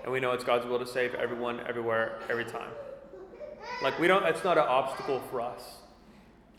And 0.02 0.12
we 0.12 0.20
know 0.20 0.32
it's 0.32 0.44
God's 0.44 0.66
will 0.66 0.78
to 0.78 0.86
save 0.86 1.14
everyone, 1.14 1.60
everywhere, 1.68 2.18
every 2.28 2.44
time. 2.44 2.70
Like, 3.82 3.98
we 3.98 4.06
don't, 4.06 4.24
it's 4.24 4.44
not 4.44 4.58
an 4.58 4.64
obstacle 4.66 5.20
for 5.30 5.40
us. 5.40 5.62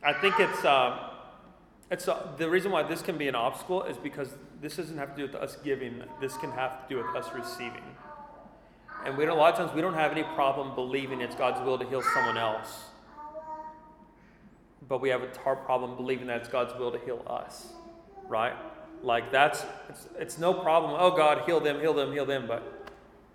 I 0.04 0.14
think 0.14 0.40
it's, 0.40 0.64
uh, 0.64 1.10
it's 1.90 2.08
uh, 2.08 2.32
the 2.38 2.50
reason 2.50 2.72
why 2.72 2.84
this 2.84 3.02
can 3.02 3.18
be 3.18 3.28
an 3.28 3.36
obstacle 3.36 3.84
is 3.84 3.98
because 3.98 4.36
this 4.62 4.78
doesn't 4.78 4.98
have 4.98 5.16
to 5.16 5.18
do 5.18 5.24
with 5.24 5.36
us 5.36 5.58
giving, 5.64 6.04
this 6.20 6.38
can 6.38 6.52
have 6.52 6.88
to 6.88 6.96
do 6.96 7.04
with 7.04 7.16
us 7.16 7.32
receiving. 7.34 7.84
And 9.06 9.18
we 9.18 9.26
don't, 9.26 9.38
a 9.38 9.40
lot 9.40 9.54
of 9.54 9.60
times 9.60 9.76
we 9.76 9.82
don't 9.82 9.96
have 9.96 10.12
any 10.12 10.24
problem 10.24 10.76
believing 10.76 11.22
it's 11.22 11.36
God's 11.36 11.60
will 11.66 11.78
to 11.80 11.86
heal 11.88 12.04
someone 12.14 12.38
else. 12.38 12.86
But 14.88 15.02
we 15.02 15.10
have 15.10 15.24
a 15.24 15.30
hard 15.40 15.64
problem 15.66 15.96
believing 15.96 16.28
that 16.28 16.42
it's 16.42 16.50
God's 16.50 16.78
will 16.78 16.92
to 16.92 17.00
heal 17.00 17.24
us, 17.28 17.74
right? 18.28 18.54
Like 19.04 19.32
that's 19.32 19.66
it's, 19.90 20.08
it's 20.20 20.38
no 20.38 20.54
problem. 20.54 20.96
Oh 21.00 21.16
God, 21.16 21.44
heal 21.46 21.60
them, 21.60 21.80
heal 21.80 21.94
them, 21.94 22.12
heal 22.12 22.26
them. 22.26 22.46
But 22.48 22.81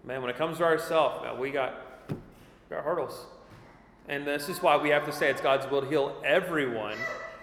man, 0.07 0.23
when 0.23 0.31
it 0.31 0.37
comes 0.39 0.59
to 0.59 0.65
ourselves, 0.65 1.23
man, 1.23 1.39
we 1.39 1.51
got 1.51 1.75
we 2.09 2.17
got 2.71 2.85
hurdles. 2.85 3.27
And 4.09 4.27
this 4.27 4.49
is 4.49 4.63
why 4.63 4.77
we 4.77 4.91
have 4.91 5.05
to 5.07 5.13
say 5.13 5.31
it's 5.31 5.41
God's 5.41 5.69
will 5.69 5.83
to 5.83 5.89
heal 5.89 6.23
everyone, 6.25 6.97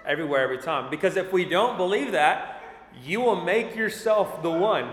everywhere, 0.06 0.42
every 0.42 0.60
time. 0.60 0.90
Because 0.90 1.18
if 1.18 1.34
we 1.34 1.44
don't 1.44 1.76
believe 1.78 2.14
that, 2.14 2.62
you 3.04 3.20
will 3.20 3.42
make 3.42 3.76
yourself 3.76 4.42
the 4.42 4.50
one. 4.50 4.90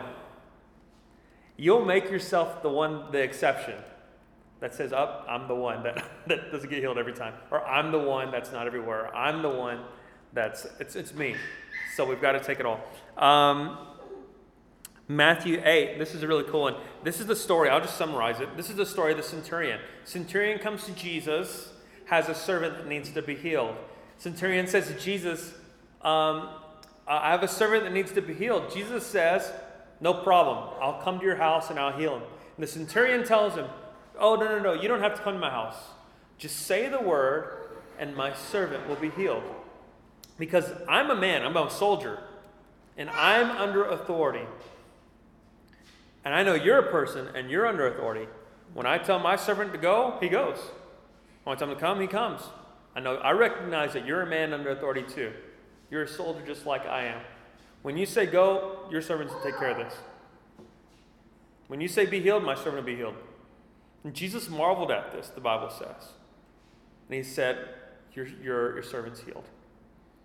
You'll 1.56 1.84
make 1.84 2.10
yourself 2.10 2.62
the 2.62 2.70
one, 2.70 3.12
the 3.12 3.22
exception 3.22 3.76
that 4.60 4.74
says, 4.74 4.92
Up, 4.92 5.26
oh, 5.28 5.30
I'm 5.30 5.46
the 5.46 5.54
one 5.54 5.82
that, 5.84 6.04
that 6.26 6.50
doesn't 6.50 6.68
get 6.70 6.80
healed 6.80 6.98
every 6.98 7.12
time. 7.12 7.34
Or 7.50 7.64
I'm 7.64 7.92
the 7.92 7.98
one 7.98 8.30
that's 8.30 8.50
not 8.50 8.66
everywhere. 8.66 9.14
I'm 9.14 9.42
the 9.42 9.50
one 9.50 9.80
that's, 10.32 10.66
it's, 10.80 10.96
it's 10.96 11.14
me. 11.14 11.36
So 11.94 12.04
we've 12.04 12.20
got 12.20 12.32
to 12.32 12.40
take 12.40 12.60
it 12.60 12.66
all. 12.66 12.80
Um, 13.16 13.78
Matthew 15.10 15.60
8, 15.64 15.98
this 15.98 16.14
is 16.14 16.22
a 16.22 16.28
really 16.28 16.44
cool 16.44 16.60
one. 16.60 16.76
This 17.02 17.18
is 17.18 17.26
the 17.26 17.34
story, 17.34 17.68
I'll 17.68 17.80
just 17.80 17.96
summarize 17.96 18.38
it. 18.38 18.56
This 18.56 18.70
is 18.70 18.76
the 18.76 18.86
story 18.86 19.10
of 19.10 19.16
the 19.16 19.24
centurion. 19.24 19.80
Centurion 20.04 20.60
comes 20.60 20.84
to 20.84 20.92
Jesus, 20.92 21.72
has 22.04 22.28
a 22.28 22.34
servant 22.34 22.76
that 22.76 22.86
needs 22.86 23.10
to 23.10 23.20
be 23.20 23.34
healed. 23.34 23.74
Centurion 24.18 24.68
says 24.68 24.86
to 24.86 24.94
Jesus, 24.94 25.52
um, 26.02 26.50
I 27.08 27.32
have 27.32 27.42
a 27.42 27.48
servant 27.48 27.82
that 27.82 27.92
needs 27.92 28.12
to 28.12 28.22
be 28.22 28.34
healed. 28.34 28.72
Jesus 28.72 29.04
says, 29.04 29.50
No 30.00 30.14
problem. 30.14 30.58
I'll 30.80 31.02
come 31.02 31.18
to 31.18 31.24
your 31.24 31.34
house 31.34 31.70
and 31.70 31.78
I'll 31.80 31.98
heal 31.98 32.14
him. 32.14 32.22
And 32.56 32.62
the 32.62 32.68
centurion 32.68 33.24
tells 33.24 33.56
him, 33.56 33.66
Oh, 34.16 34.36
no, 34.36 34.46
no, 34.46 34.60
no, 34.60 34.80
you 34.80 34.86
don't 34.86 35.00
have 35.00 35.16
to 35.16 35.22
come 35.22 35.34
to 35.34 35.40
my 35.40 35.50
house. 35.50 35.74
Just 36.38 36.66
say 36.66 36.88
the 36.88 37.00
word, 37.00 37.66
and 37.98 38.14
my 38.14 38.32
servant 38.32 38.88
will 38.88 38.94
be 38.94 39.10
healed. 39.10 39.42
Because 40.38 40.70
I'm 40.88 41.10
a 41.10 41.16
man, 41.16 41.42
I'm 41.42 41.56
a 41.56 41.68
soldier, 41.68 42.20
and 42.96 43.10
I'm 43.10 43.50
under 43.50 43.86
authority. 43.86 44.46
And 46.24 46.34
I 46.34 46.42
know 46.42 46.54
you're 46.54 46.78
a 46.78 46.90
person 46.90 47.28
and 47.34 47.50
you're 47.50 47.66
under 47.66 47.86
authority. 47.86 48.26
When 48.74 48.86
I 48.86 48.98
tell 48.98 49.18
my 49.18 49.36
servant 49.36 49.72
to 49.72 49.78
go, 49.78 50.18
he 50.20 50.28
goes. 50.28 50.58
When 51.44 51.56
I 51.56 51.58
tell 51.58 51.68
him 51.68 51.74
to 51.74 51.80
come, 51.80 52.00
he 52.00 52.06
comes. 52.06 52.42
I 52.94 53.00
know 53.00 53.16
I 53.16 53.30
recognize 53.32 53.92
that 53.94 54.06
you're 54.06 54.22
a 54.22 54.26
man 54.26 54.52
under 54.52 54.70
authority 54.70 55.02
too. 55.02 55.32
You're 55.90 56.02
a 56.02 56.08
soldier 56.08 56.42
just 56.46 56.66
like 56.66 56.86
I 56.86 57.04
am. 57.04 57.20
When 57.82 57.96
you 57.96 58.06
say 58.06 58.26
go, 58.26 58.80
your 58.90 59.00
servants 59.00 59.32
will 59.32 59.40
take 59.40 59.58
care 59.58 59.70
of 59.70 59.78
this. 59.78 59.94
When 61.68 61.80
you 61.80 61.88
say 61.88 62.04
be 62.06 62.20
healed, 62.20 62.44
my 62.44 62.54
servant 62.54 62.76
will 62.76 62.82
be 62.82 62.96
healed. 62.96 63.14
And 64.04 64.14
Jesus 64.14 64.48
marveled 64.48 64.90
at 64.90 65.12
this, 65.12 65.28
the 65.28 65.40
Bible 65.40 65.70
says. 65.70 66.10
And 67.08 67.16
he 67.16 67.22
said, 67.22 67.68
Your, 68.14 68.26
your, 68.42 68.74
your 68.74 68.82
servant's 68.82 69.20
healed. 69.20 69.44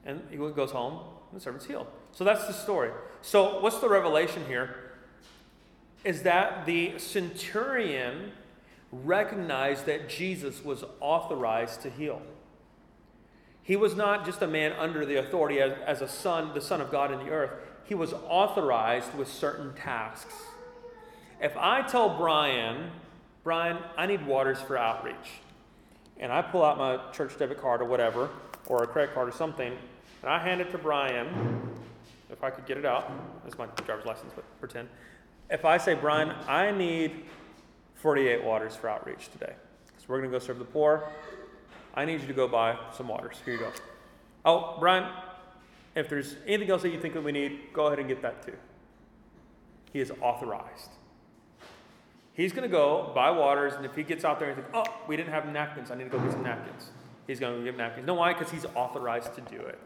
And 0.06 0.22
he 0.30 0.38
goes 0.38 0.72
home, 0.72 1.00
and 1.32 1.40
the 1.40 1.44
servant's 1.44 1.66
healed. 1.66 1.88
So 2.12 2.24
that's 2.24 2.46
the 2.48 2.54
story. 2.54 2.92
So, 3.22 3.60
what's 3.60 3.80
the 3.80 3.90
revelation 3.90 4.46
here? 4.48 4.85
Is 6.06 6.22
that 6.24 6.66
the 6.66 6.98
centurion 6.98 8.32
recognized 9.04 9.86
that 9.88 10.08
Jesus 10.08 10.64
was 10.64 10.84
authorized 11.00 11.82
to 11.82 11.90
heal. 11.90 12.22
He 13.64 13.76
was 13.76 13.96
not 13.96 14.26
just 14.26 14.42
a 14.42 14.48
man 14.48 14.74
under 14.74 15.06
the 15.06 15.18
authority 15.18 15.60
as, 15.60 15.74
as 15.86 16.02
a 16.02 16.08
son, 16.08 16.54
the 16.54 16.62
Son 16.62 16.82
of 16.82 16.92
God 16.92 17.12
in 17.12 17.20
the 17.20 17.32
earth. 17.32 17.52
He 17.84 17.96
was 17.96 18.14
authorized 18.14 19.14
with 19.16 19.28
certain 19.28 19.74
tasks. 19.74 20.34
If 21.42 21.58
I 21.58 21.82
tell 21.82 22.16
Brian, 22.16 22.92
Brian, 23.44 23.78
I 23.98 24.06
need 24.06 24.26
waters 24.26 24.62
for 24.62 24.78
outreach, 24.78 25.16
and 26.18 26.32
I 26.32 26.42
pull 26.42 26.64
out 26.64 26.78
my 26.78 27.00
church 27.12 27.38
debit 27.38 27.60
card 27.60 27.82
or 27.82 27.86
whatever, 27.86 28.30
or 28.68 28.84
a 28.84 28.88
credit 28.88 29.14
card 29.14 29.28
or 29.28 29.32
something, 29.32 29.74
and 30.22 30.32
I 30.32 30.40
hand 30.40 30.62
it 30.62 30.72
to 30.72 30.78
Brian, 30.78 31.28
if 32.32 32.44
I 32.44 32.50
could 32.50 32.66
get 32.66 32.78
it 32.78 32.86
out, 32.86 33.12
that's 33.44 33.58
my 33.58 33.66
driver's 33.86 34.06
license, 34.06 34.32
but 34.36 34.44
pretend. 34.60 34.90
If 35.50 35.66
I 35.66 35.78
say, 35.78 35.94
Brian, 35.94 36.34
I 36.48 36.72
need 36.72 37.26
48 37.96 38.44
waters 38.44 38.76
for 38.76 38.90
outreach 38.90 39.30
today, 39.32 39.54
because 39.88 40.10
we're 40.10 40.20
going 40.20 40.32
to 40.32 40.40
go 40.40 40.44
serve 40.44 40.60
the 40.60 40.66
poor, 40.66 41.10
I 41.94 42.06
need 42.06 42.22
you 42.22 42.28
to 42.28 42.34
go 42.34 42.48
buy 42.48 42.78
some 42.94 43.08
waters. 43.08 43.38
Here 43.46 43.54
you 43.54 43.60
go. 43.60 43.72
Oh, 44.44 44.78
Brian, 44.80 45.10
if 45.96 46.10
there's 46.10 46.36
anything 46.46 46.70
else 46.70 46.82
that 46.82 46.90
you 46.90 47.00
think 47.00 47.14
that 47.14 47.24
we 47.24 47.32
need, 47.32 47.74
go 47.74 47.88
ahead 47.88 48.00
and 48.00 48.08
get 48.08 48.22
that 48.22 48.46
too. 48.46 48.56
He 49.94 50.00
is 50.00 50.12
authorized. 50.22 50.90
He's 52.34 52.52
going 52.52 52.64
to 52.64 52.72
go 52.72 53.12
buy 53.16 53.32
waters, 53.32 53.76
and 53.76 53.86
if 53.86 53.96
he 53.96 54.04
gets 54.04 54.26
out 54.26 54.40
there 54.40 54.50
and 54.50 54.58
thinks, 54.58 54.72
oh, 54.74 54.84
we 55.08 55.16
didn't 55.16 55.32
have 55.32 55.48
napkins, 55.48 55.90
I 55.90 55.96
need 55.96 56.04
to 56.06 56.10
go 56.10 56.20
get 56.20 56.34
some 56.34 56.44
napkins. 56.44 56.90
He's 57.28 57.40
going 57.40 57.58
to 57.58 57.64
give 57.64 57.78
napkins. 57.78 58.06
No, 58.06 58.16
why? 58.16 58.34
Because 58.34 58.52
he's 58.52 58.66
authorized 58.76 59.34
to 59.36 59.42
do 59.42 59.60
it. 59.62 59.80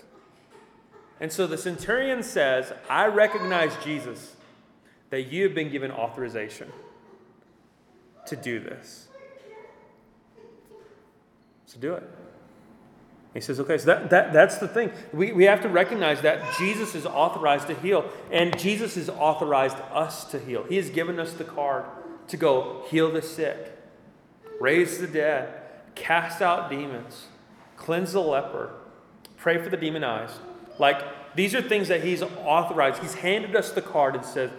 And 1.20 1.32
so 1.32 1.46
the 1.46 1.58
centurion 1.58 2.24
says, 2.24 2.74
I 2.90 3.06
recognize, 3.06 3.76
Jesus, 3.84 4.36
that 5.10 5.32
you 5.32 5.44
have 5.44 5.56
been 5.56 5.70
given 5.70 5.92
authorization 5.92 6.72
to 8.26 8.36
do 8.36 8.60
this. 8.60 9.08
So 11.66 11.80
do 11.80 11.94
it. 11.94 12.10
He 13.34 13.42
says, 13.42 13.60
okay, 13.60 13.78
so 13.78 13.86
that, 13.86 14.10
that, 14.10 14.34
that's 14.34 14.58
the 14.58 14.68
thing. 14.68 14.92
We, 15.14 15.32
we 15.32 15.44
have 15.44 15.62
to 15.62 15.70
recognize 15.70 16.22
that 16.22 16.58
Jesus 16.58 16.96
is 16.96 17.06
authorized 17.06 17.68
to 17.68 17.76
heal, 17.76 18.10
and 18.32 18.58
Jesus 18.58 18.96
has 18.96 19.08
authorized 19.08 19.78
us 19.92 20.26
to 20.32 20.40
heal. 20.40 20.64
He 20.64 20.78
has 20.78 20.90
given 20.90 21.20
us 21.20 21.34
the 21.34 21.44
card 21.44 21.86
to 22.28 22.38
go 22.38 22.84
heal 22.88 23.12
the 23.12 23.22
sick, 23.22 23.78
raise 24.60 24.98
the 24.98 25.08
dead, 25.08 25.54
cast 25.94 26.42
out 26.42 26.72
demons, 26.72 27.28
cleanse 27.78 28.14
the 28.14 28.22
leper, 28.22 28.72
pray 29.38 29.62
for 29.62 29.70
the 29.70 29.78
demonized. 29.78 30.38
Like, 30.80 31.36
these 31.36 31.54
are 31.54 31.62
things 31.62 31.88
that 31.90 32.04
He's 32.04 32.24
authorized. 32.24 33.02
He's 33.02 33.16
handed 33.16 33.56
us 33.56 33.72
the 33.72 33.82
card 33.82 34.16
and 34.16 34.26
said, 34.26 34.52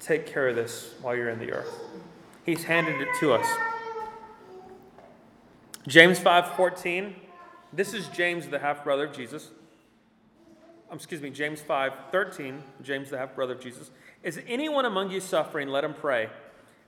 take 0.00 0.26
care 0.26 0.48
of 0.48 0.56
this 0.56 0.94
while 1.02 1.16
you're 1.16 1.30
in 1.30 1.38
the 1.38 1.52
earth. 1.52 1.80
He's 2.44 2.64
handed 2.64 3.00
it 3.00 3.08
to 3.20 3.32
us. 3.32 3.46
James 5.86 6.18
5:14. 6.18 7.16
This 7.72 7.92
is 7.92 8.08
James, 8.08 8.48
the 8.48 8.58
half 8.58 8.84
brother 8.84 9.04
of 9.04 9.12
Jesus. 9.12 9.50
Um, 10.90 10.96
excuse 10.96 11.20
me, 11.20 11.30
James 11.30 11.60
5:13. 11.60 12.62
James, 12.82 13.10
the 13.10 13.18
half 13.18 13.34
brother 13.34 13.54
of 13.54 13.60
Jesus. 13.60 13.90
Is 14.22 14.40
anyone 14.46 14.84
among 14.84 15.10
you 15.10 15.20
suffering? 15.20 15.68
Let 15.68 15.84
him 15.84 15.94
pray. 15.94 16.30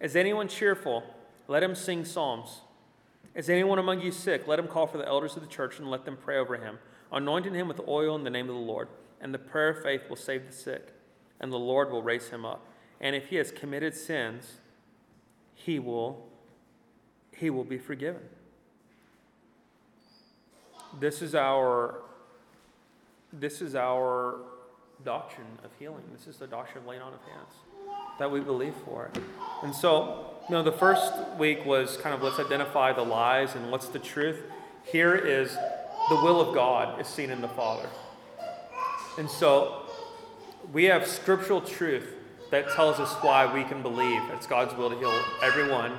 Is 0.01 0.17
anyone 0.17 0.49
cheerful? 0.49 1.05
Let 1.49 1.63
him 1.63 1.75
sing 1.75 2.05
psalms. 2.05 2.63
Is 3.35 3.49
anyone 3.49 3.79
among 3.79 4.01
you 4.01 4.11
sick? 4.11 4.49
Let 4.49 4.59
him 4.59 4.67
call 4.67 4.87
for 4.87 4.99
the 4.99 5.07
elders 5.07 5.37
of 5.37 5.43
the 5.43 5.49
church 5.49 5.79
and 5.79 5.91
let 5.91 6.05
them 6.05 6.17
pray 6.17 6.37
over 6.37 6.57
him, 6.57 6.79
anointing 7.13 7.55
him 7.55 7.69
with 7.69 7.81
oil 7.87 8.17
in 8.17 8.25
the 8.25 8.31
name 8.31 8.49
of 8.49 8.55
the 8.55 8.61
Lord. 8.61 8.89
And 9.21 9.33
the 9.33 9.39
prayer 9.39 9.69
of 9.69 9.83
faith 9.83 10.09
will 10.09 10.17
save 10.17 10.47
the 10.47 10.53
sick, 10.53 10.95
and 11.39 11.53
the 11.53 11.59
Lord 11.59 11.91
will 11.91 12.03
raise 12.03 12.31
him 12.31 12.45
up. 12.45 12.67
And 13.01 13.17
if 13.17 13.29
he 13.29 13.37
has 13.37 13.51
committed 13.51 13.95
sins, 13.95 14.59
he 15.55 15.79
will 15.79 16.27
he 17.37 17.49
will 17.49 17.65
be 17.65 17.79
forgiven. 17.79 18.21
This 20.99 21.23
is 21.23 21.35
our 21.35 22.03
this 23.33 23.63
is 23.63 23.75
our 23.75 24.41
doctrine 25.05 25.47
of 25.65 25.71
healing. 25.79 26.03
This 26.13 26.27
is 26.27 26.37
the 26.37 26.47
doctrine 26.47 26.83
of 26.83 26.89
laying 26.89 27.01
on 27.01 27.15
of 27.15 27.21
hands 27.21 27.55
that 28.19 28.31
we 28.31 28.41
believe 28.41 28.75
for. 28.85 29.11
And 29.63 29.75
so, 29.75 30.35
you 30.49 30.55
know, 30.55 30.63
the 30.63 30.73
first 30.73 31.15
week 31.39 31.65
was 31.65 31.97
kind 31.97 32.15
of 32.15 32.23
let's 32.23 32.39
identify 32.39 32.93
the 32.93 33.05
lies 33.05 33.55
and 33.55 33.71
what's 33.71 33.89
the 33.89 33.99
truth. 33.99 34.43
Here 34.85 35.15
is 35.15 35.55
the 36.11 36.17
will 36.17 36.41
of 36.41 36.55
God 36.55 37.01
is 37.01 37.07
seen 37.07 37.31
in 37.31 37.41
the 37.41 37.49
Father. 37.49 37.89
And 39.17 39.31
so 39.31 39.87
we 40.73 40.85
have 40.85 41.07
scriptural 41.07 41.61
truth 41.61 42.15
that 42.51 42.71
tells 42.71 42.99
us 42.99 43.13
why 43.23 43.53
we 43.53 43.65
can 43.65 43.83
believe 43.83 44.23
it's 44.33 44.47
God's 44.47 44.75
will 44.75 44.91
to 44.91 44.99
heal 44.99 45.13
everyone, 45.43 45.93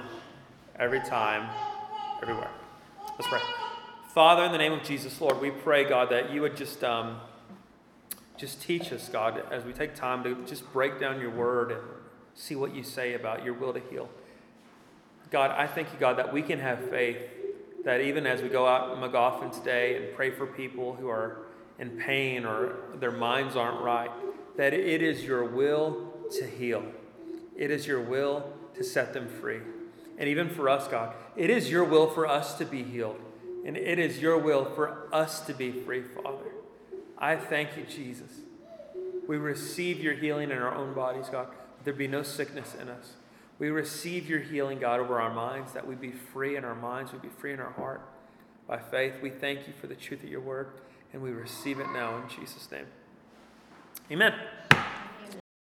every 0.78 0.99
time, 0.99 1.49
everywhere. 2.22 2.52
Let's 3.18 3.28
pray. 3.28 3.39
Father, 4.14 4.43
in 4.43 4.52
the 4.52 4.58
name 4.58 4.74
of 4.74 4.84
Jesus, 4.84 5.22
Lord, 5.22 5.39
we 5.39 5.52
pray, 5.52 5.86
God, 5.86 6.10
that 6.10 6.32
you 6.32 6.41
would 6.41 6.58
just, 6.58 6.84
um, 6.84 7.22
just 8.38 8.62
teach 8.62 8.91
us, 8.91 9.08
God, 9.08 9.41
as 9.52 9.64
we 9.64 9.72
take 9.72 9.95
time 9.95 10.24
to 10.26 10.36
just 10.45 10.72
break 10.74 10.99
down 10.99 11.22
your 11.22 11.32
word 11.32 11.72
and 11.72 11.82
see 12.36 12.56
what 12.56 12.76
you 12.76 12.84
say 12.84 13.14
about 13.14 13.45
your 13.45 13.54
will 13.54 13.74
to 13.74 13.80
heal. 13.89 14.10
God, 15.30 15.52
I 15.52 15.66
thank 15.68 15.93
you, 15.93 15.99
God, 15.99 16.18
that 16.18 16.34
we 16.34 16.41
can 16.41 16.60
have 16.60 16.89
faith 16.89 17.18
that 17.86 18.02
even 18.02 18.28
as 18.28 18.41
we 18.41 18.49
go 18.49 18.68
out 18.68 18.91
in 18.91 18.99
McGoffin 18.99 19.52
today 19.58 19.95
and 19.95 20.16
pray 20.16 20.30
for 20.30 20.45
people 20.45 20.93
who 20.93 21.08
are 21.08 21.45
in 21.80 21.91
pain 21.91 22.45
or 22.45 22.76
their 22.95 23.12
minds 23.12 23.56
aren't 23.56 23.82
right, 23.82 24.12
that 24.58 24.74
it 24.74 25.02
is 25.02 25.24
your 25.24 25.45
will 25.45 26.11
to 26.40 26.46
heal. 26.46 26.84
It 27.56 27.72
is 27.72 27.88
your 27.88 28.02
will 28.02 28.54
to 28.76 28.84
set 28.84 29.14
them 29.14 29.28
free. 29.28 29.60
And 30.18 30.30
even 30.30 30.50
for 30.50 30.70
us, 30.70 30.88
God, 30.88 31.14
it 31.36 31.50
is 31.50 31.70
your 31.70 31.84
will 31.84 32.08
for 32.08 32.28
us 32.28 32.58
to 32.58 32.66
be 32.66 32.84
healed. 32.84 33.20
And 33.66 33.78
it 33.78 34.00
is 34.00 34.20
your 34.20 34.38
will 34.38 34.66
for 34.66 35.08
us 35.14 35.42
to 35.42 35.54
be 35.54 35.72
free, 35.72 36.02
Father. 36.02 36.52
I 37.18 37.36
thank 37.36 37.78
you, 37.78 37.84
Jesus. 37.84 38.32
We 39.28 39.38
receive 39.38 40.00
your 40.02 40.14
healing 40.14 40.52
in 40.52 40.58
our 40.58 40.74
own 40.74 40.94
bodies, 40.94 41.28
God. 41.32 41.48
There 41.84 41.94
be 41.94 42.08
no 42.08 42.24
sickness 42.24 42.76
in 42.80 42.90
us. 42.90 43.14
We 43.60 43.70
receive 43.70 44.28
your 44.28 44.40
healing, 44.40 44.80
God, 44.80 45.00
over 45.00 45.22
our 45.22 45.34
minds, 45.34 45.74
that 45.74 45.88
we 45.88 45.94
be 45.94 46.12
free 46.12 46.56
in 46.56 46.66
our 46.66 46.76
minds, 46.76 47.14
we 47.14 47.20
be 47.20 47.30
free 47.30 47.54
in 47.54 47.60
our 47.60 47.72
heart. 47.72 48.02
By 48.68 48.80
faith, 48.80 49.16
we 49.22 49.30
thank 49.30 49.68
you 49.68 49.74
for 49.80 49.88
the 49.88 49.96
truth 49.96 50.24
of 50.24 50.30
your 50.30 50.42
word, 50.42 50.70
and 51.14 51.22
we 51.22 51.30
receive 51.30 51.80
it 51.80 51.88
now 51.94 52.18
in 52.18 52.28
Jesus' 52.28 52.70
name. 52.72 52.88
Amen. 54.12 54.34